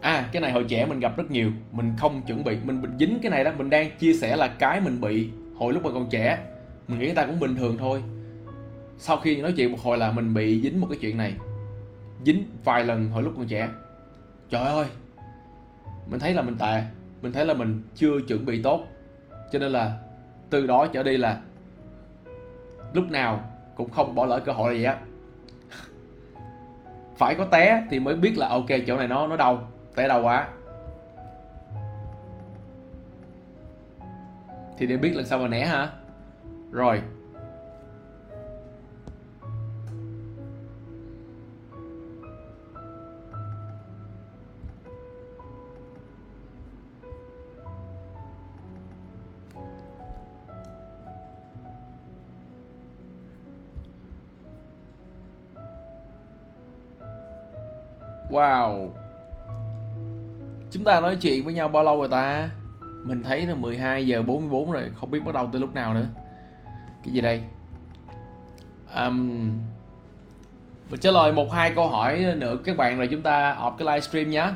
[0.00, 1.50] à cái này hồi trẻ mình gặp rất nhiều.
[1.72, 2.56] Mình không chuẩn bị.
[2.64, 3.52] Mình, dính cái này đó.
[3.58, 6.38] Mình đang chia sẻ là cái mình bị hồi lúc mà còn trẻ.
[6.88, 8.02] Mình nghĩ người ta cũng bình thường thôi.
[8.98, 11.34] Sau khi nói chuyện một hồi là mình bị dính một cái chuyện này.
[12.24, 13.68] Dính vài lần hồi lúc còn trẻ.
[14.50, 14.86] Trời ơi!
[16.10, 16.82] Mình thấy là mình tệ.
[17.22, 18.86] Mình thấy là mình chưa chuẩn bị tốt.
[19.52, 19.98] Cho nên là
[20.50, 21.40] từ đó trở đi là
[22.92, 23.44] lúc nào
[23.76, 24.96] cũng không bỏ lỡ cơ hội là gì á.
[27.16, 29.68] Phải có té thì mới biết là ok chỗ này nó nó đau
[29.98, 30.48] té đau quá.
[34.78, 35.88] Thì để biết lần sau mà né hả?
[36.70, 37.02] Rồi.
[58.30, 59.07] Wow.
[60.70, 62.50] Chúng ta nói chuyện với nhau bao lâu rồi ta?
[63.04, 66.06] Mình thấy là 12 giờ 44 rồi Không biết bắt đầu từ lúc nào nữa.
[67.04, 67.42] Cái gì đây?
[68.96, 69.50] Um,
[70.90, 73.86] Mình trả lời một hai câu hỏi nữa các bạn rồi chúng ta họp cái
[73.86, 74.50] livestream nhé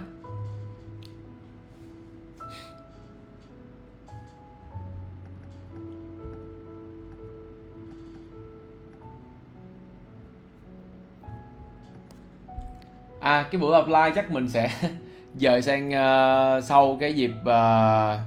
[13.20, 14.70] à cái bữa apply chắc mình sẽ
[15.34, 18.20] dời sang uh, sau cái dịp uh,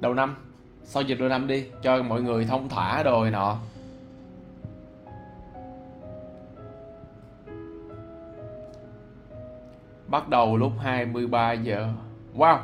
[0.00, 0.36] đầu năm.
[0.84, 3.56] Sau dịp đầu năm đi cho mọi người thông thả rồi nọ.
[10.06, 11.88] Bắt đầu lúc 23 giờ.
[12.36, 12.58] Wow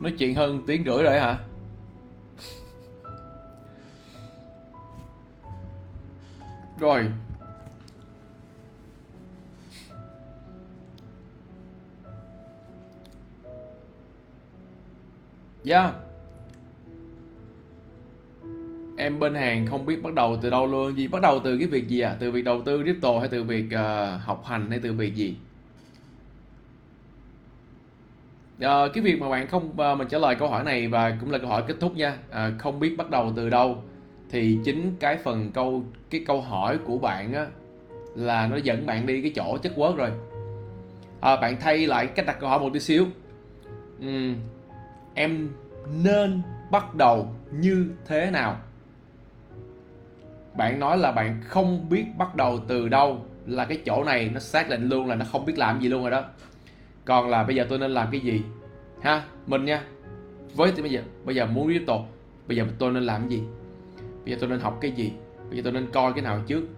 [0.00, 1.38] nói chuyện hơn tiếng rưỡi rồi hả?
[6.80, 7.10] Rồi.
[15.70, 15.94] Yeah
[18.96, 20.96] Em bên hàng không biết bắt đầu từ đâu luôn.
[20.96, 23.42] Gì Bắt đầu từ cái việc gì à Từ việc đầu tư crypto hay từ
[23.42, 25.36] việc uh, học hành hay từ việc gì?
[28.64, 31.30] Uh, cái việc mà bạn không uh, mình trả lời câu hỏi này và cũng
[31.30, 32.16] là câu hỏi kết thúc nha.
[32.28, 33.82] Uh, không biết bắt đầu từ đâu
[34.30, 37.46] thì chính cái phần câu cái câu hỏi của bạn á
[38.14, 40.10] là nó dẫn bạn đi cái chỗ chất quớt rồi.
[41.20, 43.06] À, bạn thay lại cách đặt câu hỏi một tí xíu.
[44.08, 44.34] Uhm,
[45.14, 45.48] em
[46.02, 48.56] nên bắt đầu như thế nào?
[50.54, 54.40] Bạn nói là bạn không biết bắt đầu từ đâu, là cái chỗ này nó
[54.40, 56.24] xác định luôn là nó không biết làm gì luôn rồi đó.
[57.04, 58.42] Còn là bây giờ tôi nên làm cái gì?
[59.02, 59.82] Ha, mình nha.
[60.54, 62.00] Với thì bây giờ bây giờ muốn tiếp tục,
[62.48, 63.42] bây giờ tôi nên làm cái gì?
[64.24, 65.12] Bây giờ tôi nên học cái gì?
[65.48, 66.68] Bây giờ tôi nên coi cái nào trước?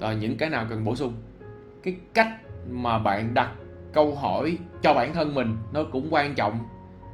[0.00, 1.14] Rồi những cái nào cần bổ sung?
[1.82, 2.28] Cái cách
[2.70, 3.50] mà bạn đặt
[3.92, 6.58] câu hỏi cho bản thân mình nó cũng quan trọng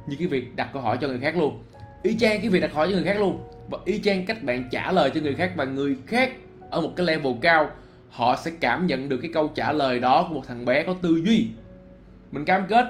[0.09, 1.63] như cái việc đặt câu hỏi cho người khác luôn.
[2.03, 3.43] Y chang cái việc đặt hỏi cho người khác luôn.
[3.69, 6.31] Và y chang cách bạn trả lời cho người khác và người khác
[6.69, 7.69] ở một cái level cao,
[8.09, 10.95] họ sẽ cảm nhận được cái câu trả lời đó của một thằng bé có
[11.01, 11.47] tư duy.
[12.31, 12.85] Mình cam kết,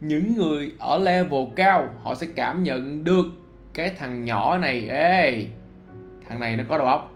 [0.00, 3.26] những người ở level cao, họ sẽ cảm nhận được
[3.74, 4.88] cái thằng nhỏ này.
[4.88, 5.46] Ê,
[6.28, 7.14] thằng này nó có đầu óc.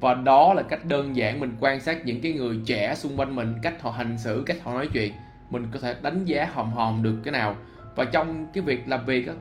[0.00, 3.36] Và đó là cách đơn giản mình quan sát những cái người trẻ xung quanh
[3.36, 5.12] mình, cách họ hành xử, cách họ nói chuyện.
[5.50, 7.56] Mình có thể đánh giá hòm hòm được cái nào
[7.98, 9.34] và trong cái việc làm việc á,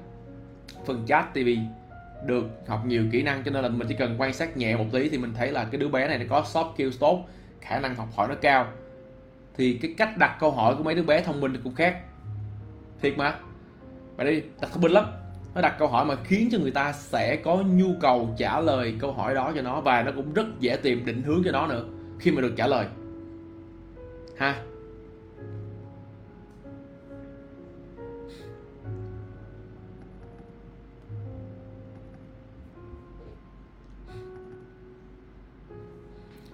[0.86, 1.50] phần chat TV
[2.26, 4.86] được học nhiều kỹ năng cho nên là mình chỉ cần quan sát nhẹ một
[4.92, 7.26] tí thì mình thấy là cái đứa bé này nó có soft skills tốt,
[7.62, 8.68] khả năng học hỏi nó cao.
[9.58, 12.02] Thì cái cách đặt câu hỏi của mấy đứa bé thông minh cũng khác.
[13.02, 13.36] Thiệt mà.
[14.16, 15.06] Vậy đi đặt thông minh lắm.
[15.56, 18.96] Nó đặt câu hỏi mà khiến cho người ta sẽ có nhu cầu trả lời
[19.00, 21.68] câu hỏi đó cho nó và nó cũng rất dễ tìm định hướng cho nó
[21.68, 21.86] nữa
[22.20, 22.86] khi mà được trả lời.
[24.38, 24.56] Ha.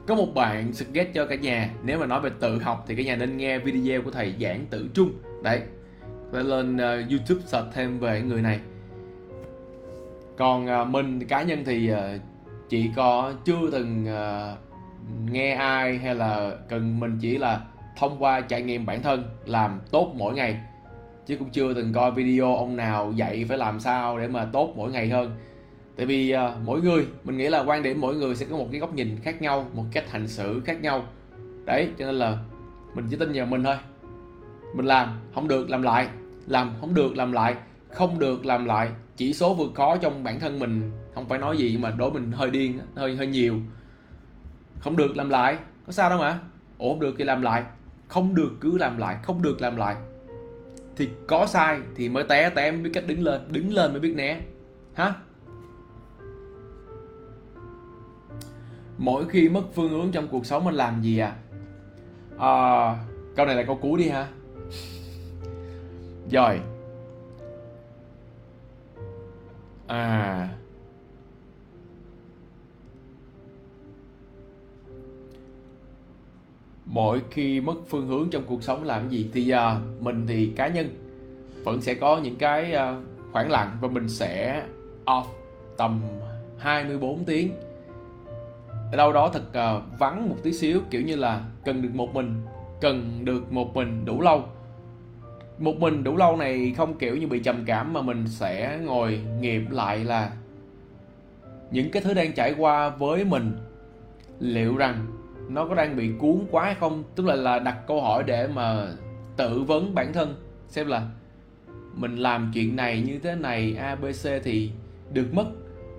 [0.08, 3.04] Có một bạn suggest cho cả nhà nếu mà nói về tự học thì cả
[3.04, 5.12] nhà nên nghe video của thầy giảng tự trung.
[5.44, 5.62] Đấy
[6.32, 8.60] phải lên uh, youtube search thêm về người này.
[10.38, 11.98] Còn uh, mình cá nhân thì uh,
[12.70, 14.58] chỉ có chưa từng uh,
[15.32, 17.62] nghe ai hay là cần mình chỉ là
[17.98, 20.58] thông qua trải nghiệm bản thân làm tốt mỗi ngày.
[21.26, 24.74] Chứ cũng chưa từng coi video ông nào dạy phải làm sao để mà tốt
[24.76, 25.32] mỗi ngày hơn
[25.96, 28.68] tại vì uh, mỗi người mình nghĩ là quan điểm mỗi người sẽ có một
[28.72, 31.06] cái góc nhìn khác nhau một cách hành xử khác nhau.
[31.66, 32.38] Đấy cho nên là
[32.94, 33.76] mình chỉ tin vào mình thôi.
[34.76, 36.08] Mình làm không được làm lại
[36.48, 37.56] làm không được làm lại
[37.90, 38.90] không được làm lại.
[39.18, 42.32] Chỉ số vượt khó trong bản thân mình không phải nói gì mà đối mình
[42.32, 43.56] hơi điên hơi hơi nhiều.
[44.80, 46.40] Không được làm lại có sao đâu mà.
[46.78, 47.64] Ủa không được thì làm lại.
[48.08, 49.96] Không được cứ làm lại không được làm lại.
[50.96, 54.00] Thì có sai thì mới té té mới biết cách đứng lên đứng lên mới
[54.00, 54.42] biết né.
[54.94, 55.14] Hả?
[58.98, 61.36] Mỗi khi mất phương hướng trong cuộc sống mình làm gì à,
[62.38, 62.96] à
[63.36, 64.28] câu này là câu cuối đi ha.
[66.32, 66.60] Rồi.
[69.88, 70.50] À.
[76.86, 80.68] Mỗi khi mất phương hướng trong cuộc sống làm gì thì uh, mình thì cá
[80.68, 80.90] nhân
[81.64, 84.64] vẫn sẽ có những cái uh, khoảng lặng và mình sẽ
[85.06, 85.26] off
[85.78, 86.02] tầm
[86.58, 87.52] 24 tiếng
[88.98, 89.44] đâu đó thật
[89.78, 92.42] uh, vắng một tí xíu kiểu như là cần được một mình
[92.82, 94.44] cần được một mình đủ lâu.
[95.58, 99.20] Một mình đủ lâu này không kiểu như bị trầm cảm mà mình sẽ ngồi
[99.40, 100.32] nghiệm lại là
[101.72, 103.58] những cái thứ đang trải qua với mình
[104.40, 105.06] liệu rằng
[105.50, 107.04] nó có đang bị cuốn quá hay không?
[107.16, 108.88] Tức là là đặt câu hỏi để mà
[109.38, 110.36] tự vấn bản thân
[110.68, 111.08] xem là
[111.96, 114.72] mình làm chuyện này như thế này abc thì
[115.14, 115.46] được mất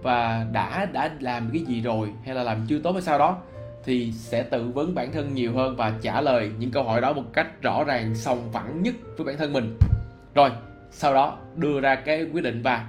[0.04, 3.38] và đã đã làm cái gì rồi hay là làm chưa tốt hay sao đó,
[3.84, 7.12] thì sẽ tự vấn bản thân nhiều hơn và trả lời những câu hỏi đó
[7.12, 9.78] một cách rõ ràng, sòng phẳng nhất với bản thân mình.
[10.34, 10.50] Rồi,
[10.90, 12.86] sau đó đưa ra cái quyết định và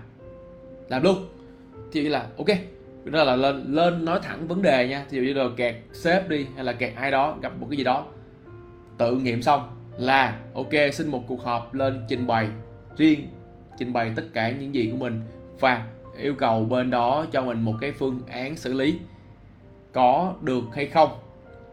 [0.90, 1.18] làm luôn.
[1.92, 2.48] Thì là, ok,
[3.06, 5.06] đó là lên lên nói thẳng vấn đề nha.
[5.10, 7.84] Thì như là kẹt sếp đi hay là kẹt ai đó gặp một cái gì
[7.84, 8.06] đó,
[8.98, 12.48] tự nghiệm xong là, ok, xin một cuộc họp lên trình bày,
[12.98, 13.28] riêng
[13.80, 15.22] trình bày tất cả những gì của mình
[15.60, 15.88] và
[16.20, 19.00] yêu cầu bên đó cho mình một cái phương án xử lý
[19.94, 21.10] có được hay không.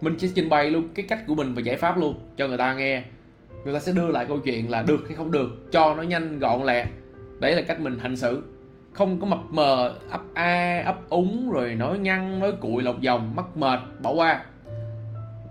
[0.00, 2.58] Mình sẽ trình bày luôn cái cách của mình và giải pháp luôn cho người
[2.58, 3.02] ta nghe.
[3.64, 6.38] Người ta sẽ đưa lại câu chuyện là được hay không được, cho nó nhanh
[6.38, 6.86] gọn lẹ.
[7.40, 8.42] Đấy là cách mình hành xử.
[8.92, 13.36] Không có mập mờ, ấp a, ấp úng, rồi nói nhăn nói cụi lọc vòng
[13.36, 14.44] mắc mệt, bỏ qua.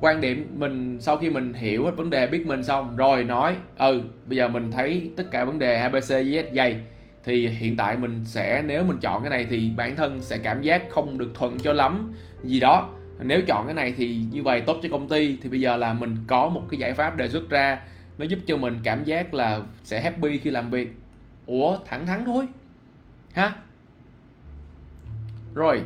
[0.01, 3.55] Quan điểm mình sau khi mình hiểu hết vấn đề, biết mình xong, rồi nói
[3.77, 6.81] ừ bây giờ mình thấy tất cả vấn đề abc với dày
[7.23, 10.61] thì hiện tại mình sẽ, nếu mình chọn cái này thì bản thân sẽ cảm
[10.61, 12.89] giác không được thuận cho lắm gì đó.
[13.19, 15.37] Nếu chọn cái này thì như vậy tốt cho công ty.
[15.41, 17.79] Thì bây giờ là mình có một cái giải pháp đề xuất ra,
[18.17, 20.93] nó giúp cho mình cảm giác là sẽ happy khi làm việc.
[21.45, 22.47] Ủa, thẳng thắn thôi.
[23.33, 23.55] Ha?
[25.53, 25.81] Rồi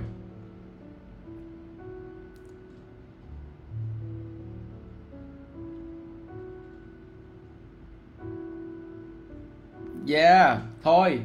[10.08, 11.20] Yeah, thôi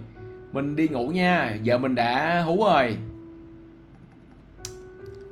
[0.52, 2.96] Mình đi ngủ nha Giờ mình đã hú rồi.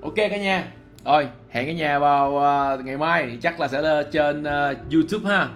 [0.02, 0.72] Ok cả nhà
[1.04, 2.32] Rồi, hẹn cả nhà vào
[2.78, 5.48] uh, ngày mai Chắc là sẽ lên trên uh, Youtube ha.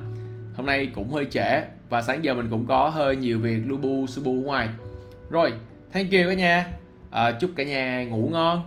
[0.54, 3.76] Hôm nay cũng hơi trễ Và sáng giờ mình cũng có hơi nhiều việc lu
[3.76, 4.68] bu su bu ngoài.
[5.30, 5.52] Rồi,
[5.92, 6.66] thank you cả nhà.
[7.10, 8.62] Uh, Chúc cả nhà ngủ ngon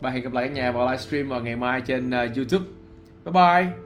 [0.00, 2.64] Và hẹn gặp lại cả nhà vào livestream vào ngày mai trên uh, Youtube.
[3.24, 3.85] Bye bye.